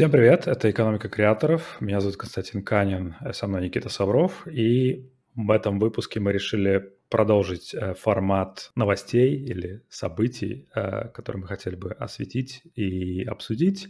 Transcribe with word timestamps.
Всем 0.00 0.10
привет, 0.10 0.48
это 0.48 0.70
«Экономика 0.70 1.10
креаторов». 1.10 1.76
Меня 1.78 2.00
зовут 2.00 2.16
Константин 2.16 2.64
Канин, 2.64 3.16
со 3.32 3.46
мной 3.46 3.66
Никита 3.66 3.90
Савров. 3.90 4.46
И 4.48 5.10
в 5.34 5.50
этом 5.50 5.78
выпуске 5.78 6.20
мы 6.20 6.32
решили 6.32 6.94
продолжить 7.10 7.74
э, 7.74 7.92
формат 7.92 8.70
новостей 8.74 9.36
или 9.36 9.82
событий, 9.90 10.66
э, 10.74 11.08
которые 11.08 11.42
мы 11.42 11.48
хотели 11.48 11.76
бы 11.76 11.92
осветить 11.92 12.62
и 12.74 13.24
обсудить. 13.24 13.88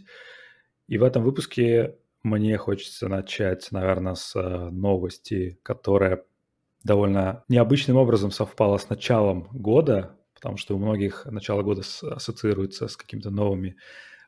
И 0.89 0.97
в 0.97 1.03
этом 1.03 1.23
выпуске 1.23 1.95
мне 2.23 2.57
хочется 2.57 3.07
начать, 3.07 3.71
наверное, 3.71 4.15
с 4.15 4.35
э, 4.35 4.69
новости, 4.69 5.59
которая 5.63 6.25
довольно 6.83 7.45
необычным 7.47 7.95
образом 7.95 8.31
совпала 8.31 8.75
с 8.75 8.89
началом 8.89 9.47
года, 9.53 10.17
потому 10.33 10.57
что 10.57 10.75
у 10.75 10.77
многих 10.77 11.25
начало 11.25 11.61
года 11.61 11.83
ассоциируется 12.01 12.89
с 12.89 12.97
какими-то 12.97 13.29
новыми 13.29 13.77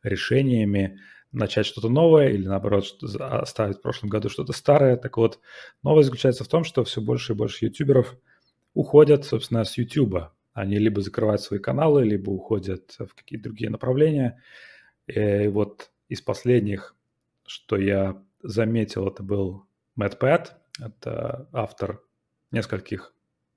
решениями, 0.02 1.02
начать 1.34 1.66
что-то 1.66 1.90
новое 1.90 2.30
или, 2.30 2.48
наоборот, 2.48 2.86
оставить 3.20 3.78
в 3.78 3.82
прошлом 3.82 4.10
году 4.10 4.30
что-то 4.30 4.54
старое. 4.54 4.96
Так 4.96 5.18
вот, 5.18 5.40
новость 5.82 6.08
заключается 6.08 6.44
в 6.44 6.48
том, 6.48 6.64
что 6.64 6.84
все 6.84 7.02
больше 7.02 7.34
и 7.34 7.36
больше 7.36 7.66
ютуберов 7.66 8.16
уходят, 8.74 9.26
собственно, 9.26 9.66
с 9.66 9.78
ютуба. 9.78 10.34
Они 10.54 10.78
либо 10.78 11.02
закрывают 11.02 11.42
свои 11.42 11.60
каналы, 11.60 12.04
либо 12.04 12.30
уходят 12.30 12.96
в 13.00 13.14
какие-то 13.16 13.46
другие 13.46 13.70
направления. 13.70 14.42
И 15.08 15.48
вот 15.48 15.90
из 16.08 16.22
последних, 16.22 16.96
что 17.46 17.76
я 17.78 18.24
заметил, 18.42 19.08
это 19.08 19.24
был 19.24 19.66
Мэтт 19.96 20.20
Пэт. 20.20 20.56
Это 20.80 21.50
автор 21.52 22.02
нескольких 22.52 23.13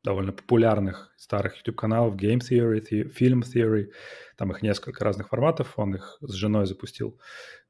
довольно 0.07 0.33
популярных 0.33 1.13
старых 1.17 1.57
YouTube-каналов 1.57 2.15
Game 2.15 2.39
Theory, 2.39 2.81
The- 2.81 3.13
Film 3.13 3.43
Theory. 3.43 3.91
Там 4.37 4.53
их 4.53 4.63
несколько 4.63 5.05
разных 5.05 5.29
форматов. 5.29 5.79
Он 5.79 5.97
их 5.97 6.19
с 6.21 6.33
женой 6.33 6.67
запустил 6.67 7.19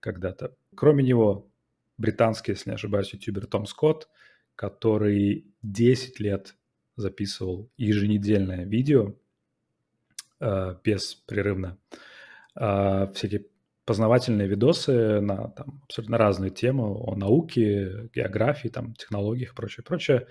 когда-то. 0.00 0.54
Кроме 0.76 1.02
него, 1.02 1.50
британский, 1.96 2.52
если 2.52 2.70
не 2.70 2.74
ошибаюсь, 2.74 3.14
ютубер 3.14 3.46
Том 3.46 3.64
Скотт, 3.64 4.08
который 4.54 5.46
10 5.62 6.20
лет 6.20 6.54
записывал 6.96 7.70
еженедельное 7.78 8.66
видео 8.66 9.14
э, 10.40 10.76
беспрерывно. 10.84 11.78
Э, 12.54 13.10
всякие 13.14 13.46
познавательные 13.86 14.46
видосы 14.46 15.20
на 15.20 15.48
там, 15.52 15.80
абсолютно 15.84 16.18
разные 16.18 16.50
темы 16.50 16.84
о 16.84 17.14
науке, 17.14 18.10
географии, 18.14 18.68
там, 18.68 18.94
технологиях 18.94 19.52
и 19.52 19.54
прочее, 19.54 19.84
прочее. 19.84 20.26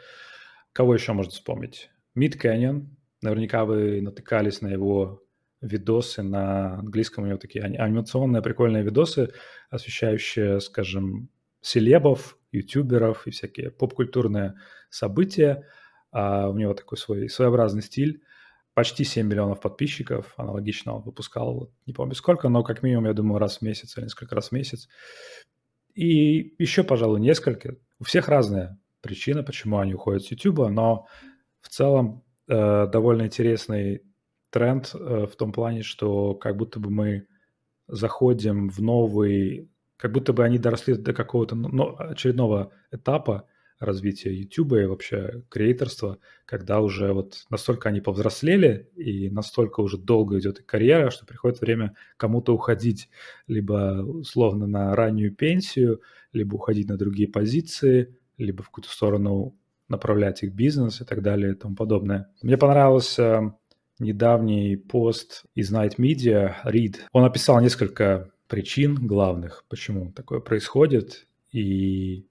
Кого 0.71 0.93
еще 0.93 1.13
можно 1.13 1.31
вспомнить? 1.31 1.89
Мид 2.15 2.43
Canyon. 2.43 2.87
Наверняка 3.21 3.65
вы 3.65 4.01
натыкались 4.01 4.61
на 4.61 4.67
его 4.67 5.21
видосы 5.61 6.23
на 6.23 6.79
английском. 6.79 7.25
У 7.25 7.27
него 7.27 7.37
такие 7.37 7.63
анимационные 7.63 8.41
прикольные 8.41 8.83
видосы, 8.83 9.33
освещающие, 9.69 10.61
скажем, 10.61 11.29
селебов, 11.61 12.37
ютуберов 12.51 13.27
и 13.27 13.31
всякие 13.31 13.69
поп-культурные 13.71 14.55
события. 14.89 15.67
А 16.11 16.49
у 16.49 16.57
него 16.57 16.73
такой 16.73 16.97
свой 16.97 17.29
своеобразный 17.29 17.81
стиль. 17.81 18.23
Почти 18.73 19.03
7 19.03 19.27
миллионов 19.27 19.59
подписчиков. 19.59 20.33
Аналогично 20.37 20.95
он 20.95 21.01
выпускал, 21.01 21.73
не 21.85 21.93
помню 21.93 22.15
сколько, 22.15 22.47
но 22.49 22.63
как 22.63 22.83
минимум, 22.83 23.05
я 23.05 23.13
думаю, 23.13 23.39
раз 23.39 23.57
в 23.57 23.61
месяц 23.61 23.97
или 23.97 24.05
несколько 24.05 24.35
раз 24.35 24.49
в 24.49 24.51
месяц. 24.53 24.87
И 25.93 26.55
еще, 26.59 26.83
пожалуй, 26.83 27.19
несколько. 27.19 27.77
У 27.99 28.03
всех 28.03 28.27
разные 28.27 28.77
причины, 29.01 29.43
почему 29.43 29.79
они 29.79 29.93
уходят 29.93 30.23
с 30.23 30.31
YouTube, 30.31 30.69
но 30.69 31.07
в 31.65 31.69
целом 31.69 32.23
э, 32.47 32.87
довольно 32.87 33.23
интересный 33.23 34.03
тренд 34.51 34.91
э, 34.93 35.25
в 35.25 35.35
том 35.35 35.51
плане, 35.51 35.81
что 35.81 36.35
как 36.35 36.55
будто 36.55 36.79
бы 36.79 36.91
мы 36.91 37.27
заходим 37.87 38.69
в 38.69 38.79
новый, 38.79 39.71
как 39.97 40.11
будто 40.11 40.31
бы 40.31 40.43
они 40.43 40.59
доросли 40.59 40.93
до 40.93 41.13
какого-то 41.13 41.55
ну, 41.55 41.95
очередного 41.97 42.71
этапа 42.91 43.47
развития 43.79 44.31
YouTube 44.31 44.73
и 44.73 44.85
вообще 44.85 45.43
креаторства, 45.49 46.19
когда 46.45 46.81
уже 46.81 47.11
вот 47.13 47.45
настолько 47.49 47.89
они 47.89 47.99
повзрослели 47.99 48.89
и 48.95 49.29
настолько 49.31 49.81
уже 49.81 49.97
долго 49.97 50.39
идет 50.39 50.63
карьера, 50.65 51.09
что 51.09 51.25
приходит 51.25 51.61
время 51.61 51.95
кому-то 52.15 52.53
уходить 52.53 53.09
либо 53.47 54.03
условно 54.03 54.67
на 54.67 54.95
раннюю 54.95 55.35
пенсию, 55.35 56.01
либо 56.31 56.55
уходить 56.55 56.87
на 56.87 56.97
другие 56.97 57.27
позиции, 57.27 58.15
либо 58.37 58.61
в 58.61 58.67
какую-то 58.67 58.91
сторону 58.91 59.57
направлять 59.87 60.43
их 60.43 60.53
бизнес 60.53 61.01
и 61.01 61.05
так 61.05 61.21
далее 61.21 61.51
и 61.51 61.55
тому 61.55 61.75
подобное. 61.75 62.29
Мне 62.41 62.57
понравился 62.57 63.55
недавний 63.99 64.75
пост 64.75 65.45
из 65.55 65.71
Night 65.73 65.97
Media, 65.97 66.55
Reed. 66.65 66.97
Он 67.11 67.23
описал 67.23 67.61
несколько 67.61 68.31
причин 68.47 68.95
главных, 69.07 69.63
почему 69.69 70.11
такое 70.11 70.39
происходит 70.39 71.27
и 71.51 72.25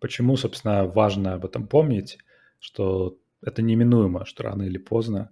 почему, 0.00 0.36
собственно, 0.36 0.84
важно 0.86 1.34
об 1.34 1.44
этом 1.44 1.66
помнить, 1.66 2.18
что 2.58 3.18
это 3.42 3.62
неминуемо, 3.62 4.24
что 4.24 4.44
рано 4.44 4.62
или 4.62 4.78
поздно 4.78 5.30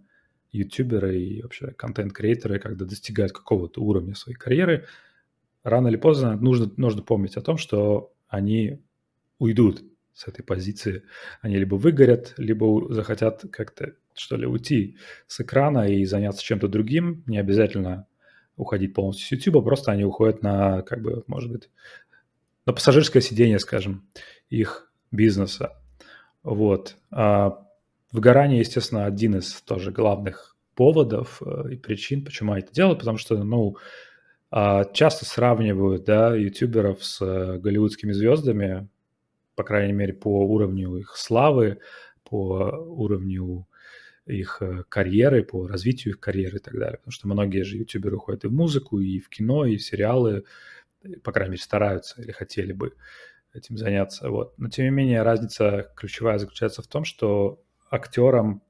ютуберы 0.53 1.21
и 1.21 1.43
вообще 1.43 1.73
контент-креаторы, 1.73 2.59
когда 2.59 2.85
достигают 2.85 3.33
какого-то 3.33 3.81
уровня 3.81 4.15
своей 4.15 4.37
карьеры, 4.37 4.87
рано 5.63 5.89
или 5.89 5.97
поздно 5.97 6.37
нужно, 6.37 6.71
нужно 6.77 7.03
помнить 7.03 7.37
о 7.37 7.43
том, 7.43 7.57
что 7.57 8.13
они 8.29 8.81
уйдут 9.39 9.83
с 10.21 10.29
этой 10.29 10.43
позиции. 10.43 11.03
Они 11.41 11.57
либо 11.57 11.77
выгорят, 11.77 12.35
либо 12.37 12.93
захотят 12.93 13.47
как-то, 13.51 13.95
что 14.15 14.37
ли, 14.37 14.47
уйти 14.47 14.99
с 15.27 15.41
экрана 15.41 15.89
и 15.89 16.05
заняться 16.05 16.45
чем-то 16.45 16.69
другим. 16.69 17.25
Не 17.27 17.39
обязательно 17.39 18.07
уходить 18.57 18.93
полностью 18.93 19.27
с 19.27 19.31
YouTube, 19.31 19.65
просто 19.65 19.93
они 19.93 20.05
уходят 20.05 20.43
на, 20.43 20.83
как 20.83 21.01
бы, 21.01 21.25
может 21.27 21.51
быть, 21.51 21.71
на 22.67 22.75
пассажирское 22.75 23.23
сиденье, 23.23 23.59
скажем, 23.59 24.07
их 24.51 24.93
бизнеса. 25.11 25.73
Вот. 26.43 26.97
А 27.11 27.67
выгорание, 28.13 28.61
естественно, 28.61 29.07
один 29.07 29.39
из 29.39 29.63
тоже 29.63 29.91
главных 29.91 30.55
поводов 30.75 31.41
э, 31.41 31.73
и 31.73 31.77
причин, 31.77 32.27
почему 32.27 32.53
они 32.53 32.63
это 32.63 32.75
делают, 32.75 32.99
потому 32.99 33.17
что, 33.17 33.43
ну, 33.43 33.79
а, 34.51 34.85
часто 34.85 35.25
сравнивают, 35.25 36.05
да, 36.05 36.35
ютуберов 36.35 37.03
с 37.03 37.25
э, 37.25 37.57
голливудскими 37.59 38.13
звездами, 38.13 38.89
по 39.61 39.65
крайней 39.65 39.93
мере, 39.93 40.15
по 40.15 40.47
уровню 40.47 40.97
их 40.97 41.19
славы, 41.19 41.81
по 42.25 42.73
уровню 42.87 43.69
их 44.25 44.57
э, 44.63 44.85
карьеры, 44.89 45.45
по 45.45 45.67
развитию 45.67 46.15
их 46.15 46.21
карьеры 46.21 46.57
и 46.57 46.61
так 46.61 46.79
далее. 46.79 46.97
Потому 46.97 47.13
что 47.13 47.29
многие 47.29 47.63
же 47.63 47.77
ютуберы 47.77 48.17
уходят 48.17 48.45
и 48.45 48.49
в 48.49 48.55
музыку, 48.55 49.01
и 49.01 49.21
в 49.21 49.29
кино, 49.29 49.67
и 49.67 49.77
в 49.77 49.83
сериалы, 49.83 50.45
по 51.23 51.31
крайней 51.33 51.51
мере, 51.51 51.63
стараются 51.63 52.23
или 52.23 52.33
хотели 52.33 52.73
бы 52.73 52.95
этим 53.53 53.77
заняться. 53.77 54.31
Вот. 54.31 54.55
Но, 54.57 54.71
тем 54.71 54.87
не 54.87 54.91
менее, 54.93 55.21
разница 55.21 55.93
ключевая 55.95 56.39
заключается 56.39 56.81
в 56.81 56.87
том, 56.87 57.05
что 57.05 57.63
актерам, 57.91 58.63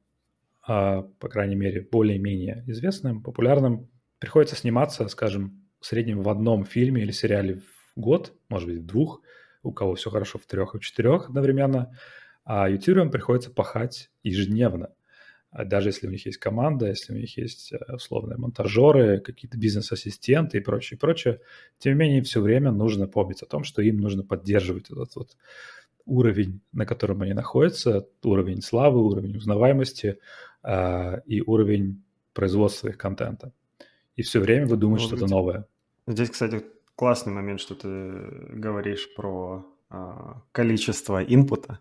а, 0.66 1.02
по 1.20 1.28
крайней 1.28 1.54
мере, 1.54 1.86
более-менее 1.88 2.64
известным, 2.66 3.22
популярным, 3.22 3.88
приходится 4.18 4.56
сниматься, 4.56 5.06
скажем, 5.06 5.68
в 5.78 5.86
среднем 5.86 6.22
в 6.22 6.28
одном 6.28 6.64
фильме 6.64 7.02
или 7.02 7.12
сериале 7.12 7.60
в 7.94 8.00
год, 8.00 8.32
может 8.48 8.68
быть, 8.68 8.78
в 8.78 8.86
двух, 8.86 9.22
у 9.62 9.72
кого 9.72 9.94
все 9.94 10.10
хорошо 10.10 10.38
в 10.38 10.46
трех 10.46 10.74
и 10.74 10.78
в 10.78 10.80
четырех 10.80 11.28
одновременно, 11.28 11.96
а 12.44 12.68
ютуберам 12.68 13.10
приходится 13.10 13.50
пахать 13.50 14.10
ежедневно. 14.22 14.90
А 15.50 15.64
даже 15.64 15.88
если 15.88 16.06
у 16.06 16.10
них 16.10 16.26
есть 16.26 16.38
команда, 16.38 16.86
если 16.86 17.12
у 17.12 17.16
них 17.16 17.36
есть 17.36 17.72
э, 17.72 17.78
условные 17.92 18.36
монтажеры, 18.36 19.18
какие-то 19.20 19.58
бизнес-ассистенты 19.58 20.58
и 20.58 20.60
прочее, 20.60 20.96
прочее, 20.96 21.40
тем 21.78 21.94
не 21.94 21.98
менее 21.98 22.22
все 22.22 22.40
время 22.40 22.70
нужно 22.70 23.08
помнить 23.08 23.42
о 23.42 23.46
том, 23.46 23.64
что 23.64 23.82
им 23.82 23.98
нужно 23.98 24.22
поддерживать 24.22 24.90
этот 24.90 25.16
вот 25.16 25.36
уровень, 26.06 26.60
на 26.72 26.86
котором 26.86 27.22
они 27.22 27.32
находятся, 27.32 28.06
уровень 28.22 28.62
славы, 28.62 29.04
уровень 29.04 29.36
узнаваемости 29.36 30.18
э, 30.62 31.20
и 31.26 31.40
уровень 31.40 32.04
производства 32.32 32.88
их 32.88 32.96
контента. 32.96 33.52
И 34.14 34.22
все 34.22 34.38
время 34.38 34.66
вы 34.66 34.76
думаете 34.76 35.06
что-то 35.06 35.26
новое. 35.26 35.66
Здесь, 36.06 36.30
кстати, 36.30 36.62
классный 37.00 37.32
момент, 37.32 37.60
что 37.62 37.74
ты 37.74 37.88
говоришь 38.50 39.08
про 39.14 39.64
а, 39.88 40.42
количество 40.52 41.24
инпута. 41.24 41.78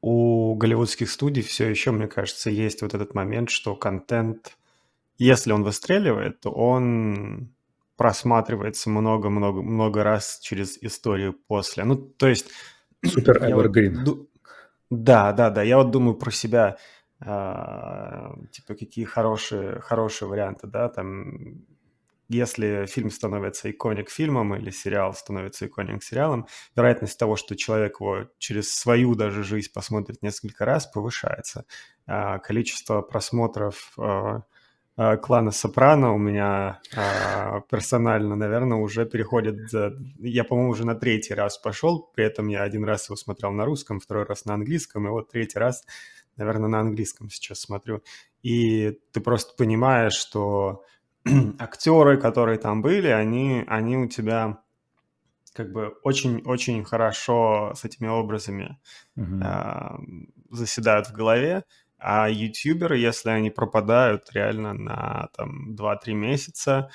У 0.00 0.54
голливудских 0.54 1.10
студий 1.10 1.42
все 1.42 1.68
еще, 1.68 1.90
мне 1.90 2.06
кажется, 2.06 2.48
есть 2.48 2.82
вот 2.82 2.94
этот 2.94 3.12
момент, 3.12 3.50
что 3.50 3.74
контент, 3.74 4.56
если 5.18 5.50
он 5.50 5.64
выстреливает, 5.64 6.38
то 6.42 6.52
он 6.52 7.48
просматривается 7.96 8.88
много-много 8.88 9.62
много 9.62 10.04
раз 10.04 10.38
через 10.40 10.78
историю 10.80 11.34
после. 11.48 11.82
Ну, 11.82 11.96
то 11.96 12.28
есть... 12.28 12.46
Супер 13.04 13.42
evergreen. 13.42 14.04
Вот, 14.04 14.28
да, 14.90 15.32
да, 15.32 15.50
да. 15.50 15.62
Я 15.62 15.78
вот 15.78 15.90
думаю 15.90 16.14
про 16.14 16.30
себя, 16.30 16.76
э, 17.20 18.34
типа, 18.52 18.74
какие 18.76 19.04
хорошие, 19.06 19.80
хорошие 19.80 20.28
варианты, 20.28 20.68
да, 20.68 20.88
там 20.88 21.66
если 22.28 22.86
фильм 22.86 23.10
становится 23.10 23.70
иконик 23.70 24.10
фильмом 24.10 24.54
или 24.56 24.70
сериал 24.70 25.14
становится 25.14 25.66
иконик 25.66 26.02
сериалом, 26.02 26.46
вероятность 26.74 27.18
того, 27.18 27.36
что 27.36 27.56
человек 27.56 28.00
его 28.00 28.28
через 28.38 28.74
свою 28.74 29.14
даже 29.14 29.44
жизнь 29.44 29.72
посмотрит 29.72 30.22
несколько 30.22 30.64
раз, 30.64 30.86
повышается. 30.86 31.64
А 32.06 32.38
количество 32.38 33.02
просмотров 33.02 33.92
а, 33.98 34.42
э, 34.96 35.16
клана 35.18 35.52
Сопрано 35.52 36.12
у 36.12 36.18
меня 36.18 36.80
персонально, 37.70 38.34
наверное, 38.34 38.78
уже 38.78 39.06
переходит... 39.06 39.72
Я, 40.18 40.44
по-моему, 40.44 40.70
уже 40.70 40.84
на 40.84 40.94
третий 40.94 41.34
раз 41.34 41.58
пошел, 41.58 42.10
при 42.14 42.24
этом 42.24 42.48
я 42.48 42.62
один 42.62 42.84
раз 42.84 43.08
его 43.08 43.16
смотрел 43.16 43.52
на 43.52 43.64
русском, 43.64 44.00
второй 44.00 44.24
раз 44.24 44.44
на 44.44 44.54
английском, 44.54 45.06
и 45.06 45.10
вот 45.10 45.30
третий 45.30 45.58
раз, 45.58 45.84
наверное, 46.36 46.68
на 46.68 46.80
английском 46.80 47.30
сейчас 47.30 47.60
смотрю. 47.60 48.02
И 48.42 48.98
ты 49.12 49.20
просто 49.20 49.54
понимаешь, 49.56 50.14
что 50.14 50.84
актеры, 51.58 52.16
которые 52.16 52.58
там 52.58 52.82
были, 52.82 53.08
они, 53.08 53.64
они 53.66 53.96
у 53.96 54.08
тебя 54.08 54.58
как 55.52 55.72
бы 55.72 55.88
очень-очень 56.02 56.84
хорошо 56.84 57.72
с 57.74 57.84
этими 57.84 58.08
образами 58.08 58.78
mm-hmm. 59.16 59.42
э, 59.42 60.54
заседают 60.54 61.08
в 61.08 61.12
голове, 61.12 61.64
а 61.98 62.28
ютуберы, 62.28 62.98
если 62.98 63.30
они 63.30 63.50
пропадают 63.50 64.30
реально 64.32 64.74
на 64.74 65.28
там 65.34 65.74
2-3 65.74 66.12
месяца, 66.12 66.90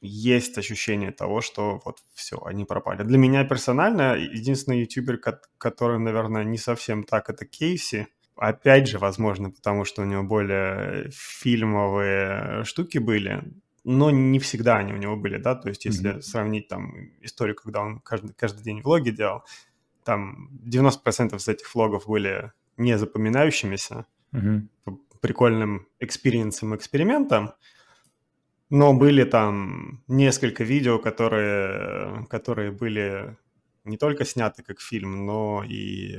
есть 0.00 0.56
ощущение 0.56 1.10
того, 1.10 1.42
что 1.42 1.80
вот 1.84 1.98
все, 2.14 2.40
они 2.44 2.64
пропали. 2.64 3.02
Для 3.02 3.18
меня 3.18 3.44
персонально 3.44 4.16
единственный 4.16 4.80
ютубер, 4.80 5.20
который, 5.58 5.98
наверное, 5.98 6.42
не 6.42 6.56
совсем 6.56 7.04
так, 7.04 7.28
это 7.28 7.44
Кейси. 7.44 8.08
Опять 8.40 8.88
же, 8.88 8.98
возможно, 8.98 9.50
потому 9.50 9.84
что 9.84 10.02
у 10.02 10.06
него 10.06 10.22
более 10.22 11.10
фильмовые 11.12 12.64
штуки 12.64 12.98
были 12.98 13.42
но 13.84 14.10
не 14.10 14.38
всегда 14.38 14.76
они 14.76 14.92
у 14.92 14.96
него 14.96 15.16
были, 15.16 15.38
да, 15.38 15.54
то 15.54 15.68
есть 15.68 15.84
если 15.84 16.16
mm-hmm. 16.16 16.20
сравнить 16.20 16.68
там 16.68 17.10
историю, 17.22 17.56
когда 17.56 17.80
он 17.80 18.00
каждый, 18.00 18.34
каждый 18.34 18.62
день 18.62 18.82
влоги 18.82 19.10
делал, 19.10 19.42
там 20.04 20.50
90% 20.64 21.36
из 21.36 21.48
этих 21.48 21.74
влогов 21.74 22.06
были 22.06 22.52
не 22.76 22.98
запоминающимися, 22.98 24.06
mm-hmm. 24.32 24.68
прикольным 25.20 25.86
experience 25.98 26.56
ом, 26.56 26.74
экспериментом, 26.76 27.52
но 28.68 28.92
были 28.94 29.24
там 29.24 30.02
несколько 30.06 30.62
видео, 30.62 30.98
которые, 30.98 32.26
которые 32.28 32.70
были 32.70 33.36
не 33.84 33.96
только 33.96 34.24
сняты 34.24 34.62
как 34.62 34.80
фильм, 34.80 35.26
но 35.26 35.64
и, 35.66 36.16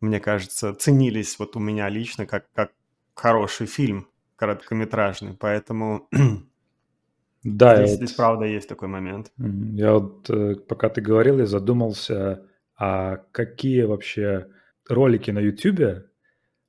мне 0.00 0.20
кажется, 0.20 0.74
ценились 0.74 1.38
вот 1.38 1.56
у 1.56 1.60
меня 1.60 1.88
лично 1.88 2.26
как, 2.26 2.46
как 2.52 2.72
хороший 3.14 3.66
фильм 3.66 4.08
короткометражный, 4.36 5.34
поэтому 5.34 6.08
да, 7.42 7.76
здесь, 7.76 7.90
вот, 7.90 7.96
здесь 7.96 8.12
правда 8.12 8.46
есть 8.46 8.68
такой 8.68 8.88
момент. 8.88 9.32
Я 9.36 9.94
вот, 9.94 10.30
э, 10.30 10.56
пока 10.56 10.88
ты 10.88 11.00
говорил, 11.00 11.38
я 11.38 11.46
задумался, 11.46 12.46
а 12.76 13.18
какие 13.32 13.82
вообще 13.82 14.48
ролики 14.88 15.30
на 15.30 15.40
YouTube 15.40 16.06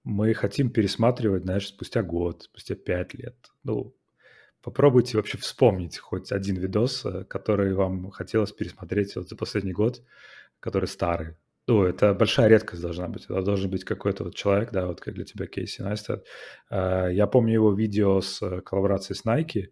мы 0.04 0.34
хотим 0.34 0.70
пересматривать, 0.70 1.44
знаешь, 1.44 1.68
спустя 1.68 2.04
год, 2.04 2.44
спустя 2.44 2.76
пять 2.76 3.14
лет. 3.14 3.36
Ну, 3.64 3.96
попробуйте 4.62 5.18
вообще 5.18 5.38
вспомнить 5.38 5.98
хоть 5.98 6.32
один 6.32 6.58
видос, 6.58 7.06
э, 7.06 7.24
который 7.26 7.74
вам 7.74 8.12
хотелось 8.12 8.52
пересмотреть 8.52 9.16
вот 9.16 9.30
за 9.30 9.36
последний 9.36 9.74
год, 9.74 10.04
который 10.60 10.88
старый. 10.88 11.36
Ну, 11.68 11.84
это 11.84 12.14
большая 12.14 12.48
редкость 12.48 12.82
должна 12.82 13.08
быть. 13.08 13.26
Это 13.26 13.42
должен 13.42 13.70
быть 13.70 13.84
какой-то 13.84 14.24
вот 14.24 14.36
человек, 14.36 14.72
да, 14.72 14.88
вот 14.88 15.00
как 15.00 15.14
для 15.14 15.26
тебя 15.26 15.46
Кейси 15.46 15.82
Найстед. 15.82 16.26
А, 16.70 17.08
я 17.08 17.28
помню 17.28 17.54
его 17.54 17.74
видео 17.74 18.22
с 18.22 18.42
э, 18.42 18.62
коллаборацией 18.62 19.16
с 19.16 19.26
Nike. 19.26 19.68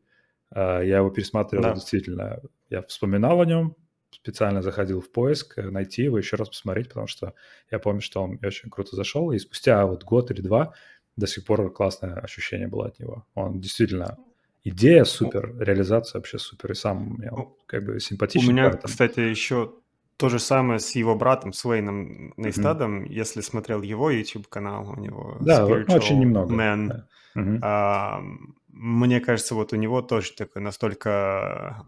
А, 0.51 0.81
я 0.81 0.97
его 0.97 1.09
пересматривал 1.09 1.63
да. 1.63 1.73
действительно. 1.73 2.41
Я 2.69 2.83
вспоминал 2.83 3.41
о 3.41 3.45
нем, 3.45 3.75
специально 4.11 4.61
заходил 4.61 5.01
в 5.01 5.11
поиск, 5.11 5.57
э, 5.57 5.69
найти 5.69 6.03
его, 6.03 6.17
еще 6.17 6.35
раз 6.35 6.49
посмотреть, 6.49 6.89
потому 6.89 7.07
что 7.07 7.33
я 7.71 7.79
помню, 7.79 8.01
что 8.01 8.21
он 8.21 8.39
очень 8.43 8.69
круто 8.69 8.95
зашел. 8.95 9.31
И 9.31 9.39
спустя 9.39 9.85
вот 9.85 10.03
год 10.03 10.29
или 10.29 10.41
два 10.41 10.73
до 11.15 11.27
сих 11.27 11.43
пор 11.43 11.71
классное 11.73 12.13
ощущение 12.13 12.67
было 12.67 12.87
от 12.87 12.99
него. 12.99 13.25
Он 13.33 13.59
действительно 13.59 14.17
идея 14.63 15.05
супер, 15.05 15.55
реализация 15.59 16.19
вообще 16.19 16.37
супер, 16.37 16.71
и 16.71 16.75
сам 16.75 17.15
мне 17.17 17.31
как 17.65 17.83
бы 17.83 17.99
симпатичный. 17.99 18.49
У 18.49 18.51
меня, 18.51 18.71
кстати, 18.71 19.19
еще 19.19 19.73
то 20.19 20.27
же 20.27 20.39
самое 20.39 20.81
с 20.81 20.91
его 20.95 21.15
братом, 21.15 21.53
с 21.53 21.63
Уэйном 21.63 22.33
Нейстадом, 22.35 23.03
mm-hmm. 23.03 23.09
если 23.09 23.39
смотрел 23.39 23.81
его 23.81 24.09
YouTube-канал, 24.09 24.89
у 24.89 24.99
него 24.99 25.37
Да, 25.39 25.65
Spiritual 25.65 25.95
очень 25.95 26.19
немного. 26.19 26.53
Man. 26.53 26.87
Да. 26.87 27.07
Mm-hmm. 27.37 27.59
А, 27.61 28.21
мне 28.67 29.21
кажется, 29.21 29.55
вот 29.55 29.71
у 29.71 29.77
него 29.77 30.01
тоже 30.01 30.33
такой 30.33 30.61
настолько 30.61 31.85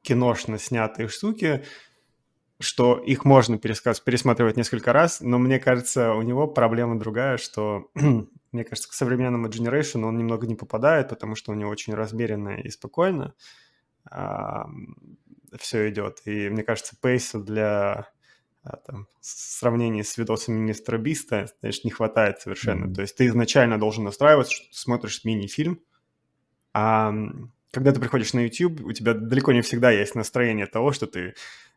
киношно 0.00 0.58
снятые 0.58 1.08
штуки, 1.08 1.64
что 2.60 2.96
их 2.96 3.26
можно 3.26 3.58
пересказ, 3.58 4.00
пересматривать 4.00 4.56
несколько 4.56 4.94
раз, 4.94 5.20
но 5.20 5.38
мне 5.38 5.58
кажется, 5.58 6.14
у 6.14 6.22
него 6.22 6.46
проблема 6.46 6.98
другая, 6.98 7.36
что, 7.36 7.90
мне 8.52 8.64
кажется, 8.64 8.88
к 8.88 8.94
современному 8.94 9.48
Generation 9.48 10.02
он 10.06 10.16
немного 10.16 10.46
не 10.46 10.54
попадает, 10.54 11.10
потому 11.10 11.34
что 11.34 11.52
у 11.52 11.54
него 11.54 11.68
очень 11.68 11.92
размеренно 11.92 12.58
и 12.58 12.70
спокойно 12.70 13.34
все 15.58 15.88
идет. 15.90 16.20
И 16.24 16.48
мне 16.48 16.62
кажется, 16.62 16.96
пейса 17.00 17.38
для 17.38 18.08
а, 18.64 18.76
там, 18.76 19.08
сравнения 19.20 20.04
с 20.04 20.16
видосами 20.16 20.58
мистера 20.58 20.96
Биста, 20.96 21.48
конечно, 21.60 21.88
не 21.88 21.90
хватает 21.90 22.40
совершенно. 22.40 22.86
Mm-hmm. 22.86 22.94
То 22.94 23.00
есть 23.02 23.16
ты 23.16 23.26
изначально 23.26 23.78
должен 23.78 24.04
настраиваться, 24.04 24.52
что 24.54 24.68
ты 24.70 24.76
смотришь 24.76 25.24
мини-фильм, 25.24 25.80
а 26.72 27.12
когда 27.72 27.92
ты 27.92 28.00
приходишь 28.00 28.34
на 28.34 28.40
YouTube, 28.40 28.82
у 28.82 28.92
тебя 28.92 29.14
далеко 29.14 29.52
не 29.52 29.62
всегда 29.62 29.90
есть 29.90 30.14
настроение 30.14 30.66
того, 30.66 30.92
что 30.92 31.06
ты 31.06 31.34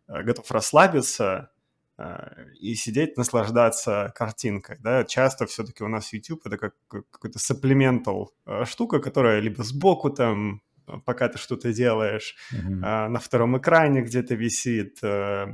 а, 0.07 0.21
готов 0.21 0.49
расслабиться 0.51 1.51
а, 1.97 2.35
и 2.59 2.75
сидеть, 2.75 3.17
наслаждаться 3.17 4.13
картинкой. 4.15 4.77
Да? 4.79 5.05
Часто 5.05 5.47
все-таки 5.47 5.83
у 5.83 5.87
нас 5.87 6.13
YouTube 6.13 6.45
это 6.45 6.57
как 6.57 6.75
какой-то 6.87 7.39
supplemental 7.39 8.27
штука, 8.65 8.99
которая 8.99 9.39
либо 9.39 9.63
сбоку 9.63 10.11
там 10.11 10.61
пока 11.05 11.29
ты 11.29 11.37
что-то 11.37 11.73
делаешь, 11.73 12.35
mm-hmm. 12.53 12.79
а, 12.83 13.09
на 13.09 13.19
втором 13.19 13.57
экране 13.57 14.01
где-то 14.01 14.35
висит, 14.35 14.99
а, 15.03 15.47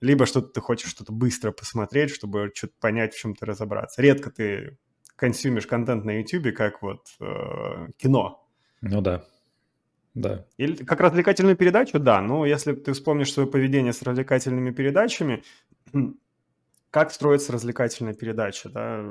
либо 0.00 0.26
что-то 0.26 0.48
ты 0.48 0.60
хочешь 0.60 0.90
что-то 0.90 1.12
быстро 1.12 1.50
посмотреть, 1.52 2.10
чтобы 2.10 2.50
что-то 2.54 2.74
понять, 2.80 3.14
в 3.14 3.18
чем-то 3.18 3.46
разобраться. 3.46 4.02
Редко 4.02 4.30
ты 4.30 4.78
консюмишь 5.16 5.66
контент 5.66 6.04
на 6.04 6.18
YouTube, 6.20 6.54
как 6.54 6.82
вот 6.82 7.06
э, 7.20 7.88
кино. 7.96 8.46
Ну 8.80 9.00
да. 9.00 9.24
Да. 10.14 10.46
Или 10.58 10.76
как 10.84 11.00
развлекательную 11.00 11.56
передачу, 11.56 11.98
да. 11.98 12.20
Но 12.20 12.46
если 12.46 12.72
ты 12.72 12.92
вспомнишь 12.92 13.32
свое 13.32 13.48
поведение 13.48 13.92
с 13.92 14.02
развлекательными 14.02 14.70
передачами, 14.70 15.42
как 16.90 17.10
строится 17.10 17.52
развлекательная 17.52 18.14
передача? 18.14 18.68
Да? 18.68 19.04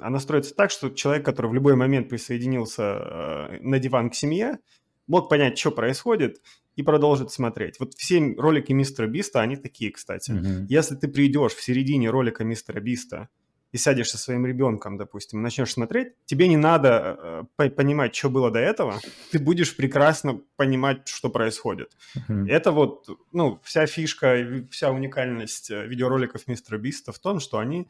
Она 0.00 0.18
строится 0.18 0.54
так, 0.54 0.70
что 0.70 0.90
человек, 0.90 1.24
который 1.24 1.50
в 1.50 1.54
любой 1.54 1.74
момент 1.76 2.10
присоединился 2.10 2.82
э, 2.82 3.58
на 3.60 3.78
диван 3.78 4.10
к 4.10 4.14
семье, 4.14 4.58
мог 5.06 5.28
понять, 5.28 5.58
что 5.58 5.70
происходит, 5.70 6.40
и 6.76 6.82
продолжить 6.82 7.30
смотреть. 7.30 7.78
Вот 7.80 7.94
все 7.94 8.34
ролики 8.36 8.72
Мистера 8.72 9.06
Биста, 9.06 9.40
они 9.40 9.56
такие, 9.56 9.90
кстати. 9.92 10.30
Mm-hmm. 10.30 10.66
Если 10.68 10.96
ты 10.96 11.08
придешь 11.08 11.52
в 11.52 11.62
середине 11.62 12.10
ролика 12.10 12.44
Мистера 12.44 12.80
Биста 12.80 13.28
и 13.72 13.78
сядешь 13.78 14.10
со 14.10 14.18
своим 14.18 14.46
ребенком, 14.46 14.96
допустим, 14.96 15.42
начнешь 15.42 15.72
смотреть, 15.72 16.14
тебе 16.24 16.48
не 16.48 16.56
надо 16.56 17.46
э, 17.58 17.70
понимать, 17.70 18.14
что 18.14 18.30
было 18.30 18.50
до 18.50 18.58
этого, 18.58 19.00
ты 19.30 19.38
будешь 19.38 19.76
прекрасно 19.76 20.40
понимать, 20.56 21.08
что 21.08 21.28
происходит. 21.28 21.90
Mm-hmm. 22.16 22.48
Это 22.48 22.72
вот, 22.72 23.08
ну, 23.32 23.60
вся 23.62 23.86
фишка, 23.86 24.66
вся 24.70 24.90
уникальность 24.90 25.70
э, 25.70 25.86
видеороликов 25.86 26.46
Мистера 26.46 26.78
Биста 26.78 27.12
в 27.12 27.18
том, 27.18 27.38
что 27.40 27.58
они, 27.58 27.88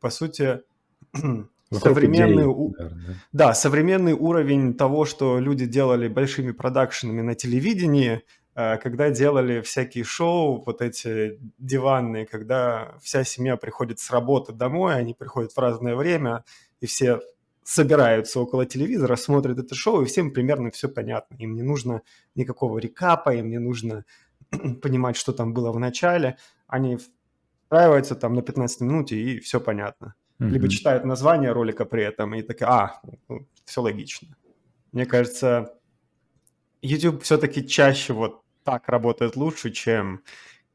по 0.00 0.10
сути, 0.10 0.62
современный, 1.80 2.46
у... 2.46 2.74
да, 3.32 3.54
современный 3.54 4.12
уровень 4.12 4.74
того, 4.74 5.04
что 5.04 5.38
люди 5.38 5.66
делали 5.66 6.08
большими 6.08 6.52
продакшенами 6.52 7.20
на 7.20 7.34
телевидении, 7.34 8.22
э, 8.54 8.76
когда 8.78 9.10
делали 9.10 9.60
всякие 9.60 10.04
шоу, 10.04 10.62
вот 10.64 10.82
эти 10.82 11.38
диванные, 11.58 12.26
когда 12.26 12.94
вся 13.02 13.24
семья 13.24 13.56
приходит 13.56 13.98
с 13.98 14.10
работы 14.10 14.52
домой, 14.52 14.94
они 14.96 15.14
приходят 15.14 15.52
в 15.52 15.58
разное 15.58 15.96
время, 15.96 16.44
и 16.80 16.86
все 16.86 17.20
собираются 17.62 18.40
около 18.40 18.66
телевизора, 18.66 19.16
смотрят 19.16 19.58
это 19.58 19.74
шоу, 19.74 20.02
и 20.02 20.06
всем 20.06 20.32
примерно 20.32 20.70
все 20.70 20.88
понятно. 20.88 21.36
Им 21.36 21.54
не 21.54 21.62
нужно 21.62 22.02
никакого 22.34 22.78
рекапа, 22.78 23.34
им 23.34 23.48
не 23.48 23.58
нужно 23.58 24.04
понимать, 24.82 25.16
что 25.16 25.32
там 25.32 25.54
было 25.54 25.72
в 25.72 25.78
начале. 25.78 26.36
Они 26.66 26.98
встраиваются 26.98 28.14
там 28.14 28.34
на 28.34 28.42
15 28.42 28.80
минуте, 28.82 29.16
и 29.16 29.40
все 29.40 29.60
понятно 29.60 30.14
mm-hmm. 30.38 30.48
либо 30.48 30.68
читают 30.68 31.04
название 31.04 31.52
ролика 31.52 31.84
при 31.84 32.04
этом 32.04 32.34
и 32.34 32.42
такие, 32.42 32.66
а, 32.66 33.00
ну, 33.28 33.46
все 33.64 33.80
логично. 33.80 34.28
Мне 34.92 35.06
кажется, 35.06 35.74
YouTube 36.82 37.22
все-таки 37.22 37.66
чаще 37.66 38.12
вот 38.12 38.42
так 38.62 38.88
работает 38.88 39.36
лучше, 39.36 39.70
чем 39.70 40.22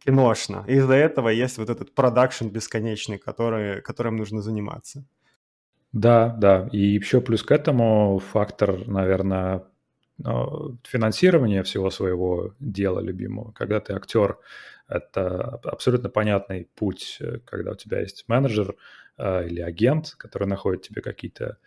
киношно. 0.05 0.63
Из-за 0.67 0.93
этого 0.93 1.29
есть 1.29 1.57
вот 1.57 1.69
этот 1.69 1.93
продакшн 1.93 2.47
бесконечный, 2.47 3.17
который, 3.17 3.81
которым 3.81 4.17
нужно 4.17 4.41
заниматься. 4.41 5.05
Да, 5.91 6.35
да. 6.37 6.69
И 6.71 6.79
еще 6.79 7.21
плюс 7.21 7.43
к 7.43 7.51
этому 7.51 8.19
фактор, 8.19 8.87
наверное, 8.87 9.63
ну, 10.17 10.77
финансирования 10.83 11.63
всего 11.63 11.89
своего 11.89 12.53
дела 12.59 12.99
любимого. 12.99 13.51
Когда 13.51 13.79
ты 13.79 13.93
актер, 13.93 14.37
это 14.87 15.59
абсолютно 15.63 16.09
понятный 16.09 16.67
путь, 16.75 17.17
э, 17.21 17.39
когда 17.45 17.71
у 17.71 17.75
тебя 17.75 18.01
есть 18.01 18.25
менеджер, 18.27 18.75
или 19.19 19.61
агент, 19.61 20.15
который 20.17 20.47
находит 20.47 20.83
тебе 20.83 21.01
какие-то 21.01 21.57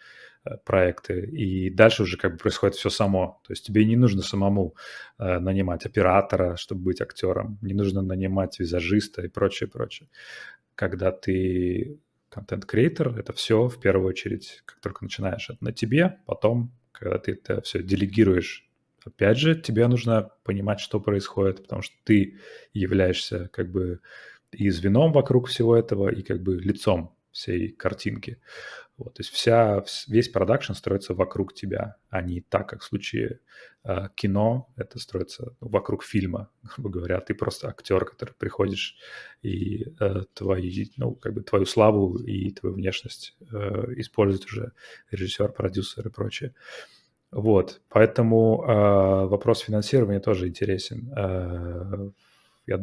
э, 0.44 0.56
проекты, 0.64 1.20
и 1.20 1.70
дальше 1.70 2.02
уже 2.02 2.16
как 2.16 2.32
бы 2.32 2.38
происходит 2.38 2.76
все 2.76 2.90
само. 2.90 3.40
То 3.46 3.52
есть 3.52 3.66
тебе 3.66 3.84
не 3.84 3.96
нужно 3.96 4.22
самому 4.22 4.74
э, 5.18 5.38
нанимать 5.38 5.86
оператора, 5.86 6.56
чтобы 6.56 6.82
быть 6.82 7.00
актером, 7.00 7.58
не 7.62 7.74
нужно 7.74 8.02
нанимать 8.02 8.58
визажиста 8.58 9.22
и 9.22 9.28
прочее, 9.28 9.68
прочее. 9.68 10.08
Когда 10.74 11.12
ты 11.12 11.98
контент-креатор, 12.28 13.18
это 13.18 13.32
все 13.32 13.68
в 13.68 13.78
первую 13.80 14.08
очередь, 14.08 14.62
как 14.64 14.80
только 14.80 15.04
начинаешь, 15.04 15.50
это 15.50 15.62
на 15.62 15.72
тебе, 15.72 16.18
потом, 16.26 16.72
когда 16.92 17.18
ты 17.18 17.32
это 17.32 17.60
все 17.60 17.82
делегируешь 17.82 18.68
опять 19.04 19.38
же, 19.38 19.54
тебе 19.54 19.86
нужно 19.88 20.30
понимать, 20.44 20.80
что 20.80 21.00
происходит, 21.00 21.62
потому 21.62 21.82
что 21.82 21.94
ты 22.04 22.38
являешься 22.72 23.48
как 23.52 23.70
бы 23.70 24.00
и 24.52 24.70
звеном 24.70 25.12
вокруг 25.12 25.48
всего 25.48 25.76
этого, 25.76 26.08
и 26.10 26.22
как 26.22 26.42
бы 26.42 26.56
лицом 26.56 27.16
всей 27.32 27.72
картинки. 27.72 28.38
Вот, 28.98 29.14
то 29.14 29.20
есть 29.20 29.32
вся, 29.32 29.82
весь 30.06 30.28
продакшн 30.28 30.74
строится 30.74 31.14
вокруг 31.14 31.54
тебя, 31.54 31.96
а 32.10 32.22
не 32.22 32.42
так, 32.42 32.68
как 32.68 32.82
в 32.82 32.84
случае 32.84 33.40
э, 33.84 34.08
кино, 34.14 34.68
это 34.76 34.98
строится 34.98 35.56
вокруг 35.60 36.04
фильма, 36.04 36.50
грубо 36.62 36.90
говоря. 36.90 37.20
Ты 37.20 37.34
просто 37.34 37.68
актер, 37.68 38.04
который 38.04 38.34
приходишь 38.38 38.96
и 39.42 39.86
э, 39.98 40.22
твои, 40.34 40.86
ну, 40.96 41.14
как 41.14 41.32
бы 41.34 41.42
твою 41.42 41.64
славу 41.64 42.18
и 42.18 42.50
твою 42.52 42.76
внешность 42.76 43.36
э, 43.40 43.94
использует 43.96 44.44
уже 44.44 44.72
режиссер, 45.10 45.52
продюсер 45.52 46.06
и 46.06 46.10
прочее. 46.10 46.54
Вот, 47.32 47.80
поэтому 47.88 48.62
э, 48.62 49.26
вопрос 49.26 49.60
финансирования 49.60 50.20
тоже 50.20 50.48
интересен. 50.48 51.10
Э, 51.16 52.10
я, 52.66 52.78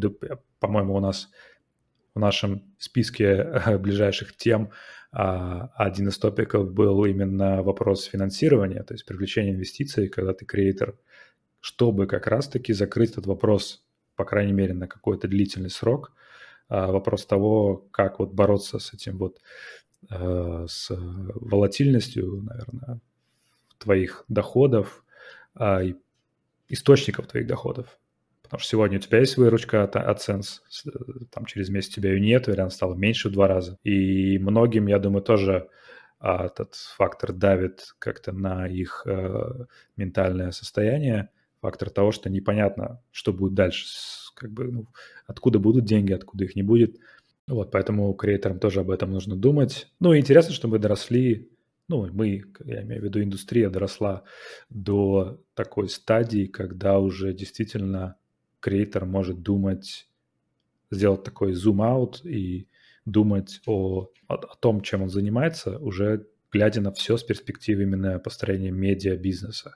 по-моему, 0.59 0.95
у 0.95 0.99
нас 0.99 1.29
в 2.15 2.19
нашем 2.19 2.63
списке 2.77 3.25
э, 3.25 3.77
ближайших 3.77 4.35
тем 4.35 4.71
а, 5.11 5.71
один 5.75 6.09
из 6.09 6.17
топиков 6.17 6.71
был 6.71 7.03
именно 7.05 7.63
вопрос 7.63 8.03
финансирования, 8.03 8.83
то 8.83 8.93
есть 8.93 9.05
привлечение 9.05 9.53
инвестиций, 9.53 10.07
когда 10.07 10.33
ты 10.33 10.45
креатор, 10.45 10.95
чтобы 11.59 12.05
как 12.05 12.27
раз-таки 12.27 12.73
закрыть 12.73 13.11
этот 13.11 13.25
вопрос, 13.25 13.83
по 14.15 14.23
крайней 14.23 14.53
мере, 14.53 14.73
на 14.73 14.87
какой-то 14.87 15.27
длительный 15.27 15.71
срок, 15.71 16.13
а, 16.67 16.91
вопрос 16.91 17.25
того, 17.25 17.87
как 17.91 18.19
вот 18.19 18.33
бороться 18.33 18.77
с 18.79 18.93
этим 18.93 19.17
вот, 19.17 19.39
э, 20.11 20.65
с 20.67 20.91
волатильностью, 20.95 22.43
наверное, 22.43 22.99
твоих 23.79 24.25
доходов, 24.27 25.03
а, 25.55 25.81
источников 26.67 27.27
твоих 27.27 27.47
доходов. 27.47 27.99
Потому 28.49 28.61
что 28.61 28.69
сегодня 28.71 28.97
у 28.97 29.01
тебя 29.01 29.19
есть 29.19 29.37
выручка 29.37 29.83
от 29.83 29.95
AdSense, 29.95 30.61
там 31.31 31.45
через 31.45 31.69
месяц 31.69 31.91
у 31.91 32.01
тебя 32.01 32.13
ее 32.13 32.19
нет, 32.19 32.47
вариант 32.47 32.73
стало 32.73 32.95
меньше 32.95 33.29
в 33.29 33.31
два 33.31 33.47
раза. 33.47 33.77
И 33.83 34.39
многим, 34.39 34.87
я 34.87 34.97
думаю, 34.97 35.21
тоже 35.21 35.69
а, 36.19 36.47
этот 36.47 36.73
фактор 36.73 37.31
давит 37.31 37.93
как-то 37.99 38.31
на 38.31 38.67
их 38.67 39.05
а, 39.05 39.67
ментальное 39.97 40.49
состояние, 40.49 41.29
фактор 41.61 41.91
того, 41.91 42.11
что 42.11 42.31
непонятно, 42.31 43.03
что 43.11 43.33
будет 43.33 43.53
дальше, 43.53 43.85
как 44.33 44.51
бы, 44.51 44.63
ну, 44.63 44.87
откуда 45.27 45.59
будут 45.59 45.85
деньги, 45.85 46.11
откуда 46.11 46.45
их 46.45 46.55
не 46.55 46.63
будет. 46.63 46.97
Вот, 47.47 47.69
поэтому 47.69 48.11
креаторам 48.15 48.59
тоже 48.59 48.79
об 48.79 48.89
этом 48.89 49.11
нужно 49.11 49.35
думать. 49.35 49.91
Ну, 49.99 50.17
интересно, 50.17 50.55
что 50.55 50.67
мы 50.67 50.79
доросли, 50.79 51.51
ну, 51.87 52.07
мы, 52.11 52.45
я 52.65 52.81
имею 52.81 53.01
в 53.01 53.03
виду, 53.03 53.21
индустрия 53.21 53.69
доросла 53.69 54.23
до 54.71 55.39
такой 55.53 55.87
стадии, 55.87 56.47
когда 56.47 56.97
уже 56.97 57.31
действительно 57.31 58.15
креатор 58.59 59.05
может 59.05 59.41
думать, 59.41 60.07
сделать 60.91 61.23
такой 61.23 61.53
зум-аут 61.53 62.25
и 62.25 62.67
думать 63.05 63.61
о, 63.65 64.09
о, 64.27 64.33
о 64.33 64.55
том, 64.57 64.81
чем 64.81 65.03
он 65.03 65.09
занимается, 65.09 65.77
уже 65.79 66.27
глядя 66.51 66.81
на 66.81 66.91
все 66.91 67.17
с 67.17 67.23
перспективы 67.23 67.83
именно 67.83 68.19
построения 68.19 68.71
медиа-бизнеса, 68.71 69.75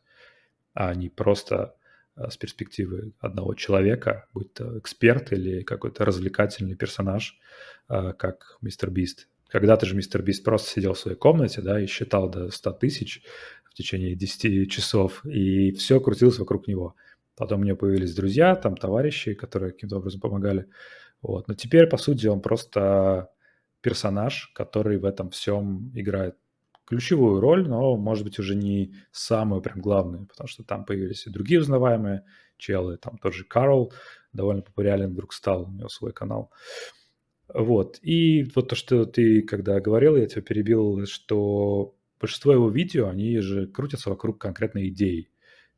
а 0.74 0.94
не 0.96 1.10
просто 1.10 1.75
а, 2.16 2.30
с 2.30 2.38
перспективы 2.38 3.13
одного 3.20 3.54
человека, 3.54 4.28
будь 4.34 4.54
то 4.54 4.78
эксперт 4.80 5.32
или 5.32 5.63
какой-то 5.63 6.06
развлекательный 6.06 6.75
персонаж, 6.75 7.40
а, 7.88 8.13
как 8.13 8.58
мистер 8.62 8.90
Бист. 8.90 9.28
Когда-то 9.48 9.86
же 9.86 9.96
мистер 9.96 10.24
Бист 10.24 10.44
просто 10.44 10.72
сидел 10.72 10.94
в 10.94 11.00
своей 11.00 11.18
комнате, 11.18 11.62
да, 11.62 11.80
и 11.80 11.86
считал 11.86 12.30
до 12.30 12.50
100 12.50 12.72
тысяч 12.74 13.22
в 13.66 13.74
течение 13.75 14.16
10 14.16 14.70
часов, 14.70 15.25
и 15.25 15.72
все 15.74 16.00
крутилось 16.00 16.40
вокруг 16.40 16.68
него. 16.68 16.96
Потом 17.36 17.62
у 17.62 17.63
него 17.63 17.78
появились 17.78 18.16
друзья, 18.16 18.56
там 18.56 18.75
товарищи, 18.78 19.34
которые 19.34 19.72
каким-то 19.72 19.98
образом 19.98 20.22
помогали. 20.22 20.68
Вот. 21.22 21.48
Но 21.48 21.54
теперь, 21.54 21.88
по 21.88 21.98
сути, 21.98 22.28
он 22.28 22.42
просто 22.42 23.30
персонаж, 23.82 24.52
который 24.54 24.98
в 24.98 25.06
этом 25.06 25.30
всем 25.30 25.92
играет 25.94 26.36
ключевую 26.86 27.40
роль, 27.40 27.68
но, 27.68 27.96
может 27.96 28.24
быть, 28.24 28.40
уже 28.40 28.56
не 28.56 28.94
самую 29.12 29.62
прям 29.62 29.80
главную, 29.80 30.28
потому 30.28 30.48
что 30.48 30.63
там 30.63 30.86
появились 30.86 31.25
и 31.25 31.32
другие 31.32 31.60
узнаваемые 31.60 32.24
челы, 32.58 32.98
там 32.98 33.18
тот 33.18 33.34
же 33.34 33.46
Карл 33.46 33.92
довольно 34.32 34.62
популярен 34.62 35.12
вдруг 35.12 35.34
стал, 35.34 35.63
у 35.63 35.72
него 35.72 35.90
свой 35.90 36.13
канал. 36.13 36.52
Вот. 37.54 38.00
И 38.02 38.44
вот 38.56 38.70
то, 38.70 38.75
что 38.75 39.06
ты 39.06 39.42
когда 39.42 39.80
говорил, 39.80 40.16
я 40.16 40.25
тебя 40.28 40.42
перебил, 40.42 41.06
что 41.06 41.96
большинство 42.20 42.54
его 42.54 42.70
видео, 42.70 43.10
они 43.10 43.40
же 43.40 43.68
крутятся 43.68 44.10
вокруг 44.10 44.40
конкретной 44.40 44.90
идеи. 44.90 45.30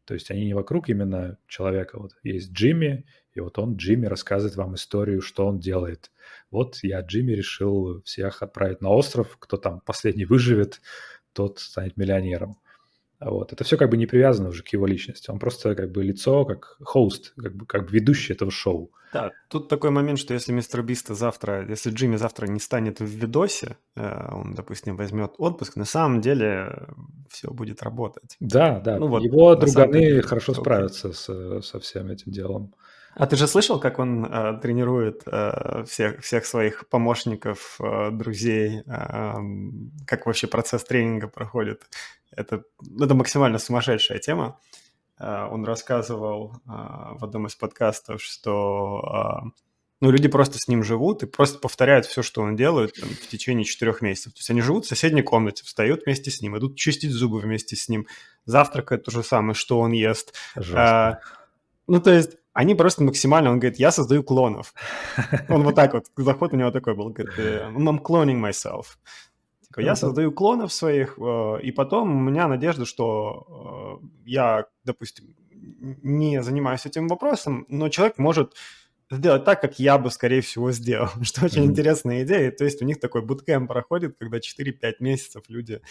То 0.05 0.13
есть 0.13 0.31
они 0.31 0.45
не 0.45 0.53
вокруг 0.53 0.89
именно 0.89 1.37
человека. 1.47 1.99
Вот 1.99 2.11
есть 2.23 2.51
Джимми, 2.51 3.05
и 3.33 3.39
вот 3.39 3.57
он, 3.57 3.75
Джимми, 3.75 4.05
рассказывает 4.05 4.55
вам 4.55 4.75
историю, 4.75 5.21
что 5.21 5.47
он 5.47 5.59
делает. 5.59 6.11
Вот 6.51 6.79
я, 6.83 7.01
Джимми, 7.01 7.33
решил 7.33 8.01
всех 8.03 8.41
отправить 8.41 8.81
на 8.81 8.89
остров. 8.89 9.37
Кто 9.39 9.57
там 9.57 9.81
последний 9.81 10.25
выживет, 10.25 10.81
тот 11.33 11.59
станет 11.59 11.97
миллионером. 11.97 12.57
Вот. 13.19 13.53
Это 13.53 13.63
все 13.63 13.77
как 13.77 13.89
бы 13.89 13.97
не 13.97 14.05
привязано 14.05 14.49
уже 14.49 14.63
к 14.63 14.69
его 14.69 14.85
личности. 14.85 15.31
Он 15.31 15.39
просто 15.39 15.75
как 15.75 15.91
бы 15.91 16.03
лицо, 16.03 16.45
как 16.45 16.77
хост, 16.81 17.33
как 17.41 17.55
бы, 17.55 17.65
как 17.65 17.85
бы 17.85 17.91
ведущий 17.91 18.33
этого 18.33 18.51
шоу. 18.51 18.91
Да, 19.13 19.31
тут 19.47 19.69
такой 19.69 19.91
момент, 19.91 20.19
что 20.19 20.33
если 20.33 20.51
мистер 20.51 20.83
Биста 20.83 21.15
завтра, 21.15 21.65
если 21.69 21.89
Джимми 21.89 22.17
завтра 22.17 22.47
не 22.47 22.59
станет 22.59 22.99
в 22.99 23.05
видосе, 23.05 23.77
э, 23.95 24.29
он, 24.29 24.53
допустим, 24.53 24.97
возьмет 24.97 25.35
отпуск, 25.37 25.77
на 25.77 25.85
самом 25.85 26.19
деле 26.19 26.87
все 27.29 27.49
будет 27.49 27.81
работать. 27.81 28.35
Да, 28.41 28.81
да. 28.81 28.97
Ну, 28.97 29.07
вот, 29.07 29.23
его 29.23 29.55
друганы 29.55 29.99
деле, 29.99 30.21
хорошо 30.21 30.53
справятся 30.53 31.13
с, 31.13 31.61
со 31.61 31.79
всем 31.79 32.11
этим 32.11 32.33
делом. 32.33 32.73
А 33.15 33.27
ты 33.27 33.37
же 33.37 33.47
слышал, 33.47 33.79
как 33.79 33.97
он 33.99 34.25
э, 34.25 34.59
тренирует 34.61 35.23
э, 35.25 35.85
всех, 35.87 36.21
всех 36.21 36.45
своих 36.45 36.87
помощников, 36.89 37.77
э, 37.79 38.11
друзей, 38.11 38.83
э, 38.85 39.33
как 40.05 40.25
вообще 40.25 40.47
процесс 40.47 40.83
тренинга 40.83 41.29
проходит? 41.29 41.83
Это, 42.31 42.63
это 42.99 43.15
максимально 43.15 43.57
сумасшедшая 43.57 44.19
тема. 44.19 44.59
Э, 45.17 45.47
он 45.49 45.63
рассказывал 45.63 46.55
э, 46.55 46.57
в 46.67 47.23
одном 47.23 47.47
из 47.47 47.55
подкастов, 47.55 48.21
что 48.21 49.43
э, 49.45 49.61
ну, 50.01 50.11
люди 50.11 50.27
просто 50.27 50.57
с 50.59 50.67
ним 50.67 50.83
живут 50.83 51.23
и 51.23 51.25
просто 51.25 51.57
повторяют 51.59 52.05
все, 52.05 52.21
что 52.21 52.41
он 52.41 52.57
делает 52.57 52.95
там, 52.99 53.07
в 53.07 53.27
течение 53.27 53.63
четырех 53.63 54.01
месяцев. 54.01 54.33
То 54.33 54.39
есть 54.39 54.49
они 54.49 54.59
живут 54.59 54.85
в 54.85 54.89
соседней 54.89 55.21
комнате, 55.21 55.63
встают 55.63 56.03
вместе 56.05 56.31
с 56.31 56.41
ним, 56.41 56.57
идут 56.57 56.75
чистить 56.75 57.11
зубы 57.11 57.39
вместе 57.39 57.77
с 57.77 57.87
ним, 57.87 58.07
завтракают 58.43 59.05
то 59.05 59.11
же 59.11 59.23
самое, 59.23 59.53
что 59.53 59.79
он 59.79 59.93
ест. 59.93 60.33
А, 60.73 61.19
ну, 61.87 62.01
то 62.01 62.11
есть 62.11 62.37
они 62.55 62.73
просто 62.73 63.03
максимально, 63.03 63.51
он 63.51 63.59
говорит, 63.59 63.79
я 63.79 63.91
создаю 63.91 64.23
клонов. 64.23 64.73
Он 65.49 65.63
вот 65.63 65.75
так 65.75 65.93
вот, 65.93 66.05
заход 66.15 66.53
у 66.53 66.55
него 66.55 66.71
такой 66.71 66.95
был, 66.95 67.09
говорит, 67.09 67.37
«Э, 67.37 67.69
I'm 67.69 68.01
cloning 68.01 68.39
myself. 68.39 68.97
Типа, 69.67 69.81
я 69.81 69.95
создаю 69.95 70.31
клонов 70.31 70.71
своих, 70.71 71.19
э, 71.19 71.59
и 71.63 71.71
потом 71.71 72.15
у 72.15 72.19
меня 72.19 72.47
надежда, 72.47 72.85
что 72.85 73.99
э, 74.01 74.07
я, 74.25 74.65
допустим, 74.85 75.35
не 76.01 76.41
занимаюсь 76.41 76.85
этим 76.85 77.09
вопросом, 77.09 77.65
но 77.67 77.89
человек 77.89 78.17
может 78.17 78.53
сделать 79.11 79.43
так, 79.43 79.59
как 79.59 79.77
я 79.77 79.97
бы, 79.97 80.09
скорее 80.09 80.39
всего, 80.39 80.71
сделал, 80.71 81.09
что 81.23 81.45
очень 81.45 81.63
mm-hmm. 81.63 81.65
интересная 81.65 82.23
идея. 82.23 82.51
То 82.51 82.63
есть 82.63 82.81
у 82.81 82.85
них 82.85 83.01
такой 83.01 83.21
буткемп 83.21 83.67
проходит, 83.67 84.15
когда 84.17 84.37
4-5 84.37 84.93
месяцев 84.99 85.43
люди 85.49 85.81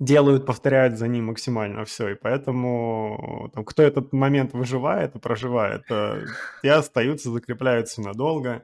делают, 0.00 0.46
повторяют 0.46 0.98
за 0.98 1.06
ним 1.06 1.26
максимально 1.26 1.84
все. 1.84 2.08
И 2.08 2.14
поэтому 2.14 3.50
там, 3.54 3.64
кто 3.64 3.82
этот 3.82 4.12
момент 4.12 4.54
выживает 4.54 5.14
и 5.14 5.18
проживает, 5.18 5.82
э, 5.90 6.24
те 6.62 6.72
остаются, 6.72 7.30
закрепляются 7.30 8.00
надолго. 8.00 8.62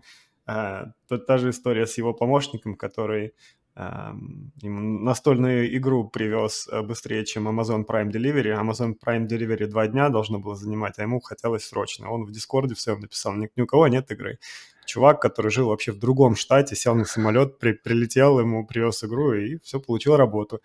Э, 0.48 0.86
Тут 1.08 1.26
та 1.26 1.38
же 1.38 1.50
история 1.50 1.86
с 1.86 1.98
его 1.98 2.14
помощником, 2.14 2.74
который 2.74 3.34
эм, 3.76 4.50
ему 4.62 4.80
настольную 5.04 5.76
игру 5.76 6.08
привез 6.08 6.68
э, 6.72 6.80
быстрее, 6.80 7.24
чем 7.26 7.48
Amazon 7.48 7.84
Prime 7.86 8.10
Delivery. 8.10 8.58
Amazon 8.58 8.94
Prime 9.06 9.28
Delivery 9.28 9.66
два 9.66 9.86
дня 9.86 10.08
должно 10.08 10.38
было 10.38 10.56
занимать, 10.56 10.98
а 10.98 11.02
ему 11.02 11.20
хотелось 11.20 11.66
срочно. 11.66 12.10
Он 12.10 12.24
в 12.24 12.32
Дискорде 12.32 12.74
все 12.74 12.96
написал, 12.96 13.34
ни, 13.34 13.50
ни 13.56 13.62
у 13.62 13.66
кого 13.66 13.88
нет 13.88 14.10
игры. 14.10 14.38
Чувак, 14.86 15.20
который 15.20 15.50
жил 15.50 15.68
вообще 15.68 15.92
в 15.92 15.98
другом 15.98 16.36
штате, 16.36 16.76
сел 16.76 16.94
на 16.94 17.04
самолет, 17.04 17.58
при, 17.58 17.72
прилетел, 17.72 18.38
ему 18.40 18.64
привез 18.66 19.02
игру 19.04 19.32
и 19.34 19.58
все, 19.58 19.80
получил 19.80 20.16
работу 20.16 20.60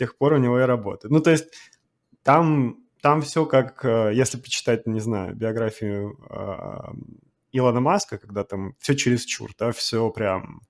тех 0.00 0.16
пор 0.16 0.32
у 0.32 0.38
него 0.38 0.58
и 0.58 0.64
работает. 0.64 1.12
Ну, 1.12 1.20
то 1.20 1.30
есть 1.30 1.46
там, 2.22 2.76
там 3.02 3.20
все 3.20 3.44
как, 3.44 3.84
э, 3.84 4.12
если 4.14 4.38
почитать, 4.40 4.86
не 4.86 5.00
знаю, 5.00 5.34
биографию 5.34 6.18
э, 6.30 6.92
Илона 7.52 7.80
Маска, 7.80 8.18
когда 8.18 8.44
там 8.44 8.74
все 8.78 8.94
чересчур, 8.96 9.50
да, 9.58 9.70
все 9.72 10.10
прям 10.10 10.62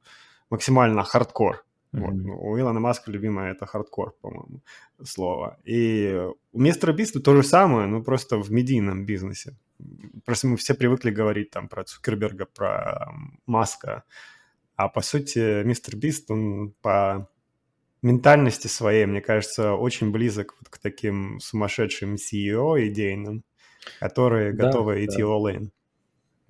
максимально 0.51 1.05
хардкор. 1.05 1.65
Вот. 1.93 2.15
Ну, 2.15 2.41
у 2.41 2.59
Илона 2.59 2.81
Маска 2.81 3.11
любимое 3.11 3.53
это 3.53 3.67
хардкор, 3.67 4.17
по-моему, 4.21 4.63
слово. 5.05 5.59
И 5.65 6.29
у 6.53 6.61
мистера 6.61 6.93
Биста 6.93 7.21
то 7.21 7.35
же 7.37 7.43
самое, 7.43 7.87
но 7.87 8.03
просто 8.03 8.37
в 8.37 8.51
медийном 8.51 9.07
бизнесе. 9.07 9.57
Просто 10.25 10.49
мы 10.49 10.57
все 10.57 10.75
привыкли 10.75 11.11
говорить 11.11 11.51
там 11.51 11.69
про 11.69 11.85
Цукерберга, 11.85 12.47
про 12.47 13.13
Маска. 13.47 14.03
А 14.77 14.89
по 14.89 15.03
сути, 15.03 15.65
мистер 15.65 15.97
Бист, 15.97 16.31
он 16.31 16.75
по 16.83 17.29
ментальности 18.03 18.67
своей, 18.67 19.07
мне 19.07 19.21
кажется, 19.21 19.75
очень 19.75 20.11
близок 20.11 20.55
вот 20.59 20.69
к 20.69 20.79
таким 20.79 21.39
сумасшедшим 21.41 22.15
CEO 22.15 22.87
идейным, 22.89 23.45
которые 23.99 24.53
да, 24.53 24.67
готовы 24.67 24.95
да. 24.95 25.05
идти 25.05 25.23
all-in. 25.23 25.71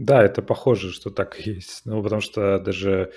Да, 0.01 0.23
это 0.23 0.41
похоже, 0.41 0.93
что 0.93 1.11
так 1.11 1.39
и 1.39 1.51
есть. 1.51 1.83
Ну, 1.85 2.03
потому 2.03 2.23
что 2.23 2.59
даже 2.59 3.13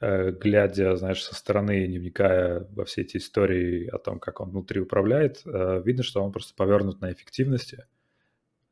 э, 0.00 0.30
глядя, 0.30 0.94
знаешь, 0.94 1.24
со 1.24 1.34
стороны, 1.34 1.88
не 1.88 1.98
вникая 1.98 2.64
во 2.70 2.84
все 2.84 3.02
эти 3.02 3.16
истории 3.16 3.88
о 3.88 3.98
том, 3.98 4.20
как 4.20 4.40
он 4.40 4.50
внутри 4.50 4.80
управляет, 4.80 5.42
э, 5.44 5.82
видно, 5.84 6.04
что 6.04 6.22
он 6.22 6.30
просто 6.30 6.54
повернут 6.54 7.00
на 7.00 7.12
эффективности, 7.12 7.86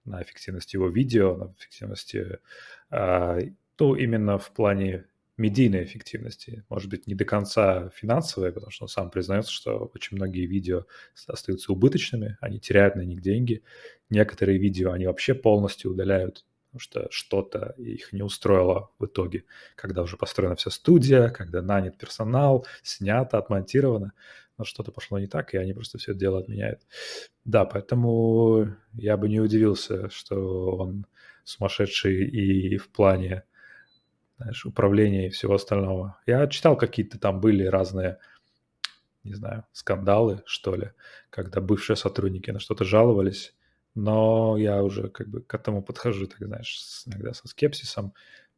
на 0.04 0.22
эффективности 0.22 0.76
его 0.76 0.86
видео, 0.88 1.34
на 1.34 1.52
эффективности, 1.58 2.38
э, 2.92 3.40
ну, 3.80 3.94
именно 3.96 4.38
в 4.38 4.52
плане 4.52 5.06
медийной 5.36 5.84
эффективности. 5.84 6.64
Может 6.68 6.90
быть, 6.90 7.06
не 7.06 7.14
до 7.14 7.24
конца 7.24 7.90
финансовой, 7.90 8.52
потому 8.52 8.70
что 8.70 8.84
он 8.84 8.88
сам 8.88 9.10
признается, 9.10 9.52
что 9.52 9.90
очень 9.94 10.16
многие 10.16 10.46
видео 10.46 10.86
остаются 11.26 11.72
убыточными, 11.72 12.38
они 12.40 12.58
теряют 12.58 12.96
на 12.96 13.02
них 13.02 13.20
деньги. 13.20 13.62
Некоторые 14.08 14.58
видео 14.58 14.92
они 14.92 15.06
вообще 15.06 15.34
полностью 15.34 15.90
удаляют, 15.90 16.44
потому 16.66 16.80
что 16.80 17.08
что-то 17.10 17.74
их 17.76 18.12
не 18.12 18.22
устроило 18.22 18.90
в 18.98 19.06
итоге, 19.06 19.44
когда 19.74 20.02
уже 20.02 20.16
построена 20.16 20.56
вся 20.56 20.70
студия, 20.70 21.28
когда 21.28 21.60
нанят 21.60 21.98
персонал, 21.98 22.66
снято, 22.82 23.38
отмонтировано, 23.38 24.12
но 24.58 24.64
что-то 24.64 24.90
пошло 24.90 25.18
не 25.18 25.26
так, 25.26 25.52
и 25.52 25.58
они 25.58 25.74
просто 25.74 25.98
все 25.98 26.12
это 26.12 26.20
дело 26.20 26.38
отменяют. 26.38 26.80
Да, 27.44 27.66
поэтому 27.66 28.74
я 28.94 29.16
бы 29.18 29.28
не 29.28 29.40
удивился, 29.40 30.08
что 30.08 30.76
он 30.76 31.06
сумасшедший 31.44 32.26
и 32.26 32.78
в 32.78 32.88
плане 32.88 33.44
знаешь, 34.38 34.64
управления 34.66 35.26
и 35.26 35.30
всего 35.30 35.54
остального. 35.54 36.18
Я 36.26 36.46
читал, 36.46 36.76
какие-то 36.76 37.18
там 37.18 37.40
были 37.40 37.64
разные, 37.64 38.18
не 39.24 39.34
знаю, 39.34 39.64
скандалы, 39.72 40.42
что 40.46 40.74
ли, 40.74 40.92
когда 41.30 41.60
бывшие 41.60 41.96
сотрудники 41.96 42.50
на 42.50 42.60
что-то 42.60 42.84
жаловались, 42.84 43.54
но 43.94 44.56
я 44.58 44.82
уже 44.82 45.08
как 45.08 45.28
бы 45.28 45.40
к 45.40 45.54
этому 45.54 45.82
подхожу, 45.82 46.26
так 46.26 46.38
знаешь, 46.38 47.02
иногда 47.06 47.32
со 47.32 47.48
скепсисом, 47.48 48.12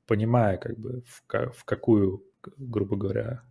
понимая 0.07 0.57
как 0.57 0.77
бы 0.79 1.03
в, 1.07 1.53
в 1.53 1.65
какую, 1.65 2.25
грубо 2.57 2.97
говоря, 2.97 3.43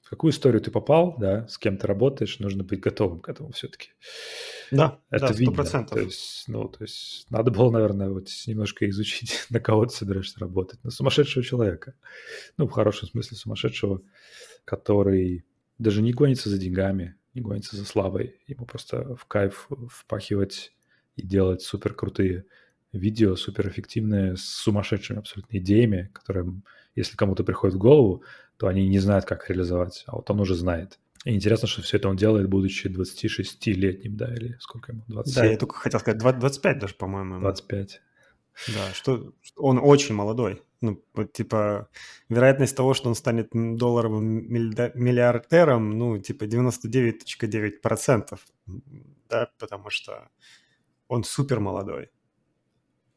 в 0.00 0.10
какую 0.10 0.30
историю 0.30 0.60
ты 0.60 0.70
попал, 0.70 1.16
да, 1.18 1.48
с 1.48 1.58
кем 1.58 1.76
ты 1.76 1.88
работаешь, 1.88 2.38
нужно 2.38 2.62
быть 2.62 2.78
готовым 2.78 3.18
к 3.18 3.28
этому 3.28 3.50
все-таки. 3.50 3.90
Да, 4.70 5.00
это 5.10 5.28
да, 5.28 5.32
видно. 5.32 5.64
То 5.64 5.98
есть, 5.98 6.44
ну, 6.48 6.68
то 6.68 6.82
есть 6.82 7.26
надо 7.30 7.50
было, 7.50 7.70
наверное, 7.70 8.10
вот 8.10 8.28
немножко 8.46 8.88
изучить, 8.88 9.46
на 9.50 9.60
кого 9.60 9.86
ты 9.86 9.94
собираешься 9.94 10.40
работать. 10.40 10.82
На 10.84 10.90
сумасшедшего 10.90 11.44
человека. 11.44 11.94
Ну, 12.56 12.66
в 12.66 12.70
хорошем 12.70 13.08
смысле 13.08 13.36
сумасшедшего, 13.36 14.02
который 14.64 15.44
даже 15.78 16.02
не 16.02 16.12
гонится 16.12 16.48
за 16.48 16.58
деньгами, 16.58 17.16
не 17.34 17.42
гонится 17.42 17.76
за 17.76 17.84
славой. 17.84 18.40
Ему 18.46 18.66
просто 18.66 19.14
в 19.16 19.26
кайф 19.26 19.68
впахивать 19.90 20.72
и 21.16 21.22
делать 21.22 21.62
супер 21.62 21.94
крутые 21.94 22.44
видео, 22.92 23.36
супер 23.36 23.68
эффективные, 23.68 24.36
с 24.36 24.42
сумасшедшими 24.42 25.18
абсолютно 25.18 25.58
идеями, 25.58 26.10
которые, 26.12 26.46
если 26.94 27.16
кому-то 27.16 27.44
приходит 27.44 27.76
в 27.76 27.78
голову, 27.78 28.22
то 28.56 28.68
они 28.68 28.88
не 28.88 28.98
знают, 28.98 29.24
как 29.24 29.48
реализовать, 29.50 30.04
а 30.06 30.16
вот 30.16 30.30
он 30.30 30.40
уже 30.40 30.54
знает. 30.54 30.98
И 31.26 31.34
интересно, 31.34 31.66
что 31.66 31.82
все 31.82 31.96
это 31.96 32.08
он 32.08 32.16
делает, 32.16 32.48
будучи 32.48 32.86
26-летним, 32.86 34.16
да, 34.16 34.32
или 34.32 34.56
сколько 34.60 34.92
ему, 34.92 35.02
27? 35.08 35.42
Да, 35.42 35.50
я 35.50 35.58
только 35.58 35.74
хотел 35.74 35.98
сказать, 35.98 36.20
25 36.20 36.78
даже, 36.78 36.94
по-моему. 36.94 37.40
25. 37.40 38.00
Да, 38.68 38.94
что 38.94 39.32
он 39.56 39.80
очень 39.82 40.14
молодой. 40.14 40.62
Ну, 40.80 41.02
вот, 41.14 41.32
типа, 41.32 41.88
вероятность 42.28 42.76
того, 42.76 42.94
что 42.94 43.08
он 43.08 43.16
станет 43.16 43.48
долларовым 43.52 44.48
миллиардером, 44.48 45.98
ну, 45.98 46.16
типа 46.18 46.44
99.9%, 46.44 48.38
да, 49.28 49.50
потому 49.58 49.90
что 49.90 50.28
он 51.08 51.24
супер 51.24 51.58
молодой. 51.58 52.08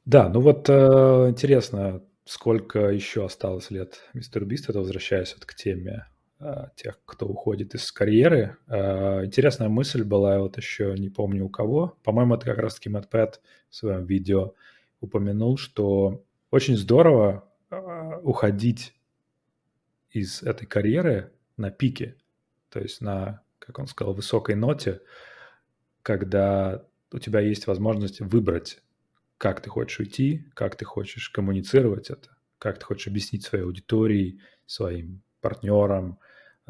Да, 0.05 0.29
ну 0.29 0.41
вот 0.41 0.67
э, 0.67 1.27
интересно, 1.29 2.01
сколько 2.25 2.89
еще 2.89 3.23
осталось 3.23 3.69
лет 3.69 3.99
мистеру 4.15 4.47
Бист, 4.47 4.67
это 4.67 4.79
возвращаясь 4.79 5.35
вот 5.35 5.45
к 5.45 5.53
теме 5.53 6.07
тех, 6.75 6.99
кто 7.05 7.27
уходит 7.27 7.75
из 7.75 7.91
карьеры. 7.91 8.57
Э, 8.67 9.25
интересная 9.25 9.69
мысль 9.69 10.03
была, 10.03 10.39
вот 10.39 10.57
еще 10.57 10.95
не 10.97 11.09
помню 11.09 11.45
у 11.45 11.49
кого, 11.49 11.97
по-моему, 12.03 12.35
это 12.35 12.45
как 12.45 12.59
раз-таки 12.59 12.89
Мэтт 12.89 13.41
в 13.69 13.75
своем 13.75 14.05
видео 14.05 14.53
упомянул, 15.01 15.57
что 15.57 16.23
очень 16.51 16.77
здорово 16.77 17.47
э, 17.69 18.19
уходить 18.23 18.93
из 20.11 20.41
этой 20.41 20.65
карьеры 20.65 21.31
на 21.57 21.71
пике, 21.71 22.15
то 22.69 22.79
есть 22.79 23.01
на, 23.01 23.41
как 23.59 23.79
он 23.79 23.87
сказал, 23.87 24.13
высокой 24.13 24.55
ноте, 24.55 25.01
когда 26.01 26.85
у 27.11 27.19
тебя 27.19 27.41
есть 27.41 27.67
возможность 27.67 28.21
выбрать 28.21 28.81
как 29.39 29.61
ты 29.61 29.69
хочешь 29.69 29.99
уйти, 29.99 30.45
как 30.53 30.75
ты 30.75 30.83
хочешь 30.83 31.29
коммуницировать 31.29 32.09
это, 32.09 32.29
как 32.59 32.77
ты 32.77 32.85
хочешь 32.85 33.07
объяснить 33.07 33.43
своей 33.45 33.63
аудитории, 33.63 34.41
своим 34.65 35.21
партнерам, 35.39 36.19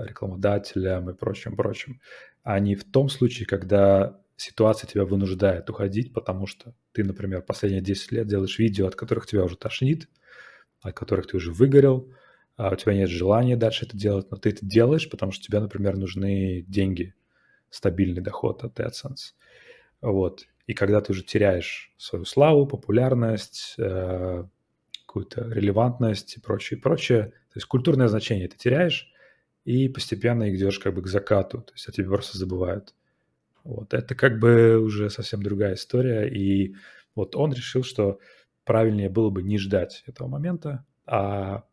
рекламодателям 0.06 1.10
и 1.10 1.14
прочим, 1.14 1.56
прочим, 1.56 2.02
а 2.44 2.60
не 2.60 2.76
в 2.76 2.84
том 2.84 3.10
случае, 3.10 3.46
когда 3.46 4.20
ситуация 4.38 4.88
тебя 4.88 5.06
вынуждает 5.06 5.70
уходить, 5.70 6.14
потому 6.14 6.48
что 6.48 6.74
ты, 6.94 7.04
например, 7.04 7.42
последние 7.42 7.82
10 7.82 8.12
лет 8.12 8.28
делаешь 8.28 8.58
видео, 8.58 8.88
от 8.88 8.96
которых 8.96 9.28
тебя 9.28 9.44
уже 9.44 9.58
тошнит, 9.58 10.08
от 10.82 10.96
которых 10.96 11.28
ты 11.28 11.38
уже 11.38 11.52
выгорел, 11.52 12.12
а 12.56 12.72
у 12.72 12.76
тебя 12.76 12.94
нет 12.94 13.10
желания 13.10 13.56
дальше 13.56 13.86
это 13.86 13.98
делать, 13.98 14.32
но 14.32 14.38
ты 14.38 14.50
это 14.50 14.66
делаешь, 14.66 15.10
потому 15.10 15.32
что 15.32 15.44
тебе, 15.44 15.60
например, 15.60 15.98
нужны 15.98 16.64
деньги, 16.68 17.14
стабильный 17.70 18.22
доход 18.22 18.64
от 18.64 18.80
AdSense. 18.80 19.34
Вот. 20.02 20.46
И 20.68 20.74
когда 20.74 21.02
ты 21.02 21.12
уже 21.12 21.24
теряешь 21.24 21.94
свою 21.98 22.26
славу, 22.26 22.66
популярность, 22.68 23.76
э, 23.78 24.44
какую-то 25.06 25.50
релевантность 25.50 26.38
и 26.38 26.40
прочее, 26.40 26.80
прочее, 26.80 27.24
то 27.24 27.56
есть 27.56 27.66
культурное 27.66 28.08
значение 28.08 28.48
ты 28.48 28.58
теряешь, 28.58 29.12
и 29.70 29.88
постепенно 29.88 30.50
идешь 30.50 30.80
как 30.80 30.96
бы 30.96 31.04
к 31.04 31.08
закату, 31.08 31.62
то 31.62 31.74
есть 31.74 31.88
о 31.88 31.92
тебе 31.92 32.08
просто 32.08 32.40
забывают. 32.40 32.96
Вот, 33.64 33.94
это 33.94 34.16
как 34.16 34.40
бы 34.40 34.80
уже 34.80 35.12
совсем 35.12 35.44
другая 35.44 35.76
история, 35.76 36.28
и 36.28 36.76
вот 37.14 37.36
он 37.36 37.54
решил, 37.54 37.84
что 37.84 38.20
правильнее 38.64 39.10
было 39.10 39.30
бы 39.30 39.44
не 39.44 39.60
ждать 39.60 40.04
этого 40.08 40.28
момента, 40.28 40.88
а 41.06 41.66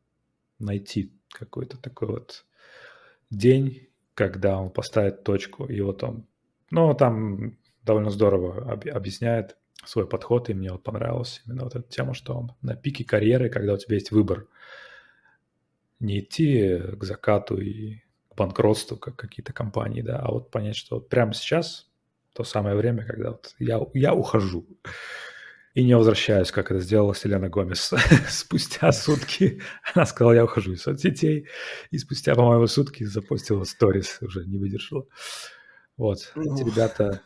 найти 0.58 1.10
какой-то 1.30 1.78
такой 1.78 2.08
вот 2.08 2.44
день, 3.30 3.88
когда 4.12 4.58
он 4.58 4.68
поставит 4.68 5.24
точку, 5.24 5.64
и 5.64 5.80
вот 5.80 6.02
он, 6.02 6.26
ну, 6.70 6.92
там 6.92 7.56
довольно 7.82 8.10
здорово 8.10 8.72
об, 8.72 8.86
объясняет 8.88 9.56
свой 9.86 10.06
подход, 10.06 10.50
и 10.50 10.54
мне 10.54 10.70
вот 10.70 10.82
понравилась 10.82 11.42
именно 11.46 11.64
вот 11.64 11.76
эта 11.76 11.88
тема, 11.88 12.12
что 12.12 12.34
он 12.34 12.52
на 12.60 12.76
пике 12.76 13.04
карьеры, 13.04 13.48
когда 13.48 13.72
у 13.72 13.78
тебя 13.78 13.94
есть 13.94 14.10
выбор, 14.10 14.48
не 16.00 16.20
идти 16.20 16.78
к 16.78 17.04
закату 17.04 17.58
и 17.58 17.96
к 18.30 18.36
банкротству, 18.36 18.96
как 18.96 19.16
какие-то 19.16 19.52
компании, 19.52 20.02
да, 20.02 20.18
а 20.18 20.30
вот 20.30 20.50
понять, 20.50 20.76
что 20.76 20.96
вот 20.96 21.08
прямо 21.08 21.34
сейчас 21.34 21.88
то 22.34 22.44
самое 22.44 22.76
время, 22.76 23.04
когда 23.04 23.30
вот 23.30 23.54
я, 23.58 23.80
я 23.94 24.14
ухожу 24.14 24.66
и 25.76 25.84
не 25.84 25.94
возвращаюсь, 25.96 26.50
как 26.50 26.70
это 26.70 26.80
сделала 26.80 27.14
Селена 27.14 27.48
Гомес. 27.48 27.92
спустя 28.28 28.92
сутки 28.92 29.60
она 29.94 30.06
сказала, 30.06 30.32
я 30.32 30.44
ухожу 30.44 30.72
из 30.72 30.82
соцсетей, 30.82 31.48
и 31.90 31.98
спустя, 31.98 32.34
по-моему, 32.34 32.66
сутки 32.66 33.04
запустила 33.04 33.64
сторис, 33.64 34.18
уже 34.22 34.46
не 34.46 34.58
выдержала. 34.58 35.06
Вот, 35.96 36.32
эти 36.36 36.62
ребята 36.62 37.22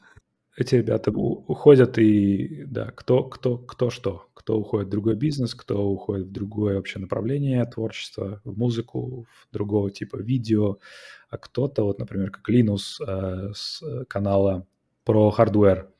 эти 0.57 0.75
ребята 0.75 1.11
уходят 1.13 1.99
и, 1.99 2.65
да, 2.67 2.91
кто, 2.91 3.25
кто, 3.25 3.57
кто 3.57 3.91
что. 3.91 4.27
Кто 4.35 4.59
уходит 4.59 4.89
в 4.89 4.91
другой 4.91 5.15
бизнес, 5.15 5.55
кто 5.55 5.87
уходит 5.89 6.27
в 6.27 6.33
другое 6.33 6.77
вообще 6.77 6.99
направление 6.99 7.65
творчества, 7.67 8.41
в 8.45 8.59
музыку, 8.59 9.27
в 9.29 9.53
другого 9.53 9.91
типа 9.91 10.17
видео, 10.17 10.79
а 11.29 11.39
кто-то, 11.39 11.85
вот, 11.85 11.99
например, 11.99 12.31
как 12.31 12.49
Линус 12.49 13.01
э, 13.01 13.53
с 13.55 13.83
канала 14.09 14.67
про 15.05 15.31
хардвер. 15.31 15.91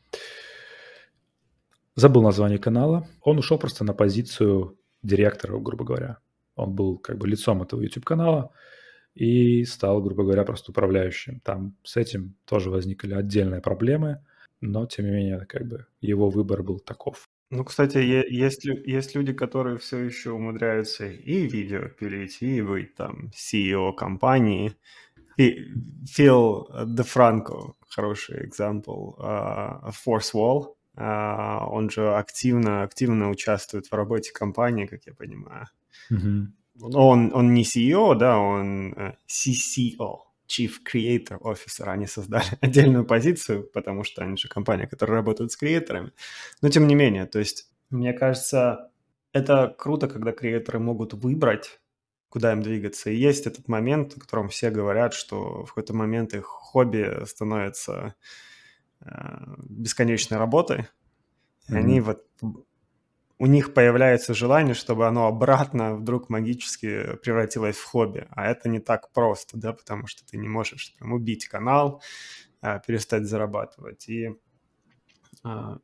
Забыл 1.95 2.23
название 2.23 2.59
канала. 2.59 3.07
Он 3.23 3.39
ушел 3.39 3.59
просто 3.59 3.85
на 3.85 3.93
позицию 3.93 4.79
директора, 5.03 5.59
грубо 5.59 5.85
говоря. 5.85 6.19
Он 6.57 6.75
был 6.75 6.99
как 6.99 7.19
бы 7.19 7.29
лицом 7.29 7.63
этого 7.63 7.83
YouTube-канала 7.83 8.51
и 9.15 9.65
стал, 9.65 10.03
грубо 10.03 10.25
говоря, 10.25 10.45
просто 10.45 10.73
управляющим. 10.73 11.41
Там 11.41 11.77
с 11.85 11.97
этим 11.97 12.35
тоже 12.47 12.71
возникли 12.71 13.15
отдельные 13.15 13.61
проблемы– 13.61 14.25
но, 14.61 14.87
тем 14.87 15.07
не 15.07 15.13
менее, 15.13 15.47
как 15.47 15.67
бы 15.67 15.87
его 16.01 16.31
выбор 16.31 16.63
был 16.63 16.79
таков. 16.79 17.29
Ну, 17.51 17.65
кстати, 17.65 17.99
есть, 17.99 18.65
есть 18.65 19.17
люди, 19.17 19.33
которые 19.33 19.79
все 19.79 19.99
еще 19.99 20.31
умудряются 20.31 21.07
и 21.07 21.49
видео 21.49 21.89
пилить, 21.89 22.43
и 22.43 22.63
быть 22.63 22.95
там 22.95 23.31
CEO 23.35 23.93
компании. 23.93 24.77
Фил 25.37 26.69
Дефранко, 26.87 27.75
хороший 27.89 28.47
экзампл, 28.47 29.15
uh, 29.19 29.91
Force 30.07 30.33
Wall, 30.35 30.75
uh, 30.97 31.67
он 31.67 31.91
же 31.91 32.15
активно, 32.15 32.83
активно 32.83 33.31
участвует 33.31 33.87
в 33.87 33.95
работе 33.95 34.33
компании, 34.33 34.87
как 34.87 35.07
я 35.07 35.15
понимаю. 35.15 35.67
Mm-hmm. 36.13 36.47
Он, 36.95 37.33
он 37.35 37.55
не 37.55 37.63
CEO, 37.63 38.15
да, 38.17 38.39
он 38.39 38.93
э, 38.93 39.15
CCO, 39.27 40.19
Chief 40.51 40.71
Creator 40.85 41.39
Officer. 41.41 41.85
Они 41.85 42.07
создали 42.07 42.45
отдельную 42.61 43.05
позицию, 43.05 43.65
потому 43.73 44.05
что 44.05 44.23
они 44.23 44.37
же 44.37 44.49
компания, 44.49 44.87
которая 44.87 45.19
работает 45.19 45.53
с 45.53 45.57
креаторами. 45.57 46.13
Но 46.61 46.69
тем 46.69 46.87
не 46.87 46.95
менее, 46.95 47.27
то 47.27 47.39
есть, 47.39 47.71
мне 47.91 48.13
кажется, 48.13 48.91
это 49.33 49.75
круто, 49.79 50.09
когда 50.09 50.33
креаторы 50.33 50.79
могут 50.79 51.15
выбрать, 51.15 51.81
куда 52.29 52.53
им 52.53 52.63
двигаться. 52.63 53.11
И 53.11 53.17
есть 53.17 53.47
этот 53.47 53.69
момент, 53.69 54.17
о 54.17 54.21
котором 54.21 54.49
все 54.49 54.71
говорят, 54.71 55.15
что 55.15 55.65
в 55.65 55.69
какой-то 55.69 55.95
момент 55.95 56.35
их 56.35 56.45
хобби 56.45 57.25
становится 57.27 58.15
э, 59.01 59.09
бесконечной 59.69 60.39
работой. 60.39 60.87
Mm-hmm. 61.69 61.77
они 61.77 62.01
вот 62.01 62.27
у 63.41 63.47
них 63.47 63.73
появляется 63.73 64.35
желание, 64.35 64.75
чтобы 64.75 65.07
оно 65.07 65.27
обратно 65.27 65.97
вдруг 65.97 66.29
магически 66.29 67.17
превратилось 67.23 67.77
в 67.77 67.85
хобби. 67.85 68.29
А 68.33 68.47
это 68.47 68.69
не 68.69 68.81
так 68.81 69.11
просто, 69.13 69.57
да, 69.57 69.73
потому 69.73 70.07
что 70.07 70.27
ты 70.27 70.37
не 70.37 70.47
можешь 70.47 70.91
там, 70.99 71.15
убить 71.15 71.49
канал, 71.49 72.03
а, 72.61 72.81
перестать 72.81 73.25
зарабатывать. 73.25 74.07
И, 74.11 74.37
а, 75.43 75.79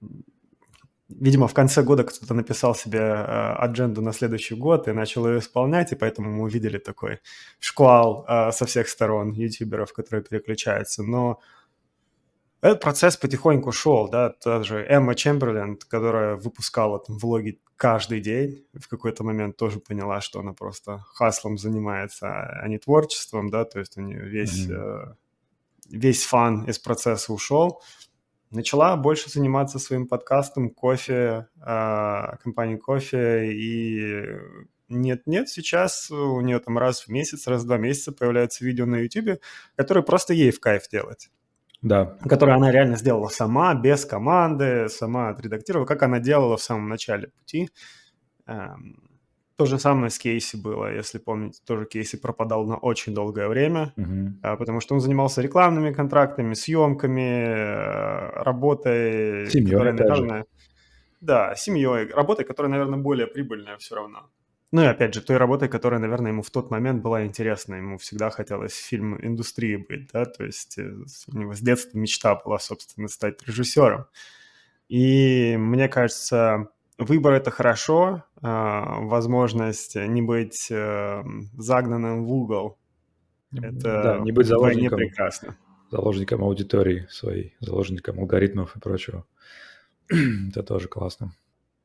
видимо, 1.08 1.48
в 1.48 1.54
конце 1.54 1.82
года 1.82 2.04
кто-то 2.04 2.34
написал 2.34 2.74
себе 2.74 3.00
а, 3.00 3.56
адженду 3.56 4.02
на 4.02 4.12
следующий 4.12 4.54
год 4.54 4.86
и 4.86 4.92
начал 4.92 5.26
ее 5.26 5.38
исполнять, 5.38 5.92
и 5.92 5.96
поэтому 5.96 6.30
мы 6.30 6.42
увидели 6.42 6.76
такой 6.76 7.20
шквал 7.58 8.26
со 8.52 8.66
всех 8.66 8.86
сторон 8.86 9.32
ютуберов, 9.32 9.94
которые 9.94 10.22
переключаются. 10.22 11.02
Но 11.02 11.40
этот 12.62 12.80
процесс 12.80 13.16
потихоньку 13.16 13.70
шел, 13.72 14.08
да, 14.08 14.30
та 14.30 14.62
же 14.62 14.84
Эмма 14.88 15.14
Чемберлен, 15.14 15.76
которая 15.76 16.36
выпускала 16.36 16.98
там 16.98 17.18
влоги 17.18 17.60
каждый 17.76 18.20
день, 18.20 18.64
в 18.72 18.88
какой-то 18.88 19.24
момент 19.24 19.56
тоже 19.56 19.78
поняла, 19.78 20.20
что 20.20 20.40
она 20.40 20.52
просто 20.52 21.04
хаслом 21.12 21.58
занимается, 21.58 22.28
а 22.28 22.66
не 22.68 22.78
творчеством, 22.78 23.50
да, 23.50 23.64
то 23.64 23.78
есть 23.78 23.98
у 23.98 24.00
нее 24.00 24.20
весь, 24.20 24.66
mm-hmm. 24.66 25.10
э, 25.10 25.14
весь 25.90 26.24
фан 26.24 26.64
из 26.64 26.78
процесса 26.78 27.32
ушел. 27.32 27.82
Начала 28.50 28.96
больше 28.96 29.28
заниматься 29.28 29.78
своим 29.78 30.06
подкастом 30.06 30.70
кофе, 30.70 31.48
э, 31.56 32.36
компанией 32.42 32.78
кофе, 32.78 33.52
и 33.52 34.38
нет-нет, 34.88 35.50
сейчас 35.50 36.10
у 36.10 36.40
нее 36.40 36.58
там 36.60 36.78
раз 36.78 37.02
в 37.02 37.08
месяц, 37.08 37.46
раз 37.46 37.64
в 37.64 37.66
два 37.66 37.76
месяца 37.76 38.12
появляются 38.12 38.64
видео 38.64 38.86
на 38.86 38.96
YouTube, 38.96 39.40
которые 39.76 40.04
просто 40.04 40.32
ей 40.32 40.50
в 40.50 40.60
кайф 40.60 40.88
делать 40.88 41.28
да. 41.86 42.16
которую 42.28 42.56
она 42.56 42.72
реально 42.72 42.96
сделала 42.96 43.28
сама, 43.28 43.74
без 43.74 44.04
команды, 44.04 44.88
сама 44.88 45.28
отредактировала, 45.28 45.86
как 45.86 46.02
она 46.02 46.18
делала 46.18 46.56
в 46.56 46.62
самом 46.62 46.88
начале 46.88 47.28
пути. 47.28 47.70
Эм, 48.46 49.06
то 49.56 49.66
же 49.66 49.78
самое 49.78 50.10
с 50.10 50.18
Кейси 50.18 50.56
было, 50.56 50.92
если 50.92 51.18
помните, 51.18 51.60
тоже 51.64 51.86
Кейси 51.86 52.16
пропадал 52.16 52.66
на 52.66 52.76
очень 52.76 53.14
долгое 53.14 53.48
время, 53.48 53.92
угу. 53.96 54.56
потому 54.58 54.80
что 54.80 54.94
он 54.94 55.00
занимался 55.00 55.40
рекламными 55.40 55.92
контрактами, 55.92 56.54
съемками, 56.54 57.46
э, 57.54 58.42
работой, 58.42 59.48
семьей, 59.50 59.70
которая, 59.70 59.92
наверное, 59.94 60.44
да, 61.20 61.54
семьей, 61.54 62.10
работой, 62.12 62.44
которая, 62.44 62.70
наверное, 62.70 62.98
более 62.98 63.26
прибыльная 63.26 63.78
все 63.78 63.94
равно. 63.94 64.28
Ну 64.72 64.82
и 64.82 64.86
опять 64.86 65.14
же, 65.14 65.20
той 65.20 65.36
работой, 65.36 65.68
которая, 65.68 66.00
наверное, 66.00 66.32
ему 66.32 66.42
в 66.42 66.50
тот 66.50 66.70
момент 66.70 67.02
была 67.02 67.24
интересна. 67.24 67.76
Ему 67.76 67.98
всегда 67.98 68.30
хотелось 68.30 68.72
в 68.72 68.86
фильм-индустрии 68.86 69.76
быть, 69.76 70.10
да, 70.12 70.24
то 70.24 70.44
есть 70.44 70.78
э, 70.78 70.92
у 71.32 71.38
него 71.38 71.54
с 71.54 71.60
детства 71.60 71.96
мечта 71.98 72.34
была, 72.34 72.58
собственно, 72.58 73.08
стать 73.08 73.46
режиссером. 73.46 74.06
И 74.88 75.56
мне 75.56 75.88
кажется, 75.88 76.68
выбор– 76.98 77.32
это 77.34 77.50
хорошо, 77.50 78.24
а, 78.42 79.00
возможность 79.00 79.96
не 79.96 80.22
быть 80.22 80.68
э, 80.70 81.22
загнанным 81.56 82.24
в 82.24 82.32
угол– 82.32 82.78
это 83.62 84.02
да, 84.02 84.18
не 84.18 84.32
быть 84.32 84.46
заложником, 84.46 84.98
прекрасно. 84.98 85.56
заложником 85.90 86.42
аудитории 86.42 87.06
своей, 87.10 87.54
заложником 87.60 88.18
алгоритмов 88.20 88.76
и 88.76 88.80
прочего. 88.80 89.24
это 90.08 90.62
тоже 90.62 90.88
классно. 90.88 91.32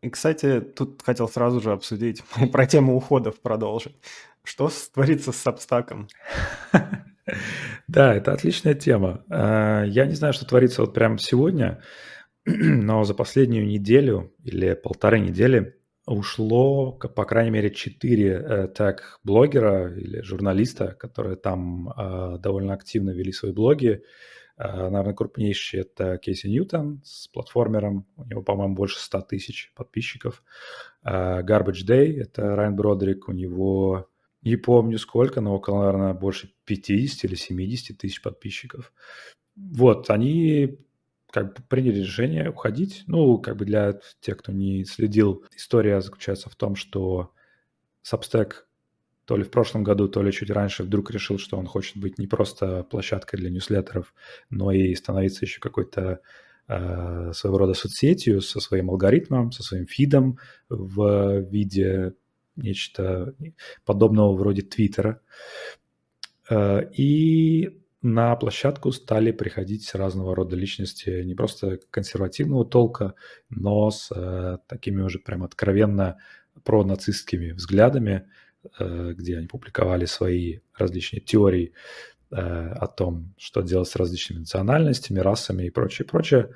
И, 0.02 0.10
кстати, 0.10 0.62
тут 0.62 1.02
хотел 1.04 1.30
сразу 1.30 1.62
же 1.62 1.72
обсудить, 1.72 2.24
про 2.52 2.66
тему 2.66 2.96
уходов 2.96 3.40
продолжить. 3.40 3.96
Что 4.44 4.72
творится 4.94 5.32
с 5.32 5.38
сабстаком? 5.38 6.08
Да, 7.88 8.16
это 8.16 8.34
отличная 8.34 8.74
тема. 8.74 9.24
А, 9.30 9.84
я 9.84 10.06
не 10.06 10.16
знаю, 10.16 10.34
что 10.34 10.46
творится 10.46 10.82
вот 10.82 10.94
прямо 10.94 11.18
сегодня, 11.18 11.82
но 12.46 13.04
за 13.04 13.14
последнюю 13.14 13.66
неделю 13.68 14.34
или 14.44 14.74
полторы 14.74 15.20
недели 15.20 15.78
ушло, 16.08 16.94
по 16.94 17.26
крайней 17.26 17.52
мере, 17.52 17.70
четыре 17.70 18.32
э, 18.34 18.68
так-блогера 18.68 19.94
или 19.96 20.22
журналиста, 20.22 20.94
которые 21.00 21.36
там 21.36 21.90
а, 21.90 22.38
довольно 22.38 22.74
активно 22.74 23.12
вели 23.12 23.32
свои 23.32 23.52
блоги. 23.52 24.04
Э, 24.62 24.90
наверное, 24.90 25.14
крупнейший 25.14 25.82
это 25.82 26.18
Кейси 26.20 26.48
Ньютон 26.48 27.02
с 27.04 27.28
платформером. 27.28 28.06
У 28.16 28.26
него, 28.26 28.44
по-моему, 28.44 28.76
больше 28.76 29.00
100 29.00 29.22
тысяч 29.22 29.72
подписчиков. 29.76 30.44
Э, 31.04 31.42
Garbage 31.42 31.86
Day— 31.88 32.18
это 32.22 32.56
Райан 32.56 32.76
Бродрик. 32.76 33.28
У 33.28 33.32
него 33.32 34.08
не 34.44 34.58
помню 34.58 35.00
сколько, 35.00 35.42
но 35.42 35.56
около, 35.56 35.86
наверное, 35.86 36.14
больше 36.14 36.54
50 36.66 37.26
или 37.26 37.36
70 37.36 37.98
тысяч 37.98 38.22
подписчиков. 38.22 38.94
Вот, 39.56 40.10
они 40.12 40.78
как 41.32 41.56
бы 41.56 41.64
приняли 41.68 42.00
решение 42.00 42.50
уходить. 42.50 43.04
Ну, 43.08 43.40
как 43.40 43.58
бы 43.58 43.66
для 43.66 44.00
тех, 44.20 44.38
кто 44.38 44.52
не 44.52 44.86
следил, 44.86 45.44
история 45.56 46.02
заключается 46.02 46.50
в 46.50 46.56
том, 46.56 46.76
что 46.76 47.32
Substack 48.06 48.54
то 49.32 49.38
ли 49.38 49.46
в 49.46 49.50
прошлом 49.50 49.86
году, 49.86 50.10
то 50.10 50.22
ли 50.22 50.30
чуть 50.34 50.50
раньше 50.50 50.84
вдруг 50.84 51.10
решил, 51.10 51.40
что 51.40 51.58
он 51.58 51.66
хочет 51.66 51.96
быть 51.96 52.18
не 52.18 52.28
просто 52.28 52.84
площадкой 52.84 53.38
для 53.38 53.50
ньюслеттеров, 53.50 54.14
но 54.50 54.74
и 54.74 54.94
становиться 54.94 55.46
еще 55.46 55.62
какой-то 55.62 56.20
э, 56.68 57.32
своего 57.34 57.58
рода 57.58 57.74
соцсетью 57.74 58.42
со 58.42 58.60
своим 58.60 58.90
алгоритмом, 58.90 59.54
со 59.54 59.64
своим 59.64 59.88
фидом 59.88 60.38
в 60.68 61.44
виде 61.44 62.12
нечто 62.58 63.36
подобного 63.86 64.36
вроде 64.36 64.64
Твиттера. 64.64 65.22
Э, 66.50 66.82
и 66.92 67.80
на 68.02 68.36
площадку 68.36 68.92
стали 68.92 69.32
приходить 69.32 69.96
разного 69.96 70.36
рода 70.36 70.58
личности, 70.58 71.24
не 71.24 71.36
просто 71.36 71.80
консервативного 71.90 72.66
толка, 72.66 73.14
но 73.50 73.92
с 73.92 74.12
э, 74.14 74.58
такими 74.68 75.02
уже 75.02 75.20
прям 75.20 75.44
откровенно 75.44 76.18
пронацистскими 76.66 77.52
взглядами, 77.52 78.26
где 78.80 79.38
они 79.38 79.48
публиковали 79.48 80.06
свои 80.06 80.60
различные 80.76 81.20
теории 81.20 81.74
э, 82.32 82.36
о 82.36 82.88
том, 82.88 83.34
что 83.38 83.62
делать 83.62 83.90
с 83.90 83.96
различными 83.96 84.40
национальностями, 84.40 85.20
расами 85.20 85.64
и 85.64 85.70
прочее, 85.70 86.08
прочее. 86.08 86.54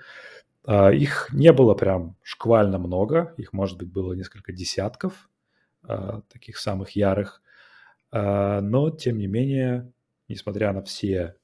А, 0.66 0.92
их 0.92 1.30
не 1.32 1.52
было 1.54 1.74
прям 1.76 2.16
шквально 2.22 2.78
много, 2.78 3.34
их, 3.38 3.54
может 3.54 3.78
быть, 3.78 3.92
было 3.92 4.14
несколько 4.14 4.52
десятков, 4.52 5.30
а, 5.84 6.22
таких 6.32 6.58
самых 6.58 6.92
ярых, 6.92 7.42
но, 8.12 8.92
тем 8.92 9.18
не 9.18 9.28
менее, 9.28 9.92
несмотря 10.30 10.72
на 10.72 10.82
все 10.84 11.36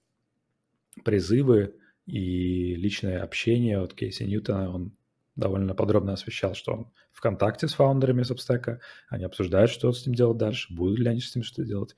призывы 1.03 1.75
и 2.05 2.75
личное 2.75 3.23
общение 3.23 3.79
от 3.79 3.93
Кейси 3.93 4.23
Ньютона, 4.23 4.73
он 4.73 4.93
довольно 5.35 5.75
подробно 5.75 6.13
освещал, 6.13 6.53
что 6.53 6.73
он 6.73 6.91
в 7.11 7.21
контакте 7.21 7.67
с 7.67 7.73
фаундерами 7.73 8.23
Substack, 8.23 8.79
они 9.09 9.25
обсуждают, 9.25 9.71
что 9.71 9.91
с 9.91 10.05
ним 10.05 10.15
делать 10.15 10.37
дальше, 10.37 10.73
будут 10.73 10.99
ли 10.99 11.09
они 11.09 11.21
с 11.21 11.35
ним 11.35 11.43
что 11.43 11.63
делать. 11.63 11.95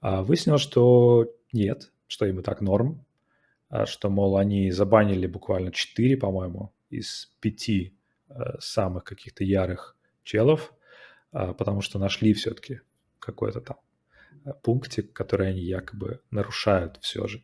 А 0.00 0.22
выяснилось, 0.22 0.62
что 0.62 1.32
нет, 1.52 1.92
что 2.06 2.26
им 2.26 2.40
и 2.40 2.42
так 2.42 2.60
норм, 2.60 3.04
а 3.68 3.86
что, 3.86 4.10
мол, 4.10 4.36
они 4.36 4.70
забанили 4.70 5.26
буквально 5.26 5.72
4, 5.72 6.16
по-моему, 6.16 6.72
из 6.90 7.32
5 7.40 7.68
э, 7.68 7.90
самых 8.60 9.04
каких-то 9.04 9.44
ярых 9.44 9.96
челов, 10.22 10.74
э, 11.32 11.54
потому 11.54 11.80
что 11.80 11.98
нашли 11.98 12.34
все-таки 12.34 12.80
какой-то 13.18 13.60
там 13.60 13.78
пунктик, 14.62 15.12
который 15.12 15.50
они 15.50 15.60
якобы 15.60 16.20
нарушают 16.30 16.98
все 17.00 17.26
же. 17.26 17.42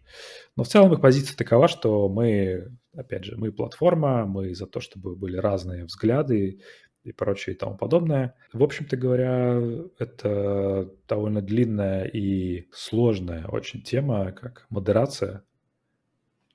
Но 0.57 0.64
в 0.64 0.68
целом 0.68 0.92
их 0.92 1.01
позиция 1.01 1.37
такова, 1.37 1.68
что 1.68 2.09
мы, 2.09 2.77
опять 2.94 3.24
же, 3.24 3.37
мы 3.37 3.53
платформа, 3.53 4.27
мы 4.27 4.55
за 4.55 4.66
то, 4.66 4.81
чтобы 4.81 5.16
были 5.16 5.37
разные 5.37 5.85
взгляды 5.85 6.61
и 7.05 7.12
прочее 7.12 7.55
и 7.55 7.59
тому 7.59 7.77
подобное. 7.77 8.35
В 8.53 8.62
общем-то 8.62 8.96
говоря, 8.96 9.61
это 9.98 10.90
довольно 11.09 11.42
длинная 11.42 12.05
и 12.05 12.68
сложная 12.72 13.46
очень 13.46 13.83
тема, 13.83 14.33
как 14.33 14.66
модерация 14.68 15.44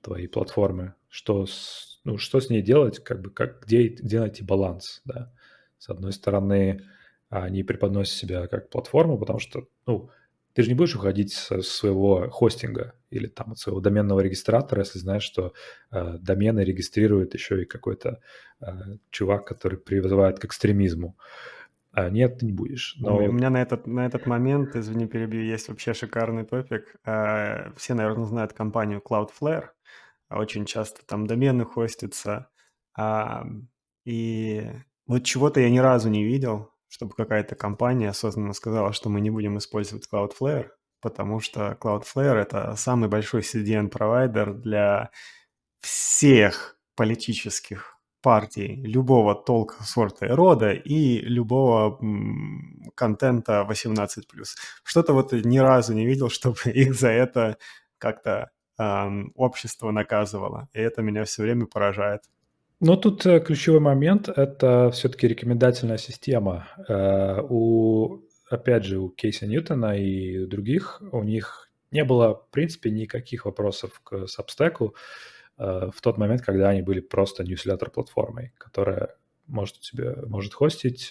твоей 0.02 0.28
платформы, 0.28 0.94
что 1.08 1.46
с 1.46 1.94
ну, 2.04 2.18
что 2.18 2.38
с 2.38 2.50
ней 2.50 2.62
делать, 2.62 3.02
как 3.02 3.22
бы, 3.22 3.30
как, 3.30 3.64
где, 3.64 3.88
где 3.88 4.20
найти 4.20 4.44
баланс, 4.44 5.00
да. 5.04 5.32
С 5.78 5.88
одной 5.88 6.12
стороны, 6.12 6.82
они 7.30 7.62
преподносят 7.62 8.14
себя 8.14 8.46
как 8.46 8.70
платформу, 8.70 9.18
потому 9.18 9.38
что, 9.38 9.66
ну, 9.86 10.10
ты 10.54 10.62
же 10.62 10.68
не 10.68 10.74
будешь 10.74 10.94
уходить 10.94 11.32
со 11.32 11.60
своего 11.62 12.30
хостинга 12.30 12.94
или 13.10 13.26
там 13.26 13.52
от 13.52 13.58
своего 13.58 13.80
доменного 13.80 14.20
регистратора, 14.20 14.80
если 14.80 14.98
знаешь, 15.00 15.24
что 15.24 15.52
э, 15.90 16.16
домены 16.18 16.60
регистрирует 16.60 17.34
еще 17.34 17.62
и 17.62 17.66
какой-то 17.66 18.20
э, 18.60 18.66
чувак, 19.10 19.46
который 19.46 19.78
призывает 19.78 20.38
к 20.38 20.44
экстремизму. 20.44 21.16
А 21.90 22.08
нет, 22.08 22.38
ты 22.38 22.46
не 22.46 22.52
будешь. 22.52 22.96
Но... 22.98 23.16
У 23.16 23.32
меня 23.32 23.50
на 23.50 23.62
этот, 23.62 23.86
на 23.86 24.06
этот 24.06 24.26
момент, 24.26 24.74
извини, 24.74 25.06
перебью, 25.06 25.42
есть 25.42 25.68
вообще 25.68 25.92
шикарный 25.92 26.44
топик. 26.44 26.96
Э, 27.04 27.72
все, 27.76 27.94
наверное, 27.94 28.26
знают 28.26 28.52
компанию 28.52 29.02
Cloudflare. 29.04 29.68
Очень 30.30 30.66
часто 30.66 31.04
там 31.04 31.26
домены 31.26 31.64
хостятся. 31.64 32.48
А, 32.96 33.44
и 34.04 34.70
вот 35.06 35.24
чего-то 35.24 35.60
я 35.60 35.70
ни 35.70 35.78
разу 35.78 36.08
не 36.10 36.24
видел, 36.24 36.70
чтобы 36.94 37.12
какая-то 37.16 37.56
компания 37.56 38.10
осознанно 38.10 38.52
сказала, 38.52 38.92
что 38.92 39.08
мы 39.08 39.20
не 39.20 39.28
будем 39.28 39.58
использовать 39.58 40.06
Cloudflare, 40.08 40.68
потому 41.00 41.40
что 41.40 41.76
Cloudflare— 41.80 42.36
это 42.42 42.76
самый 42.76 43.08
большой 43.08 43.40
CDN-провайдер 43.40 44.54
для 44.54 45.10
всех 45.80 46.76
политических 46.94 47.98
партий 48.22 48.76
любого 48.84 49.34
толка, 49.34 49.82
сорта 49.82 50.26
и 50.26 50.30
рода 50.30 50.70
и 50.70 51.18
любого 51.18 51.98
контента 52.94 53.66
18+. 53.68 54.22
Что-то 54.84 55.14
вот 55.14 55.32
ни 55.32 55.58
разу 55.58 55.94
не 55.94 56.06
видел, 56.06 56.30
чтобы 56.30 56.60
их 56.66 56.94
за 56.94 57.08
это 57.08 57.58
как-то 57.98 58.52
эм, 58.78 59.32
общество 59.34 59.90
наказывало. 59.90 60.68
И 60.72 60.78
это 60.78 61.02
меня 61.02 61.24
все 61.24 61.42
время 61.42 61.66
поражает. 61.66 62.22
Ну, 62.86 62.98
тут 62.98 63.24
э, 63.24 63.40
ключевой 63.40 63.80
момент– 63.80 64.28
это 64.36 64.90
все-таки 64.90 65.26
рекомендательная 65.26 65.96
система. 65.96 66.68
Э, 66.86 67.40
у, 67.40 68.20
опять 68.50 68.84
же, 68.84 68.98
у 68.98 69.08
Кейса 69.08 69.46
Ньютона 69.46 69.98
и 69.98 70.44
других, 70.44 71.00
у 71.10 71.22
них 71.22 71.70
не 71.90 72.04
было, 72.04 72.34
в 72.34 72.50
принципе, 72.50 72.90
никаких 72.90 73.46
вопросов 73.46 73.98
к 74.04 74.26
Substack 74.26 74.92
э, 75.56 75.90
в 75.94 75.98
тот 76.02 76.18
момент, 76.18 76.42
когда 76.42 76.68
они 76.68 76.82
были 76.82 77.00
просто 77.00 77.42
ньюслеттер-платформой, 77.42 78.52
которая 78.58 79.16
может 79.46 79.80
тебе 79.80 80.16
может 80.26 80.52
хостить 80.52 81.10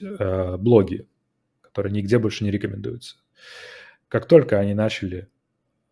блоги, 0.60 1.08
которые 1.62 1.92
нигде 1.92 2.20
больше 2.20 2.44
не 2.44 2.52
рекомендуются. 2.52 3.16
Как 4.10 4.28
только 4.28 4.60
они 4.60 4.76
начали 4.76 5.28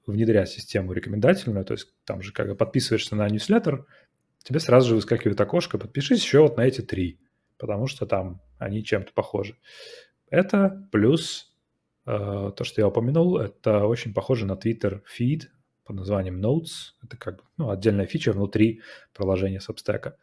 внедрять 0.05 0.49
систему 0.49 0.93
рекомендательную, 0.93 1.65
то 1.65 1.73
есть 1.73 1.91
там 2.05 2.21
же, 2.21 2.33
когда 2.33 2.53
подписываешься 2.53 3.15
на 3.15 3.27
ньюслеттер– 3.27 3.87
тебе 4.43 4.59
сразу 4.59 4.89
же 4.89 4.95
выскакивает 4.95 5.39
окошко, 5.39 5.77
подпишись 5.77 6.23
еще 6.23 6.41
вот 6.41 6.57
на 6.57 6.61
эти 6.61 6.81
три, 6.81 7.19
потому 7.57 7.87
что 7.87 8.05
там 8.05 8.41
они 8.57 8.83
чем-то 8.83 9.13
похожи. 9.13 9.57
Это 10.29 10.87
плюс 10.91 11.53
э, 12.05 12.51
то, 12.55 12.63
что 12.63 12.81
я 12.81 12.87
упомянул, 12.87 13.37
это 13.37 13.85
очень 13.85 14.13
похоже 14.13 14.45
на 14.45 14.53
Twitter 14.53 15.01
feed 15.17 15.43
под 15.83 15.97
названием 15.97 16.43
Notes. 16.43 16.93
Это 17.03 17.17
как 17.17 17.37
бы 17.37 17.43
ну, 17.57 17.69
отдельная 17.69 18.05
фича 18.05 18.31
внутри 18.31 18.81
приложения 19.13 19.59
Substack, 19.59 20.13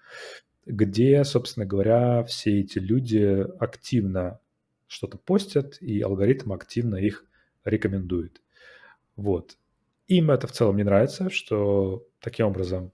где, 0.66 1.24
собственно 1.24 1.66
говоря, 1.66 2.24
все 2.24 2.61
эти 2.61 2.78
люди 2.78 3.46
активно 3.59 4.40
что-то 4.87 5.18
постят, 5.18 5.81
и 5.81 6.00
алгоритм 6.00 6.52
активно 6.52 6.96
их 6.96 7.24
рекомендует. 7.64 8.40
Вот. 9.16 9.59
Им 10.07 10.31
это 10.31 10.46
в 10.46 10.52
целом 10.52 10.76
не 10.78 10.85
нравится, 10.85 11.28
что 11.28 12.07
таким 12.20 12.46
образом 12.46 12.92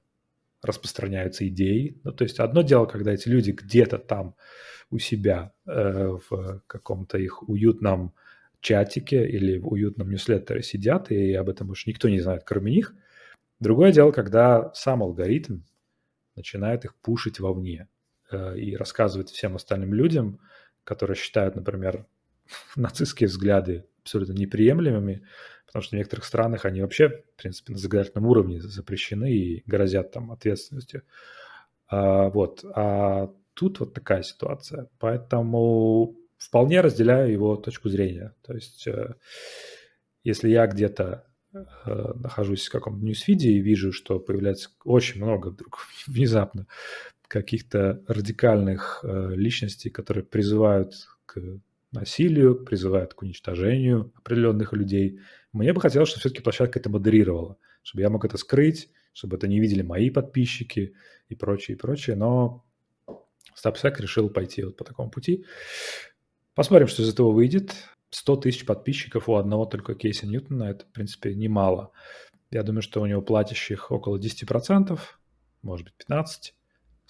распространяются 0.64 1.46
идеи. 1.48 2.00
Ну, 2.04 2.12
то 2.12 2.24
есть 2.24 2.40
одно 2.40 2.62
дело, 2.62 2.86
когда 2.86 3.12
эти 3.12 3.28
люди 3.28 3.50
где-то 3.50 3.98
там 3.98 4.34
у 4.90 4.98
себя 4.98 5.52
э, 5.66 6.18
в 6.28 6.62
каком-то 6.66 7.18
их 7.18 7.48
уютном 7.48 8.14
чатике 8.60 9.28
или 9.28 9.58
в 9.58 9.68
уютном 9.68 10.10
ньюслеттере 10.10 10.62
сидят, 10.62 11.10
и 11.10 11.34
об 11.34 11.50
этом 11.50 11.70
уж 11.70 11.86
никто 11.86 12.08
не 12.08 12.20
знает, 12.20 12.44
кроме 12.44 12.72
них. 12.72 12.94
Другое 13.60 13.92
дело, 13.92 14.10
когда 14.10 14.72
сам 14.74 15.02
алгоритм 15.02 15.60
начинает 16.34 16.84
их 16.84 16.94
пушить 16.96 17.40
вовне 17.40 17.88
э, 18.30 18.58
и 18.58 18.76
рассказывать 18.76 19.30
всем 19.30 19.56
остальным 19.56 19.92
людям, 19.92 20.40
которые 20.82 21.16
считают, 21.16 21.56
например, 21.56 22.06
нацистские 22.76 23.28
взгляды 23.28 23.84
абсолютно 24.02 24.32
неприемлемыми, 24.32 25.26
потому 25.74 25.82
что 25.86 25.96
в 25.96 25.98
некоторых 25.98 26.24
странах 26.24 26.66
они 26.66 26.82
вообще, 26.82 27.08
в 27.08 27.34
принципе, 27.36 27.72
на 27.72 27.80
законодательном 27.80 28.28
уровне 28.28 28.60
запрещены 28.60 29.32
и 29.32 29.62
грозят 29.66 30.12
там 30.12 30.30
ответственностью. 30.30 31.02
А, 31.88 32.28
вот. 32.28 32.64
А 32.76 33.32
тут 33.54 33.80
вот 33.80 33.92
такая 33.92 34.22
ситуация. 34.22 34.88
Поэтому 35.00 36.14
вполне 36.38 36.80
разделяю 36.80 37.32
его 37.32 37.56
точку 37.56 37.88
зрения. 37.88 38.36
То 38.42 38.54
есть, 38.54 38.86
э, 38.86 39.14
если 40.22 40.48
я 40.48 40.68
где-то 40.68 41.26
э, 41.52 41.58
нахожусь 42.20 42.68
в 42.68 42.70
каком-то 42.70 43.04
ньюсфиде 43.04 43.50
и 43.50 43.58
вижу, 43.58 43.92
что 43.92 44.20
появляется 44.20 44.70
очень 44.84 45.24
много 45.24 45.48
вдруг 45.48 45.80
внезапно 46.06 46.68
каких-то 47.26 48.00
радикальных 48.06 49.00
э, 49.02 49.30
личностей, 49.34 49.90
которые 49.90 50.22
призывают 50.22 50.92
к 51.26 51.40
насилию, 51.90 52.64
призывают 52.64 53.14
к 53.14 53.22
уничтожению 53.22 54.12
определенных 54.16 54.72
людей. 54.72 55.18
Мне 55.54 55.72
бы 55.72 55.80
хотелось, 55.80 56.08
чтобы 56.08 56.20
все-таки 56.20 56.42
площадка 56.42 56.80
это 56.80 56.90
модерировала, 56.90 57.56
чтобы 57.84 58.02
я 58.02 58.10
мог 58.10 58.24
это 58.24 58.36
скрыть, 58.36 58.90
чтобы 59.12 59.36
это 59.36 59.46
не 59.46 59.60
видели 59.60 59.82
мои 59.82 60.10
подписчики 60.10 60.94
и 61.28 61.36
прочее, 61.36 61.76
и 61.76 61.78
прочее. 61.78 62.16
Но 62.16 62.64
StopSec 63.56 64.00
решил 64.00 64.28
пойти 64.28 64.64
вот 64.64 64.76
по 64.76 64.84
такому 64.84 65.10
пути. 65.10 65.46
Посмотрим, 66.56 66.88
что 66.88 67.02
из 67.02 67.12
этого 67.12 67.30
выйдет. 67.30 67.72
100 68.10 68.36
тысяч 68.36 68.66
подписчиков 68.66 69.28
у 69.28 69.36
одного 69.36 69.64
только 69.64 69.94
Кейса 69.94 70.26
Ньютона, 70.26 70.64
это, 70.64 70.84
в 70.86 70.92
принципе, 70.92 71.34
немало. 71.34 71.92
Я 72.50 72.64
думаю, 72.64 72.82
что 72.82 73.00
у 73.00 73.06
него 73.06 73.22
платящих 73.22 73.92
около 73.92 74.18
10%, 74.18 74.98
может 75.62 75.86
быть, 75.86 75.94
15%. 76.08 76.24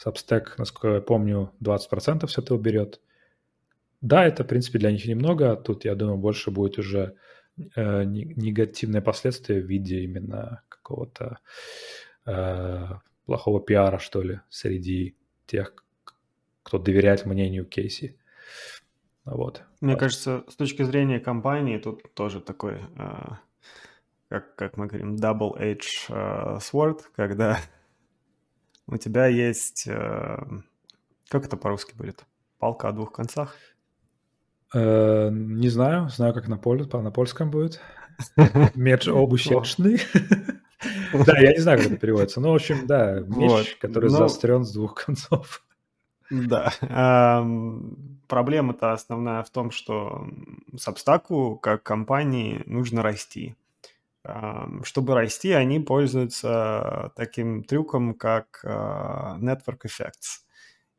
Substack, 0.04 0.54
насколько 0.58 0.96
я 0.96 1.00
помню, 1.00 1.52
20% 1.62 2.26
с 2.26 2.38
этого 2.38 2.58
берет. 2.58 3.00
Да, 4.00 4.26
это, 4.26 4.44
в 4.44 4.48
принципе, 4.48 4.78
для 4.78 4.90
них 4.90 5.06
немного. 5.06 5.56
Тут, 5.56 5.84
я 5.84 5.94
думаю, 5.94 6.18
больше 6.18 6.50
будет 6.50 6.78
уже 6.78 7.14
э, 7.56 8.04
негативное 8.04 9.00
последствие 9.00 9.60
в 9.62 9.66
виде 9.66 10.00
именно 10.00 10.62
какого-то 10.68 11.38
э, 12.26 12.86
плохого 13.26 13.60
пиара, 13.60 13.98
что 13.98 14.22
ли, 14.22 14.40
среди 14.48 15.16
тех, 15.46 15.74
кто 16.62 16.78
доверяет 16.78 17.26
мнению 17.26 17.64
Кейси. 17.64 18.18
Вот. 19.24 19.62
Мне 19.80 19.96
кажется, 19.96 20.44
с 20.48 20.56
точки 20.56 20.82
зрения 20.82 21.18
компании, 21.18 21.78
тут 21.78 22.02
тоже 22.14 22.40
такой, 22.40 22.80
э, 22.96 23.36
как, 24.28 24.54
как 24.56 24.76
мы 24.76 24.86
говорим, 24.86 25.16
double 25.16 25.58
edge 25.58 26.08
э, 26.08 26.58
sword, 26.58 27.00
когда 27.16 27.58
у 28.86 28.96
тебя 28.98 29.26
есть, 29.26 29.86
э, 29.86 30.38
как 31.28 31.46
это 31.46 31.56
по-русски 31.56 31.94
будет, 31.94 32.24
палка 32.58 32.88
о 32.88 32.92
двух 32.92 33.12
концах. 33.12 33.56
Э, 34.72 35.30
не 35.30 35.68
знаю, 35.68 36.08
знаю, 36.08 36.34
как 36.34 36.48
на, 36.48 36.56
поле, 36.56 36.86
на 36.92 37.10
польском 37.10 37.50
будет. 37.50 37.80
Меч 38.74 39.08
обущечный. 39.08 40.00
Да, 41.14 41.38
я 41.38 41.52
не 41.52 41.60
знаю, 41.60 41.78
как 41.78 41.86
это 41.86 41.96
переводится. 41.96 42.40
Ну, 42.40 42.50
в 42.50 42.54
общем, 42.56 42.86
да, 42.86 43.20
меч, 43.20 43.76
который 43.80 44.10
ну 44.10 44.16
заострен 44.16 44.64
с 44.64 44.72
двух 44.72 44.94
концов. 44.94 45.64
Да. 46.30 46.72
Проблема-то 48.28 48.92
основная 48.92 49.42
в 49.44 49.50
том, 49.50 49.70
что 49.70 50.26
Substack 50.74 51.58
как 51.60 51.82
компании 51.82 52.62
нужно 52.66 53.02
расти. 53.02 53.54
Чтобы 54.82 55.14
расти, 55.14 55.52
они 55.52 55.80
пользуются 55.80 57.12
таким 57.16 57.62
трюком, 57.62 58.14
как 58.14 58.60
а, 58.64 59.36
Network 59.38 59.82
Effects. 59.84 60.40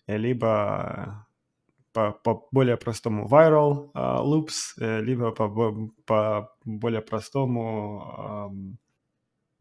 Либо 0.05 1.25
по, 1.95 2.11
по 2.11 2.47
более 2.51 2.75
простому 2.75 3.25
viral 3.27 3.91
uh, 3.93 4.21
loops, 4.21 4.75
э, 4.79 5.01
либо 5.01 5.31
по, 5.31 5.49
по 6.05 6.49
более 6.65 7.01
простому 7.01 8.49
um, 8.51 8.75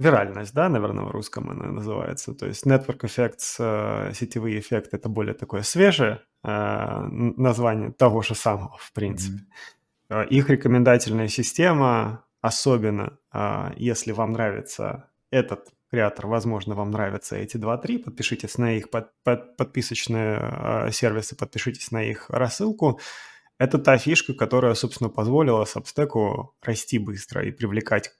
виральность, 0.01 0.53
да, 0.53 0.69
наверное, 0.69 1.05
в 1.05 1.11
русском 1.13 1.49
она 1.51 1.67
называется. 1.67 2.35
То 2.35 2.47
есть 2.47 2.67
network 2.67 3.03
effects, 3.03 3.61
uh, 3.61 4.13
сетевые 4.13 4.59
эффекты, 4.59 4.97
это 4.97 5.09
более 5.09 5.35
такое 5.35 5.63
свежее 5.63 6.23
uh, 6.45 7.09
название 7.09 7.93
того 7.93 8.23
же 8.23 8.35
самого, 8.35 8.77
в 8.79 8.93
принципе. 8.93 9.45
Mm-hmm. 10.09 10.29
Их 10.29 10.51
рекомендательная 10.51 11.29
система, 11.29 12.25
особенно 12.43 13.17
если 13.77 14.13
вам 14.13 14.33
нравится 14.33 15.09
этот 15.31 15.69
креатор, 15.95 16.27
возможно, 16.27 16.75
вам 16.75 16.91
нравятся 16.91 17.37
эти 17.37 17.57
2-3, 17.57 17.99
подпишитесь 18.01 18.59
на 18.59 18.77
их 18.77 18.91
под, 18.91 19.11
под, 19.23 19.57
подписочные 19.57 20.41
э, 20.41 20.91
сервисы, 20.91 21.37
подпишитесь 21.37 21.93
на 21.93 22.03
их 22.03 22.31
рассылку. 22.31 22.99
Это 23.59 23.79
та 23.79 23.97
фишка, 23.97 24.35
которая, 24.35 24.75
собственно, 24.75 25.09
позволила 25.09 25.65
Substack 25.65 26.49
расти 26.63 26.99
быстро 26.99 27.45
и 27.47 27.53
привлекать 27.53 28.11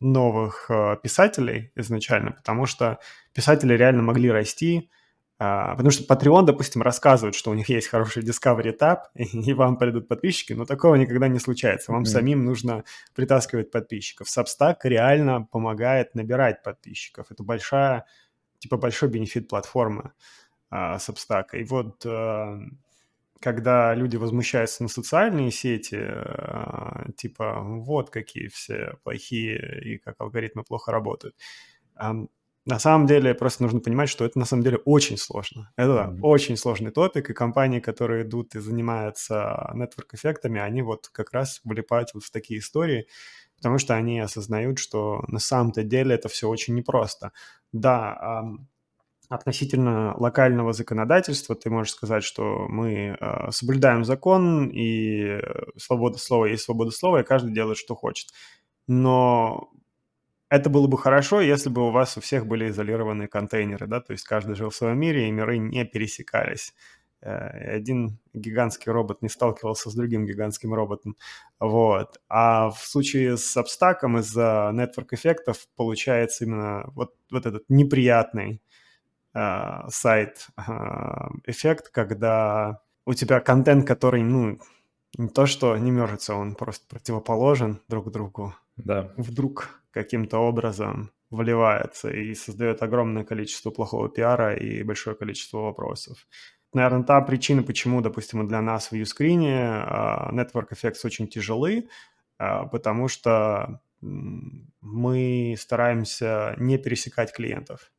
новых 0.00 0.70
э, 0.70 0.96
писателей 1.02 1.70
изначально, 1.76 2.32
потому 2.32 2.64
что 2.64 2.98
писатели 3.34 3.74
реально 3.74 4.02
могли 4.02 4.30
расти, 4.30 4.90
потому 5.38 5.90
что 5.90 6.02
Patreon, 6.12 6.44
допустим, 6.44 6.82
рассказывает, 6.82 7.36
что 7.36 7.50
у 7.50 7.54
них 7.54 7.68
есть 7.68 7.86
хороший 7.86 8.24
Discovery 8.24 8.76
Tab, 8.76 9.02
и 9.14 9.52
вам 9.52 9.76
придут 9.76 10.08
подписчики, 10.08 10.52
но 10.52 10.64
такого 10.64 10.96
никогда 10.96 11.28
не 11.28 11.38
случается. 11.38 11.92
Вам 11.92 12.02
mm-hmm. 12.02 12.06
самим 12.06 12.44
нужно 12.44 12.84
притаскивать 13.14 13.70
подписчиков. 13.70 14.26
Substack 14.26 14.78
реально 14.82 15.42
помогает 15.42 16.14
набирать 16.14 16.62
подписчиков. 16.64 17.26
Это 17.30 17.44
большая, 17.44 18.04
типа 18.58 18.76
большой 18.76 19.08
бенефит 19.10 19.48
платформы 19.48 20.12
uh, 20.72 20.96
Substack. 20.96 21.50
И 21.52 21.62
вот 21.62 22.04
uh, 22.04 22.60
когда 23.40 23.94
люди 23.94 24.16
возмущаются 24.16 24.82
на 24.82 24.88
социальные 24.88 25.52
сети, 25.52 25.94
uh, 25.94 27.12
типа 27.12 27.60
вот 27.62 28.10
какие 28.10 28.48
все 28.48 28.96
плохие 29.04 29.82
и 29.84 29.98
как 29.98 30.16
алгоритмы 30.18 30.64
плохо 30.64 30.90
работают, 30.90 31.36
на 32.68 32.78
самом 32.78 33.06
деле 33.06 33.34
просто 33.34 33.62
нужно 33.62 33.80
понимать, 33.80 34.10
что 34.10 34.26
это 34.26 34.38
на 34.38 34.44
самом 34.44 34.62
деле 34.62 34.76
очень 34.84 35.16
сложно. 35.16 35.72
Это 35.76 36.12
mm-hmm. 36.12 36.18
очень 36.20 36.56
сложный 36.58 36.90
топик, 36.90 37.30
и 37.30 37.32
компании, 37.32 37.80
которые 37.80 38.24
идут 38.24 38.54
и 38.54 38.60
занимаются 38.60 39.70
нетворк-эффектами, 39.74 40.60
они 40.60 40.82
вот 40.82 41.08
как 41.08 41.32
раз 41.32 41.60
влипают 41.64 42.10
вот 42.12 42.24
в 42.24 42.30
такие 42.30 42.60
истории, 42.60 43.06
потому 43.56 43.78
что 43.78 43.94
они 43.94 44.20
осознают, 44.20 44.78
что 44.78 45.24
на 45.28 45.38
самом-то 45.38 45.82
деле 45.82 46.14
это 46.14 46.28
все 46.28 46.46
очень 46.46 46.74
непросто. 46.74 47.32
Да, 47.72 48.44
относительно 49.30 50.14
локального 50.18 50.74
законодательства 50.74 51.54
ты 51.54 51.70
можешь 51.70 51.94
сказать, 51.94 52.24
что 52.24 52.66
мы 52.68 53.16
э, 53.18 53.50
соблюдаем 53.50 54.04
закон 54.04 54.68
и 54.68 55.38
свобода 55.76 56.18
слова 56.18 56.46
есть 56.46 56.64
свобода 56.64 56.90
слова, 56.90 57.20
и 57.20 57.24
каждый 57.24 57.52
делает, 57.52 57.76
что 57.78 57.94
хочет. 57.94 58.28
Но 58.86 59.70
это 60.50 60.70
было 60.70 60.86
бы 60.86 60.96
хорошо, 60.98 61.40
если 61.40 61.68
бы 61.68 61.86
у 61.88 61.90
вас 61.90 62.16
у 62.16 62.20
всех 62.20 62.46
были 62.46 62.68
изолированные 62.70 63.28
контейнеры, 63.28 63.86
да, 63.86 64.00
то 64.00 64.12
есть 64.12 64.24
каждый 64.24 64.54
жил 64.54 64.70
в 64.70 64.76
своем 64.76 64.98
мире, 64.98 65.28
и 65.28 65.30
миры 65.30 65.58
не 65.58 65.84
пересекались. 65.84 66.74
Э, 67.20 67.76
один 67.76 68.18
гигантский 68.32 68.92
робот 68.92 69.22
не 69.22 69.28
сталкивался 69.28 69.90
с 69.90 69.94
другим 69.94 70.24
гигантским 70.24 70.72
роботом. 70.72 71.16
Вот. 71.58 72.20
А 72.28 72.70
в 72.70 72.78
случае 72.78 73.36
с 73.36 73.56
Substack 73.56 73.98
из-за 74.20 74.70
network 74.74 75.08
эффектов 75.12 75.66
получается 75.76 76.44
именно 76.44 76.84
вот, 76.94 77.14
вот 77.30 77.46
этот 77.46 77.64
неприятный 77.68 78.62
э, 79.34 79.88
сайт 79.88 80.48
э, 80.56 80.62
эффект, 81.46 81.90
когда 81.90 82.80
у 83.04 83.14
тебя 83.14 83.40
контент, 83.40 83.86
который, 83.86 84.22
ну, 84.22 84.58
не 85.16 85.28
то 85.28 85.46
что 85.46 85.76
не 85.76 85.90
мержится, 85.90 86.34
он 86.34 86.54
просто 86.54 86.86
противоположен 86.88 87.80
друг 87.88 88.10
другу. 88.12 88.54
Да. 88.78 89.12
Вдруг 89.16 89.82
каким-то 89.90 90.38
образом 90.38 91.10
вливается 91.30 92.10
и 92.10 92.34
создает 92.34 92.82
огромное 92.82 93.24
количество 93.24 93.70
плохого 93.70 94.08
пиара 94.08 94.54
и 94.56 94.82
большое 94.82 95.14
количество 95.16 95.58
вопросов. 95.58 96.26
Наверное, 96.72 97.04
та 97.04 97.20
причина, 97.20 97.62
почему, 97.62 98.00
допустим, 98.00 98.46
для 98.46 98.60
нас 98.60 98.90
в 98.90 98.94
Uscreen 98.94 99.40
uh, 99.40 100.30
Network 100.32 100.68
Effects 100.72 101.00
очень 101.04 101.28
тяжелы, 101.28 101.88
uh, 102.40 102.68
потому 102.70 103.08
что 103.08 103.80
мы 104.00 105.56
стараемся 105.58 106.54
не 106.58 106.78
пересекать 106.78 107.32
клиентов. 107.32 107.90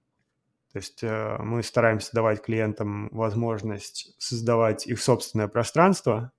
То 0.72 0.80
есть 0.80 1.04
uh, 1.04 1.42
мы 1.42 1.64
стараемся 1.64 2.12
давать 2.14 2.44
клиентам 2.44 3.10
возможность 3.10 4.16
создавать 4.20 4.88
их 4.88 5.02
собственное 5.02 5.48
пространство, 5.48 6.32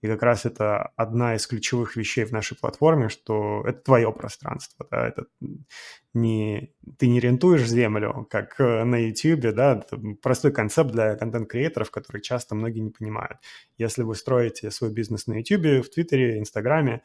и 0.00 0.06
как 0.06 0.22
раз 0.22 0.44
это 0.44 0.92
одна 0.96 1.34
из 1.34 1.46
ключевых 1.46 1.96
вещей 1.96 2.24
в 2.24 2.32
нашей 2.32 2.56
платформе, 2.56 3.08
что 3.08 3.64
это 3.66 3.80
твое 3.80 4.12
пространство, 4.12 4.86
да, 4.90 5.08
это 5.08 5.26
не, 6.14 6.72
ты 6.98 7.08
не 7.08 7.20
рентуешь 7.20 7.68
землю, 7.68 8.26
как 8.30 8.60
э, 8.60 8.84
на 8.84 8.96
YouTube, 8.96 9.54
да, 9.54 9.82
это 9.84 9.98
простой 10.22 10.52
концепт 10.52 10.90
для 10.92 11.16
контент-креаторов, 11.16 11.90
который 11.90 12.20
часто 12.20 12.54
многие 12.54 12.80
не 12.80 12.90
понимают. 12.90 13.38
Если 13.76 14.02
вы 14.02 14.14
строите 14.14 14.70
свой 14.70 14.92
бизнес 14.92 15.26
на 15.26 15.34
YouTube, 15.34 15.84
в 15.84 15.90
Твиттере, 15.90 16.38
Инстаграме, 16.38 17.02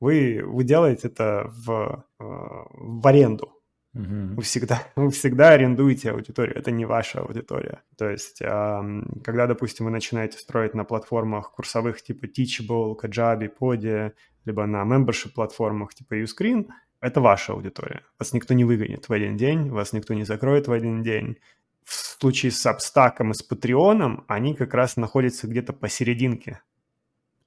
вы, 0.00 0.42
вы 0.44 0.64
делаете 0.64 1.08
это 1.08 1.44
в, 1.48 2.04
э, 2.18 2.24
в 2.24 3.06
аренду, 3.06 3.59
Вы, 3.92 4.42
всегда, 4.42 4.86
вы 4.96 5.10
всегда 5.10 5.50
арендуете 5.50 6.12
аудиторию, 6.12 6.56
это 6.56 6.70
не 6.70 6.84
ваша 6.84 7.20
аудитория. 7.20 7.82
То 7.96 8.08
есть, 8.08 8.38
когда, 8.38 9.46
допустим, 9.46 9.86
вы 9.86 9.90
начинаете 9.90 10.38
строить 10.38 10.74
на 10.74 10.84
платформах 10.84 11.52
курсовых 11.52 12.02
типа 12.02 12.26
Teachable, 12.26 12.94
Kajabi, 13.00 13.50
Podia, 13.58 14.12
либо 14.44 14.66
на 14.66 14.84
membership 14.84 15.32
платформах 15.34 15.94
типа 15.94 16.14
Uscreen, 16.22 16.68
это 17.00 17.20
ваша 17.20 17.52
аудитория. 17.52 18.02
Вас 18.18 18.32
никто 18.32 18.54
не 18.54 18.64
выгонит 18.64 19.08
в 19.08 19.12
один 19.12 19.36
день, 19.36 19.70
вас 19.70 19.92
никто 19.92 20.14
не 20.14 20.24
закроет 20.24 20.68
в 20.68 20.72
один 20.72 21.02
день. 21.02 21.38
В 21.82 21.94
случае 21.94 22.52
с 22.52 22.64
Substack 22.64 23.28
и 23.28 23.32
с 23.32 23.50
Patreon 23.50 24.24
они 24.28 24.54
как 24.54 24.74
раз 24.74 24.96
находятся 24.96 25.48
где-то 25.48 25.72
посерединке 25.72 26.60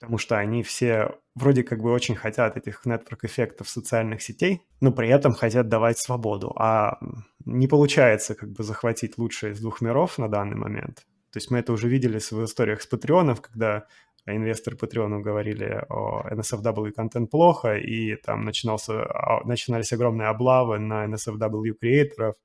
потому 0.03 0.17
что 0.17 0.37
они 0.37 0.63
все 0.63 1.15
вроде 1.33 1.63
как 1.63 1.81
бы 1.81 1.89
очень 1.89 2.13
хотят 2.13 2.57
этих 2.57 2.85
нетворк-эффектов 2.85 3.69
социальных 3.69 4.21
сетей, 4.21 4.61
но 4.81 4.91
при 4.91 5.07
этом 5.07 5.31
хотят 5.31 5.69
давать 5.69 5.97
свободу, 5.97 6.53
а 6.57 6.99
не 7.45 7.67
получается 7.67 8.35
как 8.35 8.51
бы 8.51 8.63
захватить 8.63 9.17
лучшее 9.17 9.53
из 9.53 9.61
двух 9.61 9.79
миров 9.79 10.17
на 10.17 10.27
данный 10.27 10.57
момент. 10.57 11.05
То 11.31 11.37
есть 11.37 11.51
мы 11.51 11.59
это 11.59 11.71
уже 11.71 11.87
видели 11.87 12.19
в 12.19 12.43
историях 12.43 12.81
с 12.81 12.85
патреонов, 12.85 13.39
когда 13.39 13.87
инвесторы 14.25 14.75
Патреону 14.75 15.21
говорили 15.21 15.85
о 15.87 16.27
NSFW 16.29 16.91
контент 16.91 17.31
плохо, 17.31 17.77
и 17.77 18.17
там 18.17 18.43
начинался, 18.43 19.03
а, 19.03 19.41
начинались 19.45 19.93
огромные 19.93 20.27
облавы 20.27 20.79
на 20.79 21.05
NSFW 21.05 21.75
creator 21.79 22.18
ов. 22.18 22.35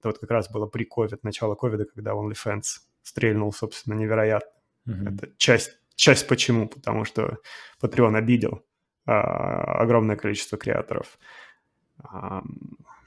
Это 0.00 0.08
вот 0.08 0.18
как 0.18 0.30
раз 0.32 0.50
было 0.50 0.66
при 0.66 0.84
COVID, 0.84 1.20
начало 1.22 1.54
ковида, 1.54 1.84
когда 1.84 2.14
OnlyFans 2.14 2.62
стрельнул, 3.02 3.52
собственно, 3.52 3.94
невероятно. 3.94 4.50
Mm-hmm. 4.88 5.14
Это 5.14 5.30
часть 5.36 5.78
Часть 5.96 6.28
почему? 6.28 6.68
Потому 6.68 7.04
что 7.04 7.38
Patreon 7.82 8.16
обидел 8.16 8.64
а, 9.06 9.80
огромное 9.80 10.16
количество 10.16 10.56
creator 10.56 10.99
ов. 10.99 11.18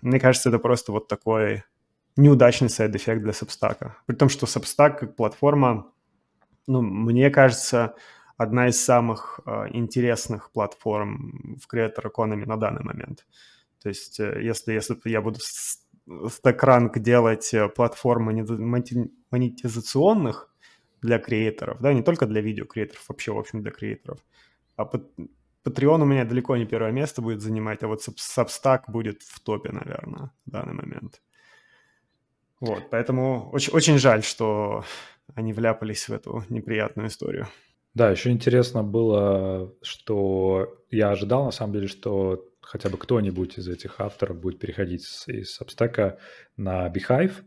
Мне 0.01 0.19
кажется, 0.19 0.49
это 0.49 0.59
просто 0.59 0.91
вот 0.91 1.07
такой 1.07 1.63
неудачный 2.15 2.69
side 2.69 2.90
effect 2.90 3.21
для 3.21 3.31
Substack. 3.31 3.91
При 4.05 4.15
том, 4.15 4.29
что 4.29 4.45
Substack 4.45 4.97
как 4.97 5.15
платформа, 5.15 5.91
ну, 6.67 6.81
мне 6.81 7.29
кажется, 7.29 7.95
одна 8.37 8.67
из 8.69 8.83
самых 8.83 9.39
а, 9.45 9.67
интересных 9.69 10.51
платформ 10.51 11.57
в 11.61 11.73
Creator 11.73 12.05
Economy 12.05 12.45
на 12.45 12.57
данный 12.57 12.83
момент. 12.83 13.25
То 13.81 13.89
есть, 13.89 14.19
э, 14.19 14.41
если, 14.41 14.73
если 14.73 14.97
я 15.05 15.21
буду 15.21 15.39
стакранг 16.29 16.99
делать 16.99 17.53
э, 17.53 17.67
платформы 17.69 18.33
монетизационных, 19.31 20.48
для 21.01 21.19
креаторов, 21.19 21.79
да, 21.81 21.93
не 21.93 22.03
только 22.03 22.25
для 22.25 22.41
видео-креаторов, 22.41 23.05
вообще, 23.07 23.31
в 23.31 23.37
общем, 23.37 23.61
для 23.61 23.71
креаторов. 23.71 24.19
А 24.75 24.89
Patreon 25.65 26.01
у 26.01 26.05
меня 26.05 26.25
далеко 26.25 26.57
не 26.57 26.65
первое 26.65 26.91
место 26.91 27.21
будет 27.21 27.41
занимать, 27.41 27.83
а 27.83 27.87
вот 27.87 28.01
Substack 28.07 28.83
будет 28.87 29.23
в 29.23 29.39
топе, 29.39 29.71
наверное, 29.71 30.31
в 30.45 30.51
данный 30.51 30.73
момент. 30.73 31.21
Вот, 32.59 32.89
поэтому 32.89 33.49
очень, 33.51 33.73
очень 33.73 33.97
жаль, 33.97 34.23
что 34.23 34.83
они 35.35 35.53
вляпались 35.53 36.09
в 36.09 36.13
эту 36.13 36.43
неприятную 36.49 37.07
историю. 37.07 37.47
Да, 37.93 38.11
еще 38.11 38.29
интересно 38.29 38.83
было, 38.83 39.73
что 39.81 40.83
я 40.91 41.11
ожидал, 41.11 41.45
на 41.45 41.51
самом 41.51 41.73
деле, 41.73 41.87
что 41.87 42.45
хотя 42.61 42.89
бы 42.89 42.97
кто-нибудь 42.97 43.57
из 43.57 43.67
этих 43.67 43.99
авторов 43.99 44.39
будет 44.39 44.59
переходить 44.59 45.01
из 45.27 45.59
Substack 45.59 46.17
на 46.55 46.87
Beehive, 46.87 47.31
а, 47.31 47.43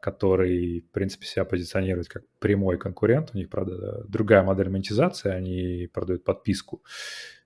который, 0.00 0.80
в 0.80 0.90
принципе, 0.90 1.26
себя 1.26 1.44
позиционирует 1.44 2.08
как 2.08 2.24
прямой 2.38 2.78
конкурент. 2.78 3.30
У 3.34 3.36
них, 3.38 3.48
правда, 3.50 4.04
другая 4.08 4.42
модель 4.42 4.68
монетизации, 4.68 5.30
они 5.30 5.88
продают 5.92 6.24
подписку. 6.24 6.82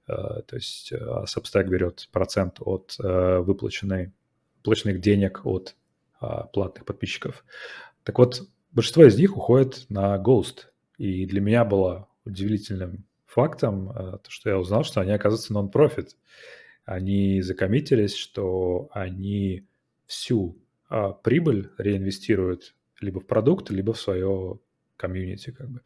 А, 0.06 0.42
то 0.42 0.56
есть 0.56 0.92
а, 0.92 1.24
Substack 1.24 1.64
берет 1.68 2.08
процент 2.12 2.56
от 2.60 2.96
выплаченной, 2.98 4.12
выплаченных 4.58 5.00
денег 5.00 5.44
от 5.44 5.76
платных 6.52 6.84
подписчиков. 6.84 7.44
Так 8.04 8.18
вот, 8.18 8.42
большинство 8.70 9.04
из 9.04 9.18
них 9.18 9.36
уходит 9.36 9.86
на 9.88 10.16
Ghost. 10.18 10.66
И 10.96 11.26
для 11.26 11.40
меня 11.40 11.64
было 11.64 12.08
удивительным 12.24 13.04
фактом 13.26 13.92
то, 13.92 14.28
что 14.28 14.50
я 14.50 14.58
узнал, 14.58 14.84
что 14.84 15.00
они, 15.00 15.10
оказываются, 15.10 15.52
нон-профит. 15.52 16.16
Они 16.84 17.42
закоммитились, 17.42 18.14
что 18.14 18.88
они 18.92 19.66
всю 20.06 20.61
а, 20.92 21.12
прибыль 21.12 21.70
реинвестирует 21.78 22.74
либо 23.00 23.18
в 23.18 23.26
продукт, 23.26 23.70
либо 23.70 23.94
в 23.94 23.98
свое 23.98 24.58
комьюнити, 24.98 25.50
как 25.50 25.70
бы. 25.70 25.80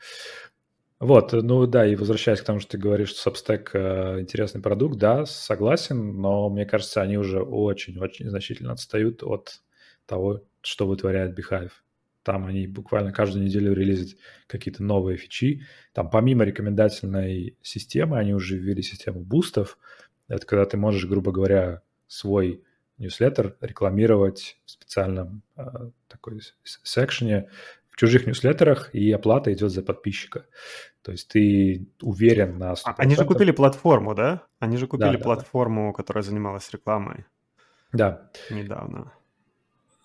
Вот, 0.99 1.33
ну 1.33 1.65
да, 1.67 1.87
и 1.87 1.95
возвращаясь 1.95 2.41
к 2.41 2.45
тому, 2.45 2.59
что 2.59 2.73
ты 2.73 2.79
говоришь, 2.79 3.11
что 3.11 3.31
Substack 3.31 3.69
э, 3.75 4.21
интересный 4.21 4.61
продукт, 4.61 4.99
да, 4.99 5.25
согласен, 5.25 6.21
но 6.21 6.51
мне 6.51 6.67
кажется, 6.67 7.03
они 7.03 7.19
уже 7.19 7.41
очень-очень 7.41 8.29
значительно 8.29 8.73
отстают 8.73 9.23
от 9.23 9.63
того, 10.07 10.43
что 10.61 10.89
вытворяет 10.89 11.39
Beehive. 11.39 11.71
Там 12.25 12.45
они 12.47 12.67
буквально 12.67 13.13
каждую 13.13 13.45
неделю 13.45 13.75
релизят 13.75 14.19
какие-то 14.49 14.83
новые 14.83 15.19
фичи. 15.19 15.63
Там 15.93 16.11
помимо 16.11 16.43
рекомендательной 16.45 17.57
системы, 17.63 18.19
они 18.19 18.35
уже 18.35 18.57
ввели 18.57 18.83
систему 18.83 19.21
бустов, 19.21 19.79
Это 20.27 20.45
когда 20.45 20.65
ты 20.65 20.77
можешь, 20.77 21.07
грубо 21.07 21.31
говоря, 21.31 21.83
свой 22.09 22.65
ньюслеттер 22.99 23.57
рекламировать 23.61 24.59
в 24.65 24.71
специальном 24.71 25.43
э, 25.57 25.63
такой 26.09 26.41
секшене 26.65 27.49
в 27.91 27.97
чужих 27.97 28.27
ньюслеттерах, 28.27 28.95
и 28.95 29.11
оплата 29.11 29.53
идет 29.53 29.73
за 29.73 29.83
подписчика. 29.83 30.45
То 31.03 31.13
есть 31.13 31.29
ты 31.29 31.89
уверен 32.03 32.59
на 32.59 32.73
100%. 32.73 32.77
А, 32.85 32.95
они 32.99 33.15
же 33.15 33.25
купили 33.25 33.53
платформу, 33.53 34.15
да? 34.15 34.43
Они 34.59 34.77
же 34.77 34.87
купили 34.87 35.17
да, 35.17 35.23
платформу, 35.23 35.93
да. 35.93 35.97
которая 35.97 36.23
занималась 36.23 36.71
рекламой. 36.71 37.25
Да. 37.93 38.31
Недавно. 38.51 39.13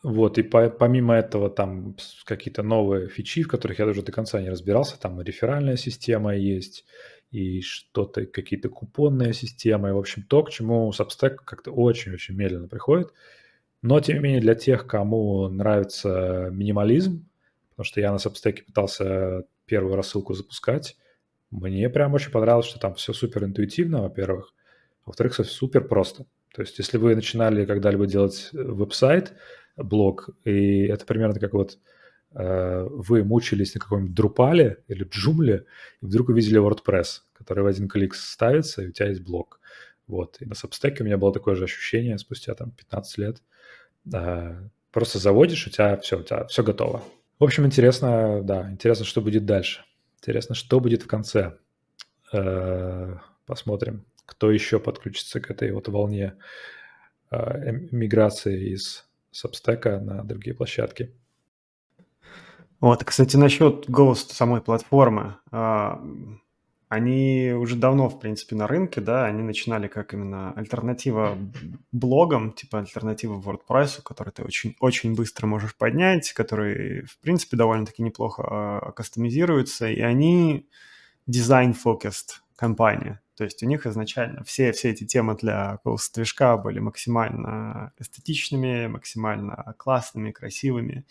Вот, 0.04 0.38
и 0.38 0.44
по, 0.44 0.70
помимо 0.70 1.16
этого 1.16 1.50
там 1.50 1.96
какие-то 2.26 2.64
новые 2.64 3.08
фичи, 3.08 3.44
в 3.44 3.48
которых 3.48 3.80
я 3.80 3.86
даже 3.86 4.02
до 4.02 4.12
конца 4.12 4.42
не 4.42 4.50
разбирался, 4.50 5.00
там 5.00 5.22
и 5.22 5.24
реферальная 5.24 5.76
система 5.76 6.36
есть, 6.36 6.86
и 7.32 7.62
что-то, 7.62 8.26
какие-то 8.26 8.70
купонные 8.70 9.34
системы, 9.34 9.94
в 9.94 9.98
общем, 9.98 10.24
то, 10.24 10.44
к 10.44 10.52
чему 10.52 10.92
Substack 10.92 11.38
как-то 11.46 11.72
очень-очень 11.72 12.36
медленно 12.36 12.68
приходит. 12.68 13.14
Но, 13.82 14.00
тем 14.00 14.18
не 14.18 14.24
менее, 14.24 14.42
для 14.42 14.54
тех, 14.54 14.86
кому 14.86 15.48
нравится 15.48 16.50
минимализм, 16.52 17.28
потому 17.70 17.86
что 17.86 18.02
я 18.02 18.12
на 18.12 18.18
Substack 18.18 18.64
пытался 18.64 19.46
первую 19.66 19.96
рассылку 19.96 20.34
запускать, 20.34 20.98
мне 21.50 21.90
прям 21.90 22.14
очень 22.14 22.32
понравилось, 22.32 22.68
что 22.68 22.80
там 22.80 22.96
все 22.96 23.14
супер 23.14 23.44
интуитивно, 23.44 24.04
во-первых, 24.04 24.54
во-вторых, 25.06 25.34
все 25.34 25.44
супер 25.44 25.88
просто. 25.88 26.26
То 26.54 26.62
есть, 26.62 26.78
если 26.78 26.98
вы 26.98 27.16
начинали 27.16 27.66
когда-либо 27.66 28.06
делать 28.08 28.50
веб-сайт, 28.54 29.34
блог, 29.78 30.30
и 30.44 30.84
это 30.84 31.06
примерно 31.06 31.40
как 31.40 31.54
вот 31.54 31.74
э, 31.74 31.78
вы 32.34 33.24
мучились 33.24 33.74
на 33.74 33.82
каком-нибудь 33.82 34.18
Drupal 34.18 34.78
или 34.88 35.06
Joomla, 35.06 35.66
и 36.02 36.06
вдруг 36.06 36.30
увидели 36.30 36.62
WordPress, 36.62 37.22
который 37.34 37.64
в 37.64 37.68
один 37.68 37.90
клик 37.90 38.16
ставится, 38.16 38.82
и 38.82 38.88
у 38.88 38.92
тебя 38.92 39.10
есть 39.10 39.22
блог. 39.22 39.60
Вот. 40.12 40.38
И 40.42 40.46
на 40.46 40.54
Substack 40.54 40.98
у 41.00 41.04
меня 41.06 41.18
было 41.18 41.34
такое 41.34 41.56
же 41.56 41.64
ощущение 41.64 42.18
спустя 42.18 42.54
там 42.54 42.72
15 42.72 43.18
лет. 43.18 43.42
Э, 44.14 44.56
просто 44.92 45.20
заводишь, 45.20 45.68
у 45.68 45.70
тебя 45.70 45.98
все, 45.98 46.20
у 46.20 46.24
тебя 46.24 46.46
все 46.48 46.64
готово. 46.64 47.02
В 47.40 47.44
общем, 47.46 47.66
интересно, 47.66 48.42
да, 48.44 48.70
интересно, 48.70 49.06
что 49.06 49.22
будет 49.22 49.46
дальше. 49.46 49.84
Интересно, 50.18 50.54
что 50.54 50.80
будет 50.82 51.04
в 51.04 51.08
конце. 51.08 51.58
Э, 52.34 53.16
посмотрим, 53.46 54.06
кто 54.26 54.52
еще 54.52 54.80
подключится 54.80 55.40
к 55.40 55.50
этой 55.50 55.72
вот 55.72 55.88
волне 55.88 56.36
э, 57.32 57.72
миграции 57.92 58.74
из 58.74 59.08
Substack 59.34 60.00
на 60.00 60.24
другие 60.24 60.56
площадки. 60.56 61.14
Вот, 62.82 63.04
кстати, 63.04 63.38
насчет 63.38 63.88
Ghost 63.88 64.34
самой 64.34 64.60
платформы. 64.60 65.36
А, 65.52 66.04
они 66.90 67.54
уже 67.56 67.76
давно, 67.76 68.10
в 68.10 68.20
принципе, 68.20 68.56
на 68.56 68.68
рынке, 68.68 69.00
да, 69.00 69.26
они 69.26 69.44
начинали 69.44 69.88
как 69.88 70.16
именно 70.16 70.52
альтернатива 70.54 71.38
блогам, 71.92 72.52
типа 72.52 72.80
альтернатива 72.80 73.40
WordPress, 73.40 74.02
который 74.04 74.34
ты 74.34 74.44
очень, 74.44 74.76
очень 74.80 75.14
быстро 75.16 75.46
можешь 75.46 75.76
поднять, 75.78 76.34
который, 76.34 77.04
в 77.06 77.20
принципе, 77.20 77.56
довольно-таки 77.56 78.02
неплохо 78.02 78.44
а, 78.46 78.92
кастомизируется, 78.94 79.88
и 79.88 80.02
они 80.02 80.68
design-focused 81.30 82.42
компания. 82.56 83.22
То 83.38 83.44
есть 83.44 83.62
у 83.62 83.68
них 83.68 83.86
изначально 83.86 84.44
все, 84.44 84.72
все 84.72 84.90
эти 84.90 85.06
темы 85.06 85.36
для 85.36 85.80
движка 86.16 86.58
были 86.58 86.80
максимально 86.80 87.94
эстетичными, 88.00 88.88
максимально 88.88 89.76
классными, 89.78 90.32
красивыми. 90.32 91.06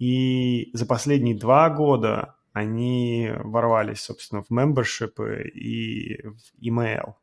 И 0.00 0.70
за 0.72 0.86
последние 0.86 1.36
два 1.36 1.68
года 1.68 2.36
они 2.52 3.30
ворвались, 3.44 4.00
собственно, 4.00 4.42
в 4.42 4.50
membership 4.50 5.22
и 5.52 6.22
в 6.26 6.62
email. 6.62 7.14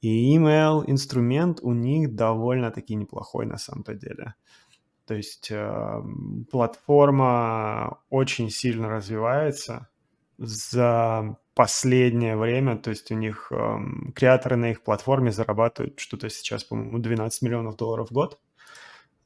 И 0.00 0.36
email 0.36 0.84
инструмент 0.86 1.58
у 1.62 1.72
них 1.72 2.14
довольно-таки 2.14 2.94
неплохой 2.94 3.46
на 3.46 3.58
самом-то 3.58 3.94
деле. 3.94 4.34
То 5.06 5.14
есть 5.14 5.50
э, 5.50 6.02
платформа 6.52 7.98
очень 8.10 8.48
сильно 8.48 8.88
развивается. 8.88 9.88
За 10.38 11.36
последнее 11.54 12.36
время, 12.36 12.76
то 12.76 12.90
есть 12.90 13.10
у 13.10 13.14
них 13.14 13.50
э, 13.50 13.78
креаторы 14.14 14.56
на 14.56 14.70
их 14.70 14.82
платформе 14.82 15.32
зарабатывают 15.32 15.98
что-то 15.98 16.30
сейчас, 16.30 16.62
по-моему, 16.62 16.98
12 16.98 17.42
миллионов 17.42 17.76
долларов 17.76 18.10
в 18.10 18.12
год. 18.12 18.38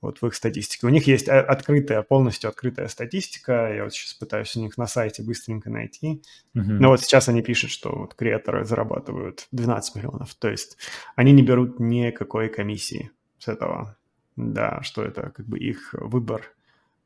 Вот 0.00 0.22
в 0.22 0.26
их 0.26 0.34
статистике. 0.34 0.86
У 0.86 0.90
них 0.90 1.06
есть 1.08 1.28
открытая, 1.28 2.02
полностью 2.02 2.48
открытая 2.48 2.86
статистика. 2.88 3.72
Я 3.74 3.84
вот 3.84 3.92
сейчас 3.92 4.14
пытаюсь 4.14 4.54
у 4.56 4.60
них 4.60 4.78
на 4.78 4.86
сайте 4.86 5.24
быстренько 5.24 5.70
найти. 5.70 6.22
Uh-huh. 6.56 6.62
Но 6.62 6.90
вот 6.90 7.00
сейчас 7.00 7.28
они 7.28 7.42
пишут, 7.42 7.70
что 7.70 7.90
вот 7.90 8.14
креаторы 8.14 8.64
зарабатывают 8.64 9.48
12 9.50 9.96
миллионов. 9.96 10.34
То 10.36 10.48
есть 10.48 10.78
они 11.16 11.32
не 11.32 11.42
берут 11.42 11.80
никакой 11.80 12.48
комиссии 12.48 13.10
с 13.38 13.48
этого. 13.48 13.96
Да, 14.36 14.82
что 14.82 15.02
это 15.02 15.30
как 15.30 15.46
бы 15.46 15.58
их 15.58 15.92
выбор, 15.94 16.44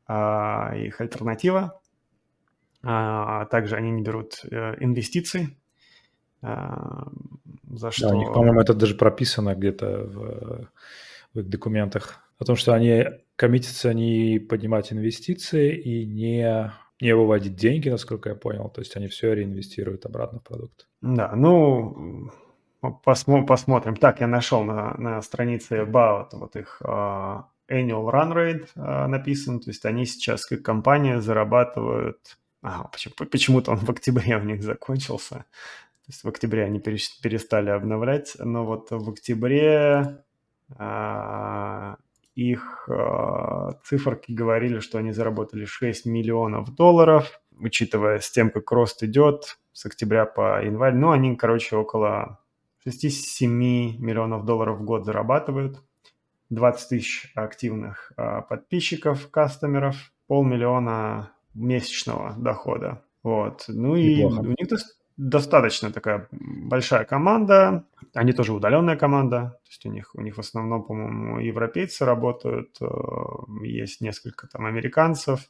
а, 0.05 0.75
их 0.75 1.01
альтернатива. 1.01 1.81
А 2.83 3.45
также 3.45 3.75
они 3.75 3.91
не 3.91 4.03
берут 4.03 4.41
э, 4.51 4.75
инвестиции, 4.81 5.57
а, 6.41 7.07
за 7.71 7.91
что... 7.91 8.09
Да, 8.09 8.15
у 8.15 8.19
них, 8.19 8.33
по-моему, 8.33 8.59
это 8.59 8.73
даже 8.73 8.95
прописано 8.95 9.55
где-то 9.55 10.03
в, 10.03 10.69
в 11.33 11.39
их 11.39 11.49
документах. 11.49 12.22
О 12.39 12.45
том, 12.45 12.55
что 12.55 12.73
они 12.73 13.05
коммитятся 13.35 13.93
не 13.93 14.39
поднимать 14.39 14.91
инвестиции 14.93 15.75
и 15.75 16.05
не, 16.05 16.71
не 17.01 17.15
выводить 17.15 17.55
деньги, 17.55 17.89
насколько 17.89 18.29
я 18.29 18.35
понял. 18.35 18.69
То 18.69 18.81
есть 18.81 18.95
они 18.95 19.07
все 19.07 19.33
реинвестируют 19.33 20.05
обратно 20.05 20.39
в 20.39 20.43
продукт. 20.43 20.87
Да, 21.01 21.33
ну, 21.35 22.29
посмо- 23.05 23.45
посмотрим. 23.45 23.95
Так, 23.95 24.21
я 24.21 24.27
нашел 24.27 24.63
на, 24.63 24.95
на 24.97 25.21
странице 25.21 25.77
About 25.77 26.29
вот 26.33 26.55
их 26.55 26.81
uh, 26.83 27.43
annual 27.69 28.11
run 28.11 28.33
rate 28.33 28.67
uh, 28.75 29.07
написан. 29.07 29.59
То 29.59 29.69
есть 29.69 29.85
они 29.85 30.05
сейчас 30.05 30.45
как 30.45 30.61
компания 30.61 31.21
зарабатывают 31.21 32.37
Ага, 32.63 32.89
почему-то 33.29 33.71
он 33.71 33.77
в 33.77 33.89
октябре 33.89 34.37
у 34.37 34.43
них 34.43 34.63
закончился. 34.63 35.35
То 35.35 36.07
есть 36.07 36.23
в 36.23 36.29
октябре 36.29 36.63
они 36.63 36.79
перестали 36.79 37.69
обновлять, 37.69 38.35
но 38.39 38.65
вот 38.65 38.89
в 38.89 39.09
октябре 39.09 40.23
а, 40.77 41.97
их 42.35 42.89
а, 42.89 43.71
циферки 43.83 44.31
говорили, 44.31 44.79
что 44.79 44.97
они 44.97 45.11
заработали 45.11 45.65
6 45.65 46.05
миллионов 46.05 46.73
долларов, 46.75 47.41
учитывая 47.59 48.19
с 48.19 48.29
тем, 48.31 48.49
как 48.49 48.71
рост 48.71 49.03
идет 49.03 49.57
с 49.71 49.85
октября 49.85 50.25
по 50.25 50.63
январь. 50.63 50.93
Ну, 50.95 51.11
они, 51.11 51.35
короче, 51.35 51.75
около 51.75 52.39
6-7 52.87 53.47
миллионов 53.47 54.45
долларов 54.45 54.79
в 54.79 54.83
год 54.83 55.05
зарабатывают. 55.05 55.81
20 56.49 56.89
тысяч 56.89 57.31
активных 57.35 58.11
а, 58.17 58.41
подписчиков, 58.41 59.29
кастомеров, 59.29 59.95
полмиллиона 60.27 61.31
месячного 61.53 62.35
дохода. 62.37 63.03
Вот. 63.23 63.65
Ну 63.67 63.95
Неплохо. 63.95 64.41
и 64.41 64.47
у 64.47 64.49
них 64.49 64.69
достаточно 65.17 65.91
такая 65.91 66.27
большая 66.31 67.05
команда. 67.05 67.85
Они 68.13 68.33
тоже 68.33 68.53
удаленная 68.53 68.95
команда. 68.95 69.59
То 69.63 69.69
есть 69.69 69.85
у 69.85 69.89
них, 69.89 70.15
у 70.15 70.21
них 70.21 70.35
в 70.35 70.39
основном, 70.39 70.83
по-моему, 70.83 71.39
европейцы 71.39 72.05
работают. 72.05 72.77
Э, 72.81 72.87
есть 73.63 74.01
несколько 74.01 74.47
там 74.47 74.65
американцев. 74.65 75.41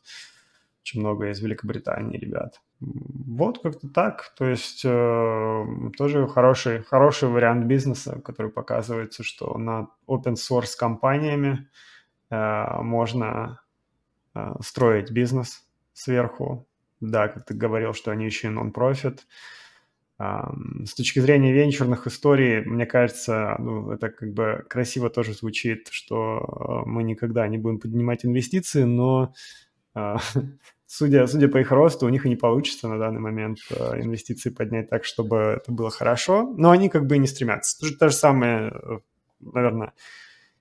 Очень 0.82 1.00
много 1.00 1.30
из 1.30 1.40
Великобритании 1.40 2.18
ребят. 2.18 2.60
Вот 2.82 3.62
как-то 3.62 3.88
так. 3.88 4.34
То 4.38 4.46
есть 4.46 4.82
э, 4.84 5.66
тоже 5.98 6.28
хороший, 6.28 6.84
хороший 6.84 7.30
вариант 7.30 7.66
бизнеса, 7.66 8.20
который 8.24 8.52
показывается, 8.52 9.24
что 9.24 9.58
на 9.58 9.88
open 10.08 10.36
source 10.36 10.78
компаниями 10.78 11.70
э, 12.30 12.82
можно 12.82 13.62
э, 14.36 14.54
строить 14.62 15.12
бизнес 15.12 15.66
сверху. 15.94 16.68
Да, 17.04 17.28
как 17.28 17.46
ты 17.46 17.54
говорил, 17.54 17.94
что 17.94 18.12
они 18.12 18.26
еще 18.26 18.48
и 18.48 18.52
нон-профит. 18.52 19.28
С 20.18 20.94
точки 20.96 21.20
зрения 21.20 21.52
венчурных 21.52 22.08
историй, 22.08 22.62
мне 22.64 22.86
кажется, 22.86 23.56
ну, 23.60 23.92
это 23.92 24.10
как 24.10 24.32
бы 24.32 24.66
красиво 24.70 25.10
тоже 25.10 25.34
звучит, 25.34 25.90
что 25.92 26.84
мы 26.86 27.04
никогда 27.04 27.46
не 27.50 27.58
будем 27.58 27.80
поднимать 27.80 28.24
инвестиции, 28.26 28.84
но 28.84 29.34
а, 29.94 30.18
судя, 30.86 31.28
судя 31.28 31.50
по 31.50 31.58
их 31.58 31.72
росту, 31.72 32.06
у 32.06 32.10
них 32.10 32.26
и 32.26 32.30
не 32.30 32.38
получится 32.38 32.88
на 32.88 32.98
данный 32.98 33.20
момент 33.20 33.60
а, 33.70 34.00
инвестиции 34.00 34.50
поднять 34.50 34.90
так, 34.90 35.04
чтобы 35.04 35.60
это 35.62 35.74
было 35.74 35.90
хорошо. 35.90 36.54
Но 36.58 36.72
они 36.72 36.88
как 36.88 37.06
бы 37.06 37.18
и 37.18 37.20
не 37.20 37.28
стремятся. 37.28 37.78
То 37.80 37.88
же, 37.88 37.98
то 37.98 38.08
же 38.08 38.16
самое, 38.16 38.72
э, 38.72 39.00
наверное, 39.42 39.92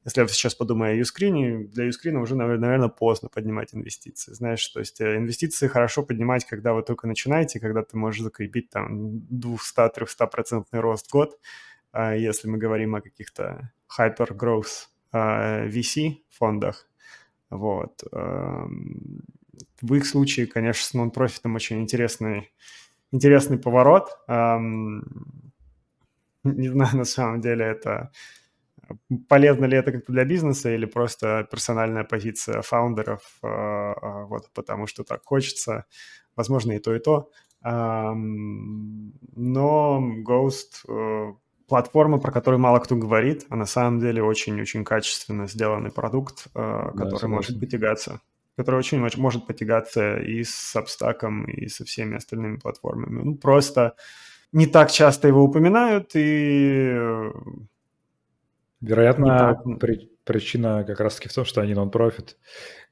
если 0.04 0.20
я 0.20 0.28
сейчас 0.28 0.54
подумаю 0.54 0.92
о 0.92 0.96
Юскрине, 0.96 1.64
для 1.64 1.84
Юскрина 1.84 2.20
уже, 2.20 2.34
наверное, 2.34 2.88
поздно 2.88 3.28
поднимать 3.28 3.74
инвестиции. 3.74 4.32
Знаешь, 4.32 4.66
то 4.68 4.80
есть 4.80 5.00
э, 5.00 5.16
инвестиции 5.16 5.68
хорошо 5.68 6.02
поднимать, 6.02 6.44
когда 6.44 6.72
вы 6.72 6.82
только 6.82 7.06
начинаете, 7.06 7.60
когда 7.60 7.82
ты 7.82 7.96
можешь 7.96 8.22
закрепить 8.22 8.70
там 8.70 9.18
200-300% 9.30 10.64
рост 10.72 11.08
в 11.08 11.12
год. 11.12 11.38
А 11.92 12.14
если 12.14 12.48
мы 12.48 12.58
говорим 12.58 12.94
о 12.94 13.00
каких-то 13.00 13.70
hyper-growth 13.98 14.88
а, 15.12 15.66
VC 15.66 16.16
фондах, 16.30 16.88
вот. 17.50 18.02
Эм, 18.12 19.20
в 19.82 19.94
их 19.94 20.06
случае, 20.06 20.46
конечно, 20.46 20.84
с 20.84 20.94
нон-профитом 20.94 21.54
очень 21.54 21.80
интересный, 21.82 22.50
интересный 23.12 23.58
поворот. 23.58 24.08
Эм, 24.26 25.52
Не 26.44 26.68
знаю, 26.68 26.96
на 26.96 27.04
самом 27.04 27.40
деле 27.40 27.64
это 27.64 28.10
полезно 29.28 29.66
ли 29.66 29.76
это 29.76 29.92
как-то 29.92 30.12
для 30.12 30.24
бизнеса 30.24 30.74
или 30.74 30.86
просто 30.86 31.46
персональная 31.50 32.04
позиция 32.04 32.62
фаундеров, 32.62 33.20
э, 33.42 33.46
э, 33.46 34.24
вот 34.26 34.50
потому 34.54 34.86
что 34.86 35.04
так 35.04 35.22
хочется. 35.24 35.86
Возможно, 36.36 36.72
и 36.72 36.78
то, 36.78 36.94
и 36.94 36.98
то. 36.98 37.30
Но 37.64 38.40
Ghost 40.26 40.84
э, 40.88 41.34
платформа, 41.68 42.18
про 42.18 42.32
которую 42.32 42.60
мало 42.60 42.78
кто 42.80 42.96
говорит, 42.96 43.46
а 43.50 43.56
на 43.56 43.66
самом 43.66 44.00
деле 44.00 44.22
очень-очень 44.22 44.84
качественно 44.84 45.46
сделанный 45.46 45.90
продукт, 45.92 46.44
который 46.54 47.20
да, 47.20 47.28
может 47.28 47.60
потягаться 47.60 48.20
который 48.56 48.76
очень 48.76 48.98
может 49.16 49.46
потягаться 49.46 50.18
и 50.18 50.44
с 50.44 50.76
Substack, 50.76 51.50
и 51.50 51.68
со 51.68 51.84
всеми 51.84 52.16
остальными 52.16 52.56
платформами. 52.56 53.22
Ну, 53.22 53.34
просто 53.36 53.94
не 54.52 54.66
так 54.66 54.90
часто 54.90 55.28
его 55.28 55.42
упоминают, 55.42 56.10
и 56.14 56.94
Вероятно, 58.82 59.62
при, 59.80 60.10
причина 60.24 60.84
как 60.84 61.00
раз-таки 61.00 61.28
в 61.28 61.34
том, 61.34 61.44
что 61.44 61.60
они 61.60 61.72
non-profit, 61.74 62.36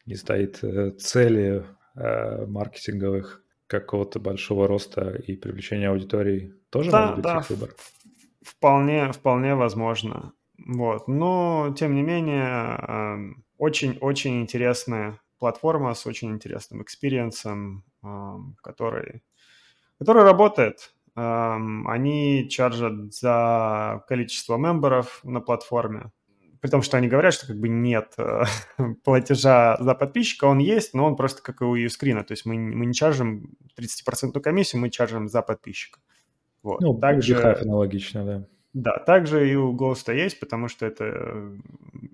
не 0.06 0.14
стоит 0.14 0.62
э, 0.62 0.92
цели 0.92 1.64
э, 1.96 2.46
маркетинговых 2.46 3.42
какого-то 3.66 4.18
большого 4.20 4.66
роста 4.66 5.10
и 5.10 5.36
привлечения 5.36 5.88
аудитории. 5.88 6.54
Тоже 6.70 6.90
да, 6.90 7.00
может 7.00 7.16
быть 7.16 7.24
да, 7.24 7.38
их 7.38 7.50
выбор? 7.50 7.74
Вполне, 8.42 9.12
вполне 9.12 9.54
возможно. 9.54 10.32
Вот. 10.58 11.08
Но, 11.08 11.74
тем 11.76 11.94
не 11.94 12.02
менее, 12.02 13.34
очень-очень 13.58 14.36
эм, 14.36 14.42
интересная 14.42 15.20
платформа 15.38 15.94
с 15.94 16.06
очень 16.06 16.30
интересным 16.30 16.82
experience 16.82 17.61
ом, 17.61 17.84
эм, 18.02 18.56
который, 18.62 19.22
который 19.98 20.22
работает. 20.22 20.92
Они 21.86 22.48
чаржат 22.48 23.12
за 23.12 24.04
количество 24.08 24.56
мемберов 24.56 25.20
на 25.24 25.40
платформе, 25.40 26.10
при 26.60 26.68
том, 26.68 26.82
что 26.82 26.96
они 26.96 27.08
говорят, 27.08 27.34
что 27.34 27.46
как 27.46 27.58
бы 27.58 27.68
нет 27.68 28.12
э, 28.18 28.42
платежа 29.04 29.76
за 29.80 29.94
подписчика, 29.94 30.44
он 30.44 30.58
есть, 30.58 30.94
но 30.94 31.06
он 31.06 31.16
просто 31.16 31.42
как 31.42 31.62
и 31.62 31.64
у 31.64 31.74
Юскрина, 31.74 32.22
то 32.22 32.32
есть 32.32 32.44
мы, 32.44 32.58
мы 32.58 32.86
не 32.86 32.94
чаржим 32.94 33.56
30% 33.78 34.38
комиссию, 34.40 34.82
мы 34.82 34.90
чаржим 34.90 35.28
за 35.28 35.42
подписчика. 35.42 36.00
Вот. 36.62 36.80
Ну, 36.80 36.98
также 36.98 37.36
аналогично, 37.40 38.24
да. 38.24 38.46
Да, 38.72 38.98
также 38.98 39.50
и 39.50 39.56
у 39.56 39.76
Ghost 39.76 40.14
есть, 40.14 40.38
потому 40.38 40.68
что 40.68 40.86
это 40.86 41.04
э, 41.04 41.58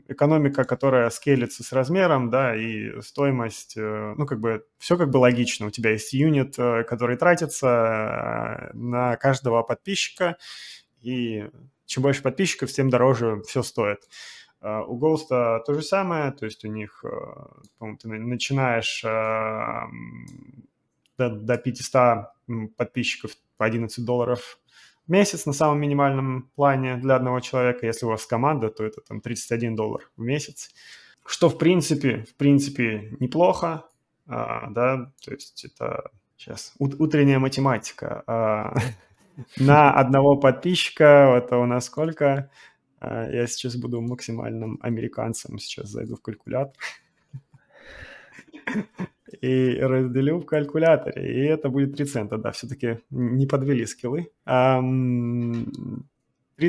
экономика, 0.08 0.64
которая 0.64 1.10
скелится 1.10 1.62
с 1.62 1.70
размером, 1.72 2.30
да, 2.30 2.56
и 2.56 2.98
стоимость, 3.02 3.76
э, 3.76 4.14
ну, 4.16 4.24
как 4.24 4.40
бы, 4.40 4.64
все 4.78 4.96
как 4.96 5.10
бы 5.10 5.18
логично. 5.18 5.66
У 5.66 5.70
тебя 5.70 5.90
есть 5.90 6.14
юнит, 6.14 6.58
э, 6.58 6.84
который 6.84 7.18
тратится 7.18 8.70
на 8.72 9.16
каждого 9.16 9.62
подписчика, 9.64 10.38
и 11.02 11.50
чем 11.84 12.02
больше 12.02 12.22
подписчиков, 12.22 12.72
тем 12.72 12.88
дороже 12.88 13.42
все 13.46 13.62
стоит. 13.62 13.98
У 14.62 14.98
Ghost 14.98 15.28
то 15.28 15.74
же 15.74 15.82
самое, 15.82 16.32
то 16.32 16.46
есть 16.46 16.64
у 16.64 16.68
них, 16.68 17.04
ты 18.00 18.08
начинаешь 18.08 19.02
до, 21.18 21.30
до 21.30 21.58
500 21.58 22.28
подписчиков 22.76 23.32
по 23.58 23.66
11 23.66 24.04
долларов 24.04 24.58
месяц 25.08 25.46
на 25.46 25.52
самом 25.52 25.80
минимальном 25.80 26.50
плане 26.54 26.96
для 26.96 27.16
одного 27.16 27.40
человека. 27.40 27.86
Если 27.86 28.06
у 28.06 28.10
вас 28.10 28.26
команда, 28.26 28.68
то 28.70 28.84
это 28.84 29.00
там 29.00 29.20
31 29.20 29.76
доллар 29.76 30.10
в 30.16 30.22
месяц. 30.22 30.70
Что 31.24 31.48
в 31.48 31.58
принципе, 31.58 32.24
в 32.24 32.34
принципе 32.34 33.16
неплохо, 33.20 33.84
а, 34.26 34.70
да, 34.70 35.12
то 35.24 35.32
есть 35.32 35.64
это 35.64 36.10
сейчас 36.36 36.74
утренняя 36.78 37.38
математика. 37.38 38.22
А, 38.26 38.74
на 39.56 39.92
одного 39.92 40.36
подписчика 40.36 41.34
это 41.36 41.58
у 41.58 41.66
нас 41.66 41.86
сколько? 41.86 42.50
А, 43.00 43.28
я 43.30 43.46
сейчас 43.46 43.76
буду 43.76 44.00
максимальным 44.00 44.78
американцем, 44.82 45.58
сейчас 45.58 45.88
зайду 45.88 46.16
в 46.16 46.22
калькулятор 46.22 46.76
и 49.40 49.78
разделю 49.78 50.38
в 50.38 50.46
калькуляторе, 50.46 51.34
и 51.34 51.44
это 51.46 51.68
будет 51.68 51.96
3 51.96 52.04
цента, 52.06 52.38
да, 52.38 52.52
все-таки 52.52 53.00
не 53.10 53.46
подвели 53.46 53.84
скиллы. 53.86 54.30
3 54.44 54.50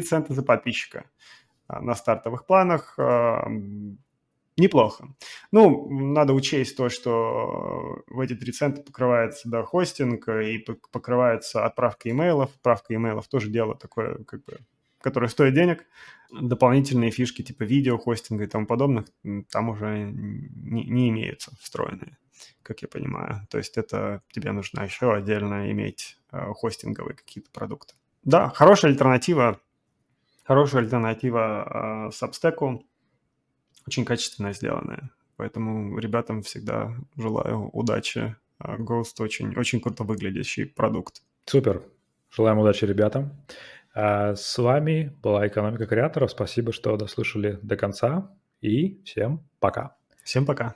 цента 0.02 0.34
за 0.34 0.44
подписчика 0.44 1.06
а, 1.68 1.82
на 1.82 1.96
стартовых 1.96 2.46
планах. 2.46 2.98
Неплохо. 4.60 5.08
Ну, 5.52 5.88
надо 5.90 6.34
учесть 6.34 6.76
то, 6.78 6.90
что 6.90 8.02
в 8.08 8.20
эти 8.20 8.34
3 8.34 8.52
цента 8.52 8.82
покрывается, 8.82 9.48
да, 9.50 9.64
хостинг 9.64 10.28
и 10.30 10.66
покрывается 10.92 11.64
отправка 11.64 12.10
имейлов. 12.10 12.50
Отправка 12.56 12.96
имейлов 12.96 13.28
тоже 13.28 13.52
дело 13.52 13.76
такое, 13.76 14.24
как 14.24 14.44
бы, 14.46 14.58
которое 15.00 15.28
стоит 15.28 15.54
денег. 15.54 15.86
Дополнительные 16.32 17.12
фишки 17.12 17.44
типа 17.44 17.64
видеохостинга 17.64 18.46
и 18.46 18.48
тому 18.48 18.66
подобных 18.66 19.06
там 19.52 19.70
уже 19.70 20.12
не, 20.12 20.86
не 20.86 21.10
имеются 21.10 21.52
встроенные 21.62 22.18
как 22.64 22.82
я 22.82 22.88
понимаю. 22.88 23.48
То 23.50 23.58
есть 23.58 23.78
это 23.78 24.22
тебе 24.32 24.52
нужно 24.52 24.82
еще 24.82 25.14
отдельно 25.14 25.72
иметь 25.72 26.18
э, 26.32 26.54
хостинговые 26.54 27.16
какие-то 27.16 27.50
продукты. 27.52 27.96
Да, 28.24 28.50
хорошая 28.50 28.92
альтернатива, 28.92 29.60
хорошая 30.44 30.82
альтернатива 30.82 32.10
э, 32.10 32.26
Substack, 32.26 32.82
очень 33.88 34.06
качественно 34.06 34.54
сделанная. 34.54 35.12
Поэтому 35.38 35.98
ребятам 36.00 36.42
всегда 36.42 36.96
желаю 37.16 37.70
удачи. 37.70 38.36
Э, 38.60 38.76
Ghost 38.78 39.20
очень, 39.20 39.56
очень 39.56 39.80
круто 39.80 40.04
выглядящий 40.04 40.66
продукт. 40.66 41.22
Супер. 41.46 41.84
Желаем 42.30 42.60
удачи 42.60 42.86
ребятам. 42.86 43.32
А 43.94 44.36
с 44.36 44.58
вами 44.58 45.18
была 45.24 45.48
«Экономика 45.48 45.86
креаторов». 45.88 46.32
Спасибо, 46.32 46.72
что 46.72 46.98
дослушали 46.98 47.58
до 47.62 47.78
конца. 47.78 48.32
И 48.62 49.02
всем 49.04 49.48
пока. 49.60 49.96
Всем 50.24 50.46
пока. 50.46 50.76